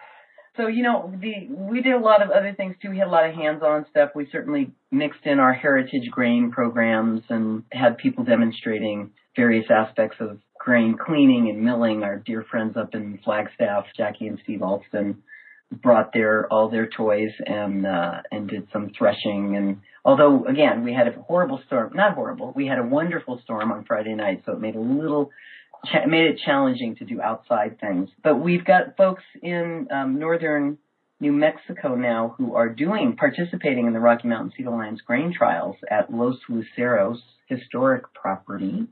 So 0.58 0.68
you 0.68 0.84
know, 0.84 1.14
the 1.22 1.48
we 1.50 1.82
did 1.82 1.94
a 1.94 2.00
lot 2.00 2.22
of 2.22 2.32
other 2.32 2.54
things 2.54 2.76
too. 2.82 2.90
We 2.90 2.98
had 2.98 3.08
a 3.08 3.12
lot 3.12 3.30
of 3.30 3.36
hands-on 3.36 3.86
stuff. 3.92 4.10
We 4.16 4.28
certainly 4.32 4.72
mixed 4.92 5.26
in 5.26 5.40
our 5.40 5.54
heritage 5.54 6.10
grain 6.12 6.52
programs 6.52 7.22
and 7.30 7.64
had 7.72 7.98
people 7.98 8.26
demonstrating 8.26 9.12
various 9.36 9.68
aspects 9.70 10.18
of 10.20 10.40
grain 10.60 10.98
cleaning 10.98 11.50
and 11.50 11.64
milling. 11.64 12.04
Our 12.04 12.18
dear 12.18 12.46
friends 12.52 12.78
up 12.78 12.94
in 12.94 13.20
Flagstaff, 13.24 13.86
Jackie 13.98 14.28
and 14.28 14.40
Steve 14.44 14.62
Alston, 14.62 15.24
brought 15.72 16.14
their 16.14 16.52
all 16.52 16.70
their 16.70 16.88
toys 16.88 17.32
and 17.46 17.86
uh, 17.86 18.22
and 18.32 18.50
did 18.50 18.68
some 18.72 18.92
threshing. 18.98 19.56
And 19.56 19.82
although 20.04 20.46
again 20.46 20.84
we 20.84 20.94
had 20.94 21.08
a 21.08 21.14
horrible 21.22 21.62
storm, 21.66 21.94
not 21.96 22.14
horrible, 22.14 22.54
we 22.56 22.68
had 22.68 22.80
a 22.80 22.84
wonderful 22.84 23.40
storm 23.44 23.72
on 23.72 23.86
Friday 23.86 24.14
night, 24.14 24.44
so 24.46 24.54
it 24.54 24.60
made 24.60 24.76
a 24.76 24.80
little 24.80 25.32
cha- 25.86 26.06
made 26.06 26.28
it 26.28 26.40
challenging 26.46 26.96
to 26.98 27.06
do 27.06 27.22
outside 27.22 27.80
things. 27.80 28.10
But 28.24 28.36
we've 28.36 28.66
got 28.66 28.98
folks 28.98 29.24
in 29.42 29.88
um, 29.92 30.20
northern 30.20 30.78
New 31.22 31.34
Mexico 31.34 31.96
now 31.96 32.36
who 32.38 32.56
are 32.56 32.70
doing 32.70 33.16
participating 33.18 33.88
in 33.88 33.94
the 33.94 34.00
Rocky 34.00 34.28
Mountain 34.28 34.54
Seed 34.56 34.68
Alliance 34.68 35.02
grain 35.06 35.34
trials 35.38 35.76
at 35.90 36.12
Los 36.14 36.38
Luceros 36.50 37.18
historic 37.48 38.04
property. 38.14 38.88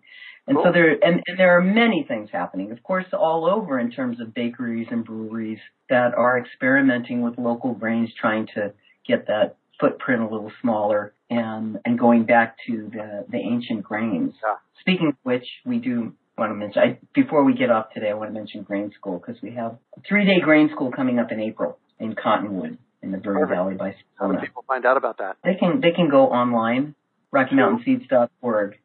And 0.47 0.55
cool. 0.55 0.65
so 0.65 0.71
there, 0.71 0.91
and, 0.91 1.21
and, 1.27 1.37
there 1.37 1.57
are 1.57 1.61
many 1.61 2.05
things 2.07 2.29
happening, 2.31 2.71
of 2.71 2.81
course, 2.81 3.05
all 3.11 3.45
over 3.45 3.79
in 3.79 3.91
terms 3.91 4.21
of 4.21 4.33
bakeries 4.33 4.87
and 4.89 5.03
breweries 5.03 5.59
that 5.89 6.13
are 6.15 6.39
experimenting 6.39 7.21
with 7.21 7.37
local 7.37 7.73
grains, 7.73 8.09
trying 8.19 8.47
to 8.55 8.73
get 9.05 9.27
that 9.27 9.57
footprint 9.79 10.21
a 10.21 10.25
little 10.25 10.51
smaller 10.61 11.13
and, 11.29 11.79
and 11.85 11.99
going 11.99 12.25
back 12.25 12.55
to 12.65 12.89
the, 12.91 13.25
the 13.29 13.37
ancient 13.37 13.83
grains. 13.83 14.33
Yeah. 14.41 14.55
Speaking 14.79 15.09
of 15.09 15.15
which, 15.23 15.45
we 15.65 15.79
do 15.79 16.13
want 16.37 16.51
to 16.51 16.55
mention, 16.55 16.81
I, 16.81 16.99
before 17.13 17.43
we 17.43 17.53
get 17.53 17.69
off 17.69 17.87
today, 17.93 18.09
I 18.09 18.13
want 18.13 18.29
to 18.29 18.33
mention 18.33 18.63
grain 18.63 18.91
school 18.97 19.19
because 19.19 19.41
we 19.41 19.51
have 19.51 19.77
a 19.97 20.01
three 20.07 20.25
day 20.25 20.39
grain 20.41 20.69
school 20.73 20.91
coming 20.91 21.19
up 21.19 21.31
in 21.31 21.41
April 21.41 21.77
in 21.99 22.15
Cottonwood 22.15 22.77
in 23.01 23.11
the 23.11 23.17
Verde 23.17 23.49
Valley 23.53 23.75
by 23.75 23.95
How 24.15 24.31
do 24.31 24.39
people 24.39 24.63
find 24.65 24.85
out 24.85 24.97
about 24.97 25.17
that? 25.17 25.37
They 25.43 25.55
can, 25.55 25.81
they 25.81 25.91
can 25.91 26.09
go 26.09 26.27
online, 26.27 26.95
RockyMountainSeeds.org 27.33 28.77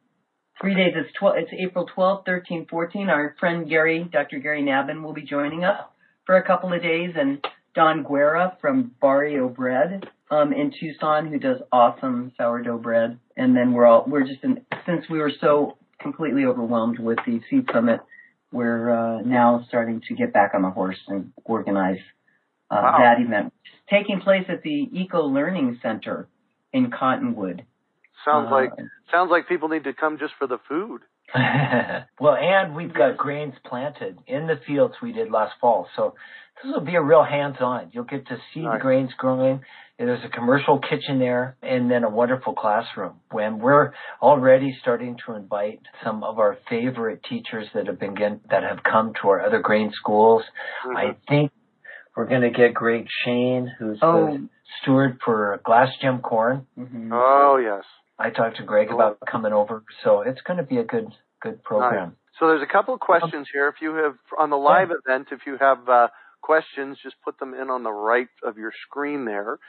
Three 0.63 0.75
days. 0.75 0.93
It's, 0.95 1.13
12, 1.19 1.35
it's 1.39 1.51
April 1.59 1.85
12, 1.93 2.23
13, 2.25 2.67
14. 2.69 3.09
Our 3.09 3.35
friend 3.37 3.67
Gary, 3.67 4.07
Dr. 4.09 4.39
Gary 4.39 4.63
Nabhan, 4.63 5.03
will 5.03 5.11
be 5.11 5.21
joining 5.21 5.65
us 5.65 5.81
for 6.25 6.37
a 6.37 6.47
couple 6.47 6.71
of 6.71 6.81
days, 6.81 7.09
and 7.17 7.45
Don 7.75 8.03
Guerra 8.03 8.57
from 8.61 8.91
Barrio 9.01 9.49
Bread 9.49 10.07
um, 10.31 10.53
in 10.53 10.71
Tucson, 10.79 11.27
who 11.27 11.37
does 11.37 11.57
awesome 11.73 12.31
sourdough 12.37 12.77
bread. 12.77 13.19
And 13.35 13.53
then 13.57 13.73
we're 13.73 13.85
all 13.85 14.05
we're 14.07 14.25
just 14.25 14.41
in, 14.41 14.61
since 14.85 15.03
we 15.09 15.19
were 15.19 15.33
so 15.41 15.77
completely 15.99 16.45
overwhelmed 16.45 16.97
with 16.97 17.17
the 17.25 17.41
Seed 17.49 17.67
Summit, 17.73 17.99
we're 18.53 18.89
uh, 18.89 19.21
now 19.21 19.65
starting 19.67 20.01
to 20.07 20.15
get 20.15 20.31
back 20.31 20.51
on 20.55 20.61
the 20.61 20.69
horse 20.69 20.99
and 21.09 21.33
organize 21.43 21.99
uh, 22.71 22.79
wow. 22.81 22.97
that 22.99 23.21
event, 23.21 23.51
taking 23.89 24.21
place 24.21 24.45
at 24.47 24.63
the 24.63 24.87
Eco 24.93 25.27
Learning 25.27 25.77
Center 25.81 26.29
in 26.71 26.89
Cottonwood. 26.89 27.65
Sounds 28.25 28.47
uh, 28.49 28.55
like 28.55 28.71
sounds 29.11 29.29
like 29.31 29.47
people 29.47 29.69
need 29.69 29.83
to 29.85 29.93
come 29.93 30.17
just 30.17 30.33
for 30.37 30.47
the 30.47 30.57
food. 30.67 31.01
well, 32.19 32.35
and 32.35 32.75
we've 32.75 32.93
got 32.93 33.17
grains 33.17 33.53
planted 33.65 34.17
in 34.27 34.47
the 34.47 34.59
fields 34.67 34.95
we 35.01 35.11
did 35.11 35.31
last 35.31 35.53
fall, 35.59 35.87
so 35.95 36.13
this 36.61 36.71
will 36.71 36.85
be 36.85 36.95
a 36.95 37.01
real 37.01 37.23
hands-on. 37.23 37.89
You'll 37.91 38.03
get 38.03 38.27
to 38.27 38.37
see 38.53 38.61
the 38.61 38.77
grains 38.79 39.11
growing. 39.17 39.61
There's 39.97 40.23
a 40.25 40.29
commercial 40.29 40.79
kitchen 40.79 41.19
there, 41.19 41.55
and 41.61 41.89
then 41.89 42.03
a 42.03 42.09
wonderful 42.09 42.53
classroom. 42.53 43.13
When 43.31 43.59
we're 43.59 43.93
already 44.21 44.75
starting 44.81 45.17
to 45.25 45.33
invite 45.33 45.79
some 46.03 46.23
of 46.23 46.39
our 46.39 46.57
favorite 46.69 47.21
teachers 47.29 47.67
that 47.73 47.87
have 47.87 47.99
been 47.99 48.15
that 48.49 48.63
have 48.63 48.83
come 48.83 49.13
to 49.21 49.29
our 49.29 49.45
other 49.45 49.61
grain 49.61 49.91
schools. 49.93 50.43
Mm-hmm. 50.85 50.97
I 50.97 51.15
think 51.29 51.51
we're 52.15 52.27
going 52.27 52.41
to 52.41 52.49
get 52.49 52.73
Greg 52.73 53.07
Schoen, 53.23 53.71
who's 53.79 53.99
oh. 54.01 54.25
the 54.27 54.49
steward 54.81 55.19
for 55.23 55.59
Glass 55.63 55.89
Gem 56.01 56.19
Corn. 56.19 56.65
Mm-hmm. 56.77 57.11
Oh 57.13 57.57
yes. 57.63 57.83
I 58.19 58.29
talked 58.29 58.57
to 58.57 58.63
Greg 58.63 58.91
about 58.91 59.17
coming 59.29 59.53
over, 59.53 59.83
so 60.03 60.21
it's 60.21 60.41
going 60.41 60.57
to 60.57 60.63
be 60.63 60.77
a 60.77 60.83
good 60.83 61.07
good 61.41 61.63
program. 61.63 62.09
Nice. 62.09 62.17
So 62.39 62.47
there's 62.47 62.63
a 62.63 62.71
couple 62.71 62.93
of 62.93 62.99
questions 62.99 63.47
here. 63.51 63.67
If 63.67 63.75
you 63.81 63.95
have 63.95 64.15
on 64.39 64.49
the 64.49 64.55
live 64.57 64.89
event, 64.91 65.27
if 65.31 65.41
you 65.45 65.57
have 65.59 65.87
uh, 65.89 66.07
questions, 66.41 66.97
just 67.03 67.15
put 67.23 67.39
them 67.39 67.53
in 67.53 67.69
on 67.69 67.83
the 67.83 67.91
right 67.91 68.29
of 68.43 68.57
your 68.57 68.71
screen 68.87 69.25
there. 69.25 69.59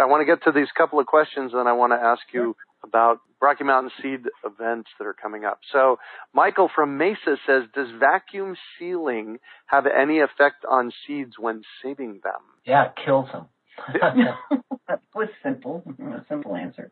I 0.00 0.06
want 0.06 0.20
to 0.20 0.24
get 0.24 0.44
to 0.44 0.52
these 0.52 0.68
couple 0.76 1.00
of 1.00 1.06
questions, 1.06 1.52
and 1.54 1.68
I 1.68 1.72
want 1.72 1.92
to 1.92 1.96
ask 1.96 2.22
you 2.32 2.56
about 2.84 3.20
Rocky 3.40 3.64
Mountain 3.64 3.92
Seed 4.00 4.20
events 4.44 4.88
that 4.98 5.06
are 5.06 5.14
coming 5.14 5.44
up. 5.44 5.60
So 5.72 5.98
Michael 6.32 6.70
from 6.74 6.96
Mesa 6.96 7.36
says, 7.46 7.64
does 7.74 7.88
vacuum 7.98 8.56
sealing 8.78 9.38
have 9.66 9.84
any 9.86 10.20
effect 10.20 10.64
on 10.68 10.92
seeds 11.06 11.32
when 11.38 11.62
saving 11.82 12.20
them? 12.24 12.40
Yeah, 12.64 12.86
it 12.86 12.92
kills 13.04 13.28
them. 13.32 13.46
that 14.88 15.00
was 15.14 15.28
simple. 15.42 15.82
A 16.00 16.24
simple 16.28 16.56
answer. 16.56 16.90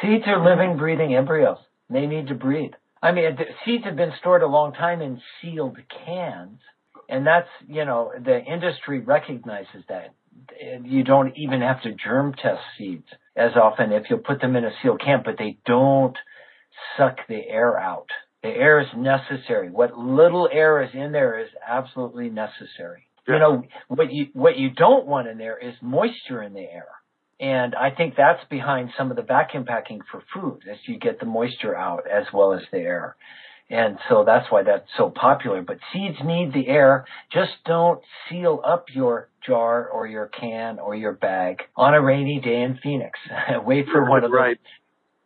Seeds 0.00 0.24
are 0.26 0.44
living, 0.44 0.76
breathing 0.76 1.14
embryos. 1.14 1.58
They 1.88 2.06
need 2.06 2.28
to 2.28 2.34
breathe. 2.34 2.72
I 3.02 3.12
mean, 3.12 3.36
seeds 3.64 3.84
have 3.84 3.96
been 3.96 4.12
stored 4.18 4.42
a 4.42 4.46
long 4.46 4.72
time 4.72 5.00
in 5.00 5.20
sealed 5.40 5.78
cans, 6.04 6.58
and 7.08 7.26
that's, 7.26 7.48
you 7.68 7.84
know, 7.84 8.12
the 8.22 8.42
industry 8.42 9.00
recognizes 9.00 9.84
that. 9.88 10.14
You 10.84 11.02
don't 11.02 11.36
even 11.36 11.62
have 11.62 11.82
to 11.82 11.94
germ 11.94 12.34
test 12.34 12.60
seeds 12.76 13.06
as 13.36 13.52
often 13.56 13.92
if 13.92 14.04
you 14.10 14.18
put 14.18 14.40
them 14.40 14.54
in 14.54 14.64
a 14.64 14.70
sealed 14.82 15.00
can, 15.00 15.22
but 15.24 15.36
they 15.38 15.58
don't 15.64 16.16
suck 16.96 17.16
the 17.28 17.40
air 17.48 17.78
out. 17.78 18.08
The 18.42 18.50
air 18.50 18.80
is 18.80 18.88
necessary. 18.96 19.70
What 19.70 19.96
little 19.96 20.48
air 20.52 20.82
is 20.82 20.90
in 20.92 21.12
there 21.12 21.40
is 21.40 21.48
absolutely 21.66 22.28
necessary. 22.28 23.08
Yeah. 23.26 23.34
You 23.34 23.40
know, 23.40 23.62
what 23.88 24.12
you, 24.12 24.26
what 24.34 24.58
you 24.58 24.70
don't 24.70 25.06
want 25.06 25.26
in 25.26 25.38
there 25.38 25.58
is 25.58 25.74
moisture 25.80 26.42
in 26.42 26.52
the 26.52 26.60
air. 26.60 26.88
And 27.38 27.74
I 27.74 27.90
think 27.90 28.14
that's 28.16 28.42
behind 28.48 28.90
some 28.96 29.10
of 29.10 29.16
the 29.16 29.22
vacuum 29.22 29.64
packing 29.66 30.00
for 30.10 30.22
food, 30.32 30.60
as 30.70 30.78
you 30.86 30.98
get 30.98 31.20
the 31.20 31.26
moisture 31.26 31.76
out 31.76 32.04
as 32.10 32.24
well 32.32 32.54
as 32.54 32.62
the 32.72 32.78
air. 32.78 33.16
And 33.68 33.98
so 34.08 34.24
that's 34.24 34.50
why 34.50 34.62
that's 34.62 34.88
so 34.96 35.10
popular. 35.10 35.60
But 35.60 35.78
seeds 35.92 36.16
need 36.24 36.52
the 36.54 36.68
air. 36.68 37.04
Just 37.32 37.52
don't 37.64 38.00
seal 38.28 38.62
up 38.64 38.86
your 38.92 39.28
jar 39.44 39.88
or 39.88 40.06
your 40.06 40.28
can 40.28 40.78
or 40.78 40.94
your 40.94 41.12
bag 41.12 41.62
on 41.76 41.92
a 41.92 42.00
rainy 42.00 42.40
day 42.40 42.62
in 42.62 42.78
Phoenix. 42.82 43.18
Wait 43.66 43.86
for 43.92 44.08
one 44.08 44.24
of 44.24 44.30
those 44.30 44.38
right. 44.38 44.60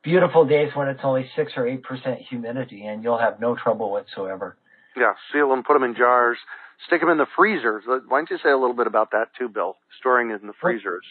beautiful 0.03 0.47
days 0.47 0.71
when 0.75 0.89
it's 0.89 1.01
only 1.05 1.31
six 1.37 1.53
or 1.57 1.67
eight 1.69 1.83
percent 1.83 2.21
humidity, 2.29 2.87
and 2.87 3.05
you'll 3.05 3.19
have 3.19 3.41
no 3.41 3.57
trouble 3.57 3.91
whatsoever. 3.91 4.57
Yeah, 4.97 5.13
seal 5.33 5.51
them, 5.51 5.63
put 5.63 5.75
them 5.75 5.85
in 5.85 5.95
jars, 5.95 6.39
stick 6.87 7.01
them 7.01 7.11
in 7.11 7.19
the 7.19 7.27
freezers. 7.37 7.85
Why 7.87 8.01
don't 8.09 8.31
you 8.31 8.39
say 8.43 8.51
a 8.51 8.57
little 8.57 8.75
bit 8.75 8.87
about 8.87 9.11
that 9.13 9.29
too, 9.39 9.49
Bill? 9.49 9.77
Storing 10.01 10.31
in 10.31 10.47
the 10.47 10.55
freezers. 10.61 11.05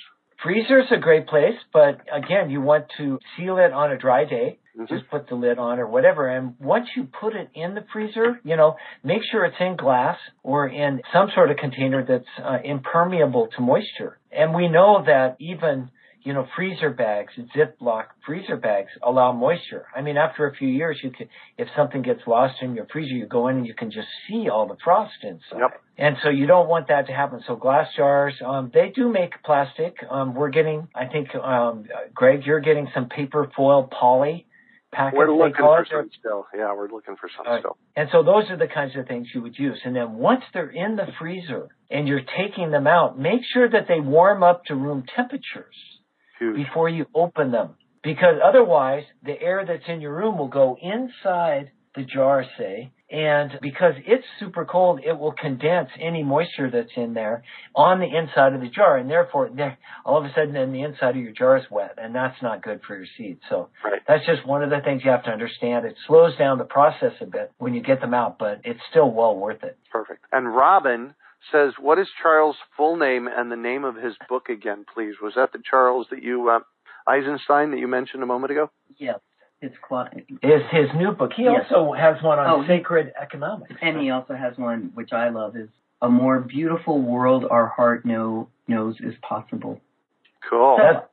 Freezer's 0.43 0.85
a 0.95 0.97
great 0.97 1.27
place, 1.27 1.55
but 1.73 1.99
again, 2.13 2.49
you 2.49 2.61
want 2.61 2.85
to 2.97 3.19
seal 3.35 3.57
it 3.57 3.73
on 3.73 3.91
a 3.91 3.97
dry 3.97 4.23
day. 4.23 4.59
Mm-hmm. 4.77 4.93
Just 4.93 5.09
put 5.09 5.27
the 5.27 5.35
lid 5.35 5.59
on 5.59 5.79
or 5.79 5.87
whatever. 5.87 6.29
And 6.29 6.55
once 6.59 6.87
you 6.95 7.07
put 7.19 7.35
it 7.35 7.49
in 7.53 7.75
the 7.75 7.83
freezer, 7.91 8.39
you 8.45 8.55
know, 8.55 8.75
make 9.03 9.21
sure 9.29 9.43
it's 9.43 9.57
in 9.59 9.75
glass 9.75 10.17
or 10.41 10.67
in 10.67 11.01
some 11.11 11.27
sort 11.35 11.51
of 11.51 11.57
container 11.57 12.05
that's 12.07 12.23
uh, 12.41 12.59
impermeable 12.63 13.49
to 13.57 13.61
moisture. 13.61 14.17
And 14.31 14.53
we 14.53 14.69
know 14.69 15.03
that 15.05 15.35
even 15.39 15.89
you 16.23 16.33
know, 16.33 16.47
freezer 16.55 16.89
bags, 16.89 17.33
Ziploc 17.55 18.05
freezer 18.25 18.57
bags 18.57 18.89
allow 19.01 19.31
moisture. 19.31 19.85
I 19.95 20.01
mean, 20.01 20.17
after 20.17 20.47
a 20.47 20.55
few 20.55 20.67
years, 20.67 20.99
you 21.01 21.11
can, 21.11 21.27
if 21.57 21.67
something 21.75 22.01
gets 22.01 22.21
lost 22.27 22.55
in 22.61 22.75
your 22.75 22.87
freezer, 22.91 23.13
you 23.15 23.25
go 23.25 23.47
in 23.47 23.57
and 23.57 23.65
you 23.65 23.73
can 23.73 23.89
just 23.89 24.07
see 24.27 24.49
all 24.49 24.67
the 24.67 24.75
frost 24.83 25.13
inside. 25.23 25.59
Yep. 25.59 25.81
And 25.97 26.17
so 26.23 26.29
you 26.29 26.45
don't 26.45 26.67
want 26.67 26.87
that 26.89 27.07
to 27.07 27.13
happen. 27.13 27.41
So 27.47 27.55
glass 27.55 27.87
jars, 27.95 28.33
um, 28.45 28.71
they 28.73 28.91
do 28.93 29.09
make 29.09 29.31
plastic. 29.43 29.95
Um, 30.09 30.33
we're 30.33 30.49
getting, 30.49 30.87
I 30.93 31.05
think, 31.07 31.33
um, 31.35 31.85
Greg, 32.13 32.41
you're 32.45 32.61
getting 32.61 32.89
some 32.93 33.07
paper 33.07 33.51
foil 33.55 33.89
poly 33.91 34.45
packets. 34.91 35.17
We're 35.17 35.33
looking 35.33 35.55
for 35.55 35.85
some 35.89 36.09
still. 36.19 36.47
Yeah, 36.55 36.73
we're 36.73 36.89
looking 36.89 37.15
for 37.15 37.29
some 37.37 37.45
uh, 37.47 37.59
still. 37.59 37.77
And 37.95 38.09
so 38.11 38.23
those 38.23 38.49
are 38.49 38.57
the 38.57 38.67
kinds 38.67 38.95
of 38.97 39.07
things 39.07 39.27
you 39.33 39.41
would 39.41 39.57
use. 39.57 39.79
And 39.83 39.95
then 39.95 40.13
once 40.13 40.43
they're 40.53 40.69
in 40.69 40.95
the 40.95 41.07
freezer 41.19 41.67
and 41.89 42.07
you're 42.07 42.21
taking 42.37 42.71
them 42.71 42.87
out, 42.87 43.19
make 43.19 43.41
sure 43.53 43.69
that 43.69 43.85
they 43.87 43.99
warm 43.99 44.43
up 44.43 44.65
to 44.65 44.75
room 44.75 45.03
temperatures. 45.15 45.75
Huge. 46.39 46.55
before 46.55 46.89
you 46.89 47.05
open 47.13 47.51
them. 47.51 47.75
Because 48.01 48.35
otherwise, 48.43 49.03
the 49.23 49.39
air 49.41 49.65
that's 49.67 49.83
in 49.87 50.01
your 50.01 50.15
room 50.15 50.37
will 50.37 50.47
go 50.47 50.77
inside 50.81 51.71
the 51.95 52.03
jar, 52.03 52.45
say, 52.57 52.91
And 53.11 53.51
because 53.61 53.93
it's 54.05 54.23
super 54.39 54.63
cold, 54.63 55.01
it 55.03 55.17
will 55.17 55.33
condense 55.33 55.89
any 55.99 56.23
moisture 56.23 56.69
that's 56.71 56.91
in 56.95 57.13
there 57.13 57.43
on 57.75 57.99
the 57.99 58.05
inside 58.05 58.53
of 58.53 58.61
the 58.61 58.69
jar. 58.69 58.97
And 58.97 59.09
therefore, 59.09 59.49
all 60.05 60.17
of 60.17 60.25
a 60.25 60.29
sudden, 60.33 60.53
then 60.53 60.71
the 60.71 60.83
inside 60.83 61.17
of 61.17 61.17
your 61.17 61.33
jar 61.33 61.57
is 61.57 61.65
wet. 61.71 61.95
And 61.97 62.13
that's 62.13 62.41
not 62.41 62.61
good 62.63 62.81
for 62.87 62.95
your 62.95 63.07
seeds. 63.17 63.41
So 63.49 63.69
right. 63.83 64.01
that's 64.07 64.25
just 64.25 64.47
one 64.47 64.63
of 64.63 64.69
the 64.69 64.79
things 64.85 65.01
you 65.03 65.11
have 65.11 65.23
to 65.23 65.31
understand. 65.31 65.85
It 65.85 65.95
slows 66.07 66.37
down 66.37 66.57
the 66.59 66.65
process 66.65 67.13
a 67.19 67.25
bit 67.25 67.51
when 67.57 67.73
you 67.73 67.81
get 67.81 67.99
them 67.99 68.13
out, 68.13 68.37
but 68.37 68.61
it's 68.63 68.79
still 68.91 69.11
well 69.11 69.35
worth 69.35 69.63
it. 69.63 69.77
Perfect. 69.91 70.23
And 70.31 70.55
Robin 70.55 71.15
says, 71.51 71.73
what 71.79 71.99
is 71.99 72.07
Charles' 72.21 72.55
full 72.75 72.97
name 72.97 73.27
and 73.27 73.51
the 73.51 73.55
name 73.55 73.83
of 73.83 73.95
his 73.95 74.13
book 74.27 74.49
again, 74.49 74.85
please? 74.93 75.15
Was 75.21 75.33
that 75.35 75.51
the 75.53 75.61
Charles 75.69 76.07
that 76.11 76.23
you, 76.23 76.49
uh, 76.49 76.59
Eisenstein 77.07 77.71
that 77.71 77.79
you 77.79 77.87
mentioned 77.87 78.23
a 78.23 78.25
moment 78.25 78.51
ago? 78.51 78.69
Yes. 78.97 79.19
It's 79.61 79.75
is 80.41 80.61
his 80.71 80.87
new 80.95 81.11
book. 81.11 81.31
He 81.35 81.43
yes. 81.43 81.65
also 81.69 81.91
has 81.91 82.23
one 82.23 82.39
on 82.39 82.63
oh, 82.63 82.67
sacred 82.67 83.11
economics. 83.21 83.73
And 83.81 83.99
he 83.99 84.09
also 84.09 84.33
has 84.33 84.57
one 84.57 84.91
which 84.93 85.11
I 85.11 85.29
love 85.29 85.57
is 85.57 85.67
a 86.01 86.07
more 86.07 86.39
beautiful 86.39 87.01
world 87.01 87.43
our 87.49 87.67
heart 87.67 88.05
know, 88.05 88.47
knows 88.69 88.95
is 89.01 89.15
possible. 89.21 89.81
Cool. 90.49 90.77
So, 90.79 90.83
that's, 90.83 91.05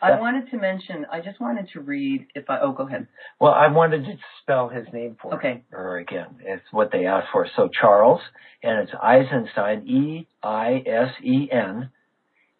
I 0.00 0.18
wanted 0.18 0.50
to 0.50 0.56
mention. 0.56 1.06
I 1.10 1.20
just 1.20 1.40
wanted 1.40 1.68
to 1.72 1.80
read. 1.80 2.26
If 2.34 2.48
I 2.48 2.60
oh, 2.60 2.72
go 2.72 2.86
ahead. 2.86 3.08
Well, 3.40 3.52
I 3.52 3.68
wanted 3.68 4.04
to 4.04 4.14
spell 4.42 4.68
his 4.68 4.86
name 4.92 5.16
for 5.20 5.34
okay. 5.34 5.64
Or 5.72 5.98
again, 5.98 6.36
it's 6.40 6.64
what 6.70 6.90
they 6.92 7.06
asked 7.06 7.28
for. 7.32 7.46
So 7.56 7.68
Charles, 7.68 8.20
and 8.62 8.80
it's 8.80 8.92
Eisenstein. 9.00 9.86
E 9.88 10.28
I 10.42 10.82
S 10.86 11.10
E 11.22 11.48
N 11.50 11.90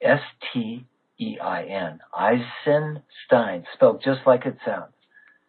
S 0.03 0.21
T 0.53 0.85
E 1.21 1.39
I 1.41 1.65
N. 1.65 2.01
Eisenstein, 2.13 3.65
spelled 3.75 4.03
just 4.05 4.21
like 4.27 4.47
it 4.47 4.57
sounds. 4.65 4.93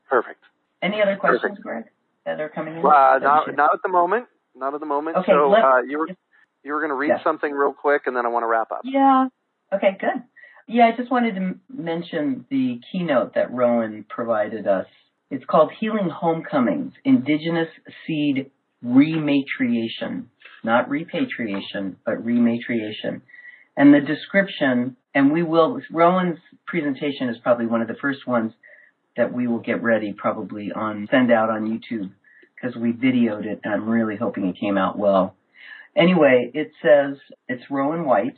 Perfect. 0.09 0.43
Any 0.81 1.01
other 1.01 1.17
questions, 1.17 1.57
Perfect. 1.57 1.61
Greg, 1.61 1.83
that 2.25 2.39
are 2.39 2.49
coming 2.49 2.75
in? 2.75 2.79
Uh, 2.79 3.19
not, 3.19 3.55
not 3.55 3.73
at 3.73 3.81
the 3.83 3.89
moment. 3.89 4.25
Not 4.55 4.73
at 4.73 4.79
the 4.79 4.85
moment. 4.85 5.17
Okay, 5.17 5.31
so 5.31 5.53
uh, 5.53 5.81
you 5.81 5.99
were 5.99 6.07
you 6.63 6.73
were 6.73 6.79
going 6.79 6.89
to 6.89 6.95
read 6.95 7.09
yeah. 7.09 7.23
something 7.23 7.51
real 7.51 7.73
quick, 7.73 8.03
and 8.05 8.15
then 8.15 8.25
I 8.25 8.29
want 8.29 8.43
to 8.43 8.47
wrap 8.47 8.71
up. 8.71 8.81
Yeah. 8.83 9.27
Okay. 9.73 9.97
Good. 9.99 10.23
Yeah, 10.71 10.85
I 10.85 10.95
just 10.95 11.09
wanted 11.09 11.33
to 11.33 11.55
mention 11.67 12.45
the 12.51 12.79
keynote 12.91 13.33
that 13.33 13.51
Rowan 13.51 14.05
provided 14.07 14.67
us. 14.67 14.85
It's 15.31 15.43
called 15.45 15.71
Healing 15.79 16.11
Homecomings: 16.15 16.93
Indigenous 17.03 17.69
Seed 18.05 18.51
Rematriation, 18.85 20.25
not 20.63 20.87
repatriation, 20.87 21.95
but 22.05 22.23
rematriation. 22.23 23.23
And 23.77 23.91
the 23.91 23.99
description, 23.99 24.95
and 25.15 25.31
we 25.31 25.41
will. 25.41 25.81
Rowan's 25.91 26.37
presentation 26.67 27.29
is 27.29 27.37
probably 27.41 27.65
one 27.65 27.81
of 27.81 27.87
the 27.87 27.97
first 27.99 28.27
ones 28.27 28.53
that 29.17 29.33
we 29.33 29.47
will 29.47 29.61
get 29.61 29.81
ready 29.81 30.13
probably 30.13 30.71
on 30.71 31.07
send 31.09 31.31
out 31.31 31.49
on 31.49 31.65
YouTube 31.65 32.11
because 32.55 32.75
we 32.75 32.91
videoed 32.93 33.47
it 33.47 33.59
and 33.63 33.73
I'm 33.73 33.89
really 33.89 34.17
hoping 34.17 34.45
it 34.45 34.59
came 34.59 34.77
out 34.77 34.99
well. 34.99 35.35
Anyway, 35.95 36.51
it 36.53 36.69
says 36.83 37.17
it's 37.47 37.71
Rowan 37.71 38.05
White 38.05 38.37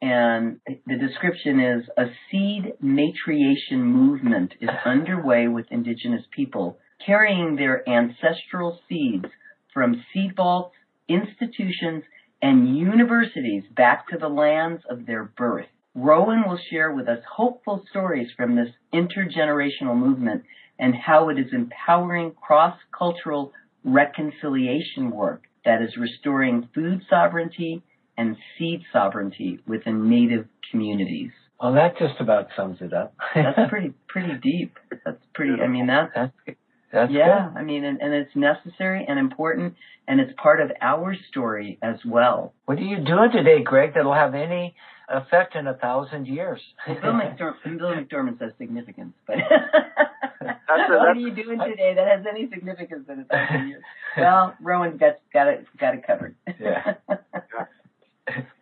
and 0.00 0.60
the 0.86 0.96
description 0.96 1.60
is 1.60 1.88
a 1.96 2.04
seed 2.30 2.74
matriation 2.80 3.82
movement 3.82 4.54
is 4.60 4.70
underway 4.84 5.48
with 5.48 5.66
indigenous 5.70 6.24
people 6.34 6.78
carrying 7.04 7.56
their 7.56 7.88
ancestral 7.88 8.80
seeds 8.88 9.26
from 9.72 10.04
seed 10.12 10.36
vaults, 10.36 10.74
institutions, 11.08 12.04
and 12.42 12.76
universities 12.76 13.64
back 13.76 14.08
to 14.08 14.18
the 14.18 14.28
lands 14.28 14.82
of 14.88 15.06
their 15.06 15.24
birth. 15.24 15.66
Rowan 15.94 16.44
will 16.46 16.58
share 16.70 16.92
with 16.92 17.08
us 17.08 17.18
hopeful 17.30 17.84
stories 17.90 18.28
from 18.36 18.54
this 18.54 18.68
intergenerational 18.94 19.96
movement 19.96 20.44
and 20.78 20.94
how 20.94 21.28
it 21.28 21.38
is 21.38 21.52
empowering 21.52 22.32
cross-cultural 22.40 23.52
reconciliation 23.84 25.10
work 25.10 25.44
that 25.64 25.82
is 25.82 25.96
restoring 25.96 26.68
food 26.72 27.02
sovereignty 27.10 27.82
and 28.18 28.36
seed 28.58 28.82
sovereignty 28.92 29.60
within 29.66 30.10
native 30.10 30.46
communities. 30.70 31.30
Well, 31.60 31.72
that 31.74 31.98
just 31.98 32.20
about 32.20 32.48
sums 32.56 32.78
it 32.80 32.92
up. 32.92 33.14
that's 33.34 33.58
pretty 33.70 33.94
pretty 34.08 34.34
deep. 34.42 34.76
That's 35.04 35.22
pretty. 35.34 35.54
I 35.62 35.68
mean, 35.68 35.86
that's 35.86 36.12
that's, 36.14 36.58
that's 36.92 37.12
yeah. 37.12 37.48
Good. 37.48 37.58
I 37.60 37.64
mean, 37.64 37.84
and, 37.84 38.00
and 38.02 38.12
it's 38.12 38.34
necessary 38.34 39.06
and 39.08 39.18
important, 39.18 39.74
and 40.06 40.20
it's 40.20 40.32
part 40.40 40.60
of 40.60 40.70
our 40.82 41.16
story 41.30 41.78
as 41.82 41.96
well. 42.04 42.52
What 42.66 42.78
are 42.78 42.82
you 42.82 42.96
doing 42.96 43.30
today, 43.32 43.62
Greg? 43.64 43.94
That'll 43.94 44.14
have 44.14 44.34
any 44.34 44.74
effect 45.08 45.56
in 45.56 45.66
a 45.66 45.74
thousand 45.74 46.26
years. 46.26 46.60
Bill, 46.86 46.96
McDorman, 46.96 47.78
Bill 47.78 48.36
says 48.38 48.52
significance, 48.58 49.14
but 49.26 49.36
what 50.68 50.90
are 50.90 51.14
you 51.14 51.34
doing 51.34 51.58
today 51.58 51.94
that 51.96 52.06
has 52.06 52.24
any 52.28 52.48
significance 52.52 53.06
in 53.08 53.20
a 53.20 53.24
thousand 53.24 53.68
years? 53.68 53.82
Well, 54.16 54.54
Rowan's 54.60 54.98
got 54.98 55.14
got 55.32 55.46
it 55.46 55.64
got 55.78 55.94
it 55.94 56.04
covered. 56.04 56.34
Yeah. 56.58 56.94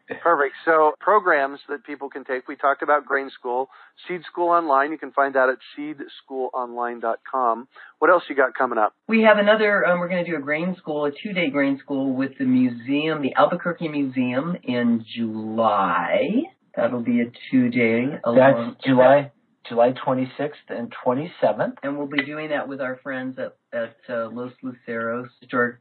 Perfect. 0.09 0.55
So 0.65 0.93
programs 1.01 1.59
that 1.69 1.85
people 1.85 2.09
can 2.09 2.25
take. 2.25 2.47
We 2.47 2.57
talked 2.57 2.83
about 2.83 3.05
Grain 3.07 3.31
School, 3.39 3.69
Seed 4.07 4.23
School 4.31 4.51
Online. 4.51 4.93
You 4.93 4.99
can 4.99 5.13
find 5.13 5.35
that 5.35 5.49
at 5.49 5.59
seedschoolonline.com. 5.77 7.69
What 7.99 8.11
else 8.11 8.23
you 8.29 8.37
got 8.37 8.55
coming 8.55 8.79
up? 8.79 8.95
We 9.09 9.23
have 9.23 9.39
another. 9.39 9.85
Um, 9.87 9.99
we're 9.99 10.09
going 10.09 10.25
to 10.25 10.31
do 10.31 10.37
a 10.37 10.41
grain 10.41 10.77
school, 10.79 11.07
a 11.07 11.11
two-day 11.11 11.51
grain 11.51 11.79
school 11.83 12.15
with 12.15 12.39
the 12.39 12.45
museum, 12.45 13.23
the 13.23 13.35
Albuquerque 13.37 13.89
Museum, 13.89 14.57
in 14.63 15.05
July. 15.17 16.43
That'll 16.77 17.03
be 17.03 17.23
a 17.23 17.33
two-day. 17.51 18.19
That's 18.25 18.77
July. 18.85 19.33
July 19.69 19.93
26th 20.07 20.53
and 20.69 20.93
27th. 21.05 21.75
And 21.83 21.99
we'll 21.99 22.07
be 22.07 22.25
doing 22.25 22.51
that 22.51 22.69
with 22.69 22.81
our 22.81 23.01
friends 23.03 23.37
at, 23.39 23.57
at 23.73 23.97
uh, 24.09 24.29
Los 24.31 24.53
Luceros 24.63 25.27
Historic 25.41 25.79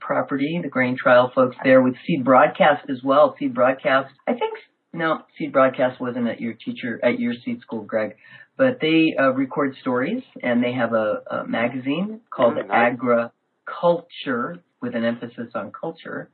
property, 0.00 0.58
the 0.62 0.68
grain 0.68 0.96
trial 0.96 1.30
folks 1.34 1.56
there 1.64 1.82
with 1.82 1.94
Seed 2.06 2.24
Broadcast 2.24 2.88
as 2.90 3.02
well. 3.02 3.34
Seed 3.38 3.54
Broadcast, 3.54 4.12
I 4.26 4.32
think, 4.32 4.58
no, 4.92 5.22
Seed 5.38 5.52
Broadcast 5.52 6.00
wasn't 6.00 6.28
at 6.28 6.40
your 6.40 6.54
teacher, 6.54 6.98
at 7.04 7.20
your 7.20 7.34
seed 7.44 7.60
school, 7.60 7.82
Greg, 7.82 8.16
but 8.56 8.78
they 8.80 9.14
uh, 9.18 9.30
record 9.32 9.76
stories 9.80 10.22
and 10.42 10.62
they 10.62 10.72
have 10.72 10.92
a, 10.92 11.22
a 11.30 11.46
magazine 11.46 12.20
called 12.30 12.54
oh, 12.58 12.62
nice. 12.62 12.92
Agriculture 13.72 14.62
with 14.80 14.94
an 14.94 15.04
emphasis 15.04 15.48
on 15.54 15.72
culture. 15.72 16.30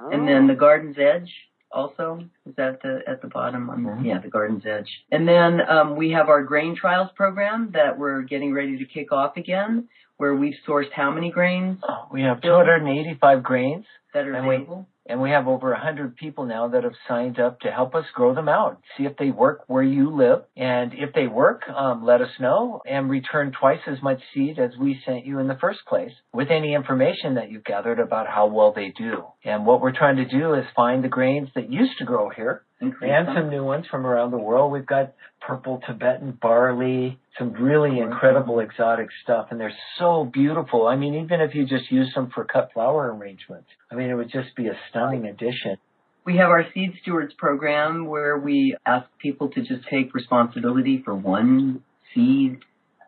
Oh. 0.00 0.10
And 0.10 0.26
then 0.26 0.46
the 0.46 0.54
Garden's 0.54 0.96
Edge 0.98 1.30
also 1.70 2.20
is 2.46 2.54
that 2.56 2.80
the 2.82 3.00
at 3.06 3.20
the 3.22 3.28
bottom 3.28 3.68
on 3.68 3.82
the, 3.82 3.90
mm-hmm. 3.90 4.04
yeah 4.04 4.18
the 4.20 4.28
garden's 4.28 4.64
edge 4.64 4.88
and 5.12 5.28
then 5.28 5.60
um, 5.68 5.96
we 5.96 6.10
have 6.10 6.28
our 6.28 6.42
grain 6.42 6.74
trials 6.74 7.10
program 7.14 7.70
that 7.72 7.98
we're 7.98 8.22
getting 8.22 8.52
ready 8.52 8.78
to 8.78 8.84
kick 8.84 9.12
off 9.12 9.36
again 9.36 9.88
where 10.18 10.34
we've 10.34 10.54
sourced 10.66 10.92
how 10.92 11.10
many 11.10 11.30
grains? 11.30 11.78
Oh, 11.88 12.08
we 12.12 12.22
have 12.22 12.42
285 12.42 13.42
grains 13.42 13.86
that 14.12 14.26
are 14.26 14.36
available. 14.36 14.86
And 15.08 15.22
we 15.22 15.30
have 15.30 15.48
over 15.48 15.70
100 15.70 16.16
people 16.16 16.44
now 16.44 16.68
that 16.68 16.84
have 16.84 16.92
signed 17.08 17.40
up 17.40 17.60
to 17.60 17.70
help 17.70 17.94
us 17.94 18.04
grow 18.14 18.34
them 18.34 18.48
out, 18.48 18.80
see 18.96 19.04
if 19.04 19.16
they 19.16 19.30
work 19.30 19.64
where 19.66 19.82
you 19.82 20.14
live. 20.14 20.44
And 20.56 20.92
if 20.94 21.14
they 21.14 21.26
work, 21.26 21.62
um, 21.68 22.04
let 22.04 22.20
us 22.20 22.28
know 22.38 22.82
and 22.86 23.08
return 23.08 23.52
twice 23.58 23.80
as 23.86 24.02
much 24.02 24.20
seed 24.34 24.58
as 24.58 24.72
we 24.78 25.00
sent 25.06 25.24
you 25.24 25.38
in 25.38 25.48
the 25.48 25.58
first 25.60 25.80
place 25.88 26.12
with 26.32 26.48
any 26.50 26.74
information 26.74 27.34
that 27.34 27.50
you've 27.50 27.64
gathered 27.64 27.98
about 27.98 28.26
how 28.28 28.46
well 28.46 28.72
they 28.74 28.92
do. 28.96 29.24
And 29.44 29.64
what 29.64 29.80
we're 29.80 29.96
trying 29.96 30.16
to 30.16 30.26
do 30.26 30.54
is 30.54 30.64
find 30.76 31.02
the 31.02 31.08
grains 31.08 31.48
that 31.54 31.72
used 31.72 31.98
to 31.98 32.04
grow 32.04 32.28
here 32.28 32.62
and 32.80 33.28
some 33.34 33.50
new 33.50 33.64
ones 33.64 33.86
from 33.90 34.06
around 34.06 34.30
the 34.30 34.38
world. 34.38 34.72
We've 34.72 34.86
got 34.86 35.14
purple 35.48 35.80
Tibetan 35.86 36.38
barley, 36.42 37.18
some 37.38 37.54
really 37.54 38.00
incredible 38.00 38.60
exotic 38.60 39.08
stuff, 39.24 39.48
and 39.50 39.58
they're 39.58 39.72
so 39.98 40.28
beautiful. 40.30 40.86
I 40.86 40.94
mean, 40.94 41.14
even 41.14 41.40
if 41.40 41.54
you 41.54 41.66
just 41.66 41.90
use 41.90 42.12
them 42.14 42.30
for 42.34 42.44
cut 42.44 42.70
flower 42.74 43.14
arrangements, 43.14 43.68
I 43.90 43.94
mean, 43.94 44.10
it 44.10 44.14
would 44.14 44.30
just 44.30 44.54
be 44.54 44.66
a 44.66 44.78
stunning 44.90 45.24
addition. 45.24 45.78
We 46.26 46.36
have 46.36 46.50
our 46.50 46.66
Seed 46.74 46.92
Stewards 47.00 47.32
program 47.38 48.06
where 48.06 48.36
we 48.36 48.76
ask 48.84 49.06
people 49.18 49.48
to 49.52 49.60
just 49.60 49.88
take 49.90 50.14
responsibility 50.14 51.00
for 51.02 51.14
one 51.14 51.82
seed 52.14 52.58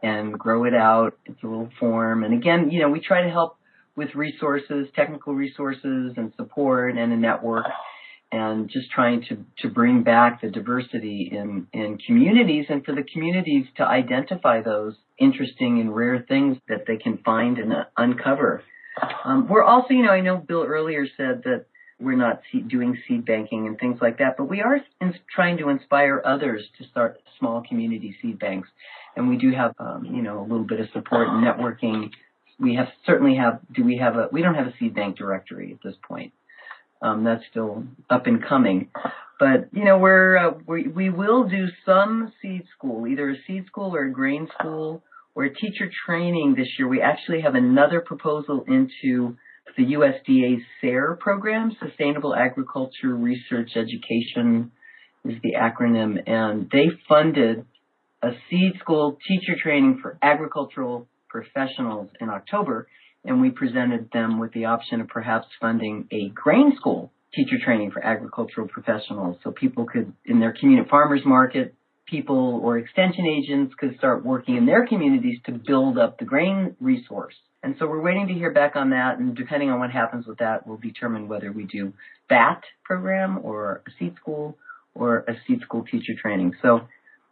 and 0.03 0.33
grow 0.33 0.65
it 0.65 0.75
out. 0.75 1.19
It's 1.27 1.43
a 1.43 1.47
little 1.47 1.69
form. 1.79 2.25
And 2.25 2.33
again, 2.33 2.71
you 2.71 2.81
know, 2.81 2.89
we 2.89 3.01
try 3.01 3.23
to 3.23 3.31
help 3.31 3.59
with 3.97 4.15
resources, 4.15 4.87
technical 4.97 5.35
resources 5.35 6.15
and 6.17 6.33
support 6.39 6.97
and 6.97 7.13
a 7.13 7.17
network 7.17 7.67
and 8.33 8.71
just 8.71 8.91
trying 8.91 9.23
to, 9.29 9.45
to 9.59 9.69
bring 9.69 10.03
back 10.03 10.41
the 10.41 10.51
diversity 10.51 11.31
in, 11.33 11.67
in 11.73 11.99
communities 12.07 12.67
and 12.69 12.85
for 12.85 12.95
the 12.95 13.03
communities 13.03 13.67
to 13.77 13.85
identify 13.85 14.63
those 14.63 14.95
interesting 15.19 15.81
and 15.81 15.95
rare 15.95 16.25
things 16.29 16.57
that 16.69 16.85
they 16.87 16.97
can 16.97 17.19
find 17.19 17.59
and 17.59 17.73
uh, 17.73 17.85
uncover. 17.97 18.63
Um, 19.25 19.49
we're 19.49 19.65
also, 19.65 19.95
you 19.95 20.05
know, 20.05 20.13
I 20.13 20.21
know 20.21 20.37
Bill 20.37 20.65
earlier 20.65 21.07
said 21.17 21.43
that 21.45 21.67
we're 21.99 22.17
not 22.17 22.41
seed, 22.51 22.69
doing 22.69 22.97
seed 23.07 23.27
banking 23.27 23.67
and 23.67 23.79
things 23.79 23.99
like 24.01 24.19
that, 24.19 24.37
but 24.37 24.45
we 24.45 24.63
are 24.63 24.81
in, 25.01 25.15
trying 25.35 25.59
to 25.59 25.69
inspire 25.69 26.23
others 26.25 26.63
to 26.79 26.89
start 26.89 27.21
small 27.39 27.63
community 27.69 28.17
seed 28.23 28.39
banks. 28.39 28.69
And 29.17 29.29
we 29.29 29.37
do 29.37 29.53
have, 29.53 29.75
um, 29.79 30.05
you 30.05 30.23
know, 30.23 30.41
a 30.41 30.43
little 30.43 30.65
bit 30.65 30.81
of 30.81 30.87
support 30.93 31.29
and 31.29 31.45
networking. 31.45 32.11
We 32.59 32.75
have 32.77 32.89
certainly 33.05 33.37
have, 33.37 33.61
do 33.75 33.85
we 33.85 33.99
have 33.99 34.17
a, 34.17 34.29
we 34.33 34.41
don't 34.41 34.55
have 34.55 34.67
a 34.67 34.75
seed 34.79 34.95
bank 34.95 35.17
directory 35.17 35.73
at 35.73 35.83
this 35.83 35.97
point. 36.07 36.33
Um, 37.03 37.25
that's 37.25 37.45
still 37.51 37.85
up 38.11 38.27
and 38.27 38.45
coming. 38.47 38.91
But 39.39 39.69
you 39.73 39.85
know, 39.85 39.99
we're 39.99 40.37
uh, 40.37 40.51
we 40.67 40.87
we 40.89 41.11
will 41.11 41.49
do 41.49 41.69
some 41.87 42.33
seed 42.43 42.65
school, 42.77 43.07
either 43.07 43.31
a 43.31 43.37
seed 43.47 43.67
school 43.67 43.95
or 43.95 44.05
a 44.05 44.13
grain 44.13 44.49
school 44.59 45.03
or 45.35 45.45
a 45.45 45.55
teacher 45.55 45.91
training 46.07 46.55
this 46.57 46.69
year. 46.79 46.89
We 46.89 47.01
actually 47.01 47.41
have 47.41 47.55
another 47.55 48.01
proposal 48.01 48.65
into 48.69 49.37
the 49.77 49.85
USDA 49.95 50.59
SARE 50.81 51.17
program, 51.21 51.77
Sustainable 51.83 52.35
Agriculture 52.35 53.15
Research 53.15 53.71
Education 53.77 54.73
is 55.25 55.35
the 55.43 55.53
acronym, 55.55 56.17
and 56.27 56.69
they 56.71 56.87
funded 57.09 57.65
a 58.23 58.31
seed 58.49 58.73
school 58.81 59.19
teacher 59.27 59.55
training 59.63 60.01
for 60.03 60.19
agricultural 60.23 61.07
professionals 61.29 62.09
in 62.21 62.29
October, 62.29 62.89
and 63.25 63.41
we 63.41 63.51
presented 63.51 64.11
them 64.13 64.39
with 64.39 64.53
the 64.53 64.65
option 64.67 65.01
of 65.01 65.09
perhaps 65.09 65.47
funding 65.61 66.07
a 66.11 66.29
grain 66.31 66.75
school 66.77 67.13
teacher 67.35 67.57
training 67.65 67.91
for 67.91 68.05
agricultural 68.05 68.69
professionals 68.69 69.37
so 69.45 69.53
people 69.53 69.87
could, 69.87 70.13
in 70.25 70.41
their 70.41 70.53
community 70.53 70.89
farmers 70.89 71.21
market, 71.25 71.75
people 72.07 72.61
or 72.63 72.79
extension 72.79 73.25
agents 73.27 73.75
could 73.79 73.97
start 73.99 74.25
working 74.25 74.57
in 74.57 74.67
their 74.67 74.87
communities 74.87 75.39
to 75.47 75.53
build 75.53 75.97
up 75.97 76.19
the 76.19 76.25
grain 76.25 76.75
resource. 76.81 77.35
And 77.63 77.77
so 77.79 77.87
we're 77.87 78.01
waiting 78.01 78.27
to 78.29 78.35
hear 78.35 78.53
back 78.53 78.75
on 78.75 78.91
that, 78.91 79.19
and 79.19 79.37
depending 79.37 79.71
on 79.71 79.79
what 79.79 79.91
happens 79.91 80.27
with 80.27 80.39
that, 80.39 80.67
we'll 80.67 80.79
determine 80.79 81.29
whether 81.29 81.53
we 81.53 81.65
do 81.65 81.93
that 82.31 82.63
program 82.85 83.39
or 83.43 83.83
a 83.87 83.91
seed 83.99 84.15
school 84.17 84.57
or 84.95 85.19
a 85.29 85.35
seed 85.47 85.61
school 85.61 85.85
teacher 85.85 86.15
training. 86.21 86.55
So 86.63 86.81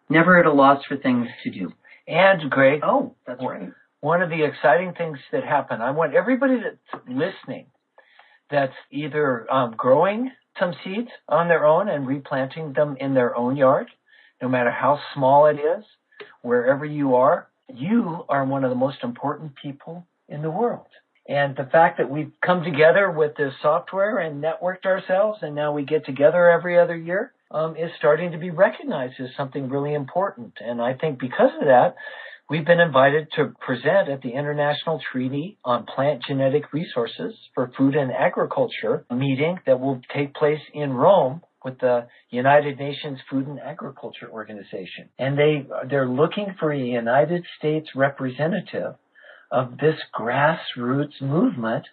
never 0.09 0.39
at 0.39 0.47
a 0.47 0.53
loss 0.53 0.85
for 0.87 0.97
things 0.97 1.27
to 1.45 1.51
do. 1.51 1.73
And 2.07 2.51
Greg, 2.51 2.81
oh, 2.85 3.15
that's 3.27 3.43
right. 3.43 3.71
One 4.01 4.23
of 4.23 4.31
the 4.31 4.45
exciting 4.45 4.95
things 4.97 5.19
that 5.33 5.45
happen, 5.45 5.81
I 5.81 5.91
want 5.91 6.15
everybody 6.15 6.59
that's 6.61 7.05
listening 7.09 7.67
that's 8.51 8.75
either 8.91 9.51
um, 9.53 9.75
growing 9.77 10.31
some 10.59 10.73
seeds 10.85 11.09
on 11.29 11.49
their 11.49 11.67
own 11.67 11.89
and 11.89 12.07
replanting 12.07 12.73
them 12.73 12.97
in 12.99 13.15
their 13.15 13.37
own 13.37 13.57
yard, 13.57 13.89
no 14.41 14.49
matter 14.49 14.71
how 14.71 14.99
small 15.15 15.47
it 15.47 15.57
is, 15.57 15.85
wherever 16.43 16.85
you 16.85 17.17
are, 17.17 17.49
you 17.73 18.25
are 18.29 18.45
one 18.45 18.65
of 18.65 18.71
the 18.71 18.77
most 18.77 18.99
important 19.03 19.53
people 19.61 20.07
in 20.29 20.43
the 20.43 20.51
world. 20.51 20.87
And 21.29 21.55
the 21.57 21.69
fact 21.71 21.99
that 21.99 22.11
we've 22.11 22.33
come 22.45 22.65
together 22.65 23.11
with 23.11 23.37
this 23.37 23.53
software 23.61 24.19
and 24.19 24.43
networked 24.43 24.87
ourselves 24.87 25.41
and 25.43 25.55
now 25.55 25.73
we 25.73 25.85
get 25.85 26.07
together 26.07 26.51
every 26.51 26.79
other 26.79 26.97
year 26.97 27.33
um, 27.51 27.77
is 27.77 27.91
starting 27.99 28.33
to 28.33 28.39
be 28.39 28.51
recognized 28.51 29.21
as 29.21 29.29
something 29.37 29.69
really 29.69 29.93
important. 29.95 30.55
And 30.61 30.81
I 30.81 30.95
think 30.95 31.19
because 31.19 31.51
of 31.61 31.67
that, 31.67 31.97
we've 32.49 32.65
been 32.65 32.81
invited 32.81 33.29
to 33.37 33.53
present 33.61 34.09
at 34.09 34.23
the 34.23 34.31
International 34.31 35.01
Treaty 35.13 35.59
on 35.65 35.85
Plant 35.85 36.23
Genetic 36.27 36.73
Resources 36.73 37.35
for 37.55 37.71
Food 37.77 37.95
and 37.95 38.11
Agriculture 38.13 39.05
meeting 39.11 39.59
that 39.67 39.81
will 39.81 40.01
take 40.15 40.35
place 40.35 40.61
in 40.73 40.93
Rome 40.93 41.43
with 41.65 41.79
the 41.81 42.07
United 42.31 42.79
Nations 42.79 43.19
Food 43.31 43.47
and 43.47 43.61
Agriculture 43.61 44.31
Organization. 44.31 45.11
And 45.19 45.37
they, 45.37 45.67
they're 45.91 46.09
looking 46.09 46.55
for 46.59 46.73
a 46.73 46.79
United 46.79 47.45
States 47.59 47.89
representative 47.95 48.95
of 49.51 49.77
this 49.79 49.97
grassroots 50.19 51.21
movement 51.21 51.87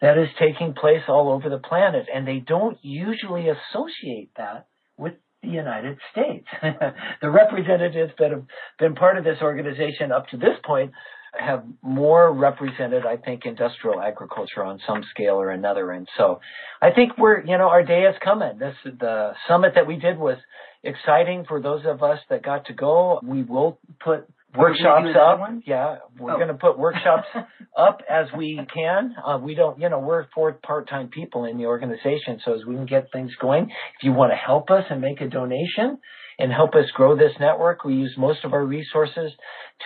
that 0.00 0.18
is 0.18 0.28
taking 0.38 0.74
place 0.74 1.02
all 1.08 1.30
over 1.30 1.48
the 1.48 1.58
planet. 1.58 2.06
And 2.12 2.26
they 2.26 2.38
don't 2.38 2.78
usually 2.82 3.48
associate 3.48 4.30
that 4.36 4.66
with 4.96 5.14
the 5.42 5.48
United 5.48 5.98
States. 6.12 6.46
the 7.22 7.30
representatives 7.30 8.12
that 8.18 8.30
have 8.30 8.44
been 8.78 8.94
part 8.94 9.18
of 9.18 9.24
this 9.24 9.38
organization 9.42 10.12
up 10.12 10.28
to 10.28 10.36
this 10.36 10.56
point 10.64 10.92
have 11.38 11.64
more 11.82 12.32
represented, 12.32 13.04
I 13.04 13.16
think, 13.16 13.44
industrial 13.44 14.00
agriculture 14.00 14.64
on 14.64 14.80
some 14.86 15.02
scale 15.10 15.34
or 15.34 15.50
another. 15.50 15.92
And 15.92 16.08
so 16.16 16.40
I 16.80 16.90
think 16.90 17.18
we're, 17.18 17.44
you 17.44 17.58
know, 17.58 17.68
our 17.68 17.82
day 17.82 18.02
is 18.02 18.16
coming. 18.22 18.58
This, 18.58 18.74
the 18.84 19.32
summit 19.48 19.72
that 19.74 19.86
we 19.86 19.96
did 19.96 20.18
was 20.18 20.38
exciting 20.82 21.44
for 21.46 21.60
those 21.60 21.82
of 21.84 22.02
us 22.02 22.18
that 22.30 22.42
got 22.42 22.66
to 22.66 22.72
go. 22.72 23.20
We 23.22 23.42
will 23.42 23.78
put 24.02 24.28
workshops 24.54 25.08
up. 25.18 25.40
Yeah, 25.66 25.96
we're 26.18 26.32
oh. 26.32 26.36
going 26.36 26.48
to 26.48 26.54
put 26.54 26.78
workshops 26.78 27.26
up 27.76 28.00
as 28.08 28.26
we 28.36 28.60
can. 28.72 29.14
Uh, 29.24 29.38
we 29.38 29.54
don't, 29.54 29.78
you 29.80 29.88
know, 29.88 29.98
we're 29.98 30.26
four 30.34 30.52
part-time 30.52 31.08
people 31.08 31.44
in 31.44 31.58
the 31.58 31.66
organization, 31.66 32.40
so 32.44 32.54
as 32.54 32.64
we 32.64 32.74
can 32.74 32.86
get 32.86 33.08
things 33.12 33.32
going, 33.40 33.64
if 33.64 34.02
you 34.02 34.12
want 34.12 34.32
to 34.32 34.36
help 34.36 34.70
us 34.70 34.84
and 34.90 35.00
make 35.00 35.20
a 35.20 35.28
donation 35.28 35.98
and 36.38 36.52
help 36.52 36.74
us 36.74 36.84
grow 36.94 37.16
this 37.16 37.32
network, 37.40 37.84
we 37.84 37.94
use 37.94 38.14
most 38.18 38.44
of 38.44 38.52
our 38.52 38.64
resources 38.64 39.32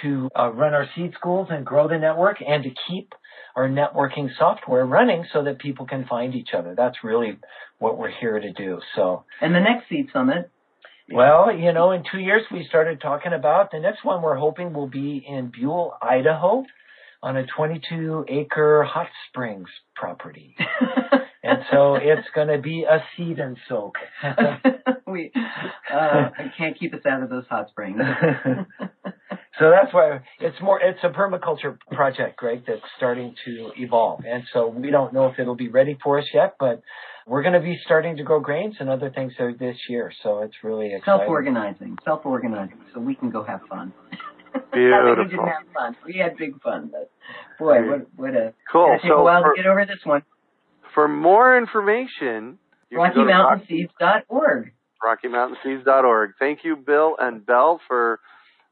to 0.02 0.28
uh, 0.38 0.50
run 0.52 0.74
our 0.74 0.86
seed 0.96 1.12
schools 1.14 1.48
and 1.50 1.64
grow 1.64 1.88
the 1.88 1.98
network 1.98 2.38
and 2.46 2.64
to 2.64 2.70
keep 2.88 3.12
our 3.56 3.68
networking 3.68 4.28
software 4.38 4.86
running 4.86 5.24
so 5.32 5.44
that 5.44 5.58
people 5.58 5.86
can 5.86 6.06
find 6.06 6.34
each 6.34 6.50
other. 6.56 6.74
That's 6.76 6.96
really 7.02 7.38
what 7.78 7.98
we're 7.98 8.10
here 8.10 8.38
to 8.38 8.52
do. 8.52 8.80
So, 8.94 9.24
and 9.40 9.54
the 9.54 9.60
next 9.60 9.88
seed 9.88 10.08
summit 10.12 10.50
well, 11.12 11.54
you 11.56 11.72
know, 11.72 11.92
in 11.92 12.04
two 12.10 12.18
years 12.18 12.42
we 12.52 12.66
started 12.68 13.00
talking 13.00 13.32
about 13.32 13.70
the 13.70 13.80
next 13.80 14.04
one 14.04 14.22
we're 14.22 14.36
hoping 14.36 14.72
will 14.72 14.88
be 14.88 15.24
in 15.26 15.50
Buhl, 15.50 15.94
Idaho, 16.00 16.64
on 17.22 17.36
a 17.36 17.44
22 17.46 18.26
acre 18.28 18.82
hot 18.84 19.08
springs 19.28 19.68
property. 19.94 20.54
and 21.42 21.58
so 21.70 21.96
it's 21.96 22.26
going 22.34 22.48
to 22.48 22.58
be 22.58 22.84
a 22.84 23.02
seed 23.16 23.38
and 23.38 23.56
soak. 23.68 23.94
we 25.06 25.32
uh, 25.92 26.30
can't 26.56 26.78
keep 26.78 26.94
us 26.94 27.00
out 27.08 27.22
of 27.22 27.30
those 27.30 27.44
hot 27.48 27.68
springs. 27.68 27.98
so 29.58 29.70
that's 29.70 29.92
why 29.92 30.20
it's 30.40 30.60
more. 30.62 30.80
It's 30.80 31.00
a 31.02 31.08
permaculture 31.08 31.78
project, 31.92 32.36
Greg, 32.36 32.62
that's 32.66 32.80
starting 32.96 33.34
to 33.44 33.72
evolve, 33.76 34.24
and 34.26 34.44
so 34.52 34.68
we 34.68 34.90
don't 34.90 35.12
know 35.12 35.26
if 35.26 35.38
it'll 35.38 35.56
be 35.56 35.68
ready 35.68 35.98
for 36.02 36.18
us 36.18 36.26
yet, 36.32 36.54
but 36.58 36.82
we're 37.30 37.42
going 37.42 37.54
to 37.54 37.60
be 37.60 37.78
starting 37.84 38.16
to 38.16 38.24
grow 38.24 38.40
grains 38.40 38.74
and 38.80 38.90
other 38.90 39.08
things 39.08 39.32
this 39.60 39.76
year. 39.88 40.12
So 40.24 40.40
it's 40.40 40.56
really 40.64 40.86
exciting. 40.86 41.02
Self-organizing, 41.04 41.98
self-organizing, 42.04 42.80
so 42.92 42.98
we 42.98 43.14
can 43.14 43.30
go 43.30 43.44
have 43.44 43.60
fun. 43.70 43.92
Beautiful. 44.72 45.14
we 45.16 45.30
didn't 45.30 45.46
have 45.46 45.72
fun. 45.72 45.96
We 46.04 46.18
had 46.18 46.36
big 46.36 46.60
fun, 46.60 46.90
but 46.90 47.08
boy, 47.56 47.88
what 47.88 48.06
what 48.16 48.34
a 48.34 48.52
cool. 48.72 48.98
Take 49.00 49.08
so 49.08 49.18
a 49.18 49.22
while 49.22 49.42
for, 49.42 49.54
to 49.54 49.62
get 49.62 49.70
over 49.70 49.86
this 49.86 50.00
one. 50.02 50.22
For 50.92 51.06
more 51.06 51.56
information, 51.56 52.58
RockyMountainSeeds.org. 52.92 54.72
RockyMountainSeeds.org. 55.00 56.30
Thank 56.40 56.64
you, 56.64 56.74
Bill 56.74 57.14
and 57.16 57.46
Belle, 57.46 57.80
for 57.86 58.18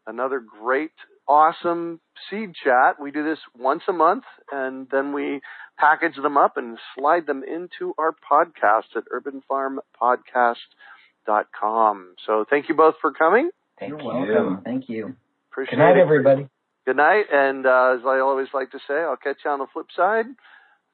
another 0.08 0.40
great, 0.40 0.90
awesome 1.28 2.00
seed 2.28 2.50
chat. 2.64 2.96
We 3.00 3.12
do 3.12 3.22
this 3.22 3.38
once 3.56 3.82
a 3.88 3.92
month, 3.92 4.24
and 4.50 4.88
then 4.90 5.12
we 5.12 5.40
package 5.78 6.16
them 6.16 6.36
up 6.36 6.56
and 6.56 6.76
slide 6.94 7.26
them 7.26 7.44
into 7.44 7.94
our 7.98 8.12
podcast 8.12 8.96
at 8.96 9.04
urbanfarmpodcast.com. 9.14 12.14
So 12.26 12.44
thank 12.48 12.68
you 12.68 12.74
both 12.74 12.96
for 13.00 13.12
coming. 13.12 13.50
Thank 13.78 13.90
You're 13.90 14.00
you. 14.00 14.06
welcome. 14.06 14.62
Thank 14.64 14.88
you. 14.88 15.14
Appreciate 15.52 15.74
it. 15.74 15.76
Good 15.76 15.82
night, 15.82 15.96
it. 15.96 16.00
everybody. 16.00 16.48
Good 16.86 16.96
night. 16.96 17.26
And 17.32 17.66
uh, 17.66 17.96
as 17.98 18.04
I 18.06 18.18
always 18.20 18.48
like 18.52 18.70
to 18.72 18.78
say, 18.88 18.94
I'll 18.94 19.16
catch 19.16 19.36
you 19.44 19.50
on 19.50 19.60
the 19.60 19.66
flip 19.72 19.86
side. 19.94 20.26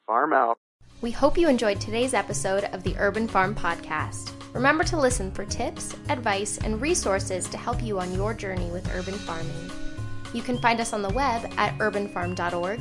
Farm 0.06 0.32
out. 0.32 0.58
We 1.00 1.10
hope 1.10 1.36
you 1.36 1.48
enjoyed 1.48 1.80
today's 1.80 2.14
episode 2.14 2.64
of 2.64 2.82
the 2.82 2.94
Urban 2.98 3.28
Farm 3.28 3.54
Podcast. 3.54 4.32
Remember 4.54 4.84
to 4.84 4.98
listen 4.98 5.30
for 5.32 5.44
tips, 5.44 5.94
advice, 6.08 6.58
and 6.58 6.80
resources 6.80 7.48
to 7.48 7.58
help 7.58 7.82
you 7.82 8.00
on 8.00 8.14
your 8.14 8.32
journey 8.32 8.70
with 8.70 8.88
urban 8.94 9.14
farming. 9.14 9.70
You 10.32 10.42
can 10.42 10.58
find 10.58 10.80
us 10.80 10.92
on 10.92 11.02
the 11.02 11.10
web 11.10 11.52
at 11.56 11.76
urbanfarm.org 11.78 12.80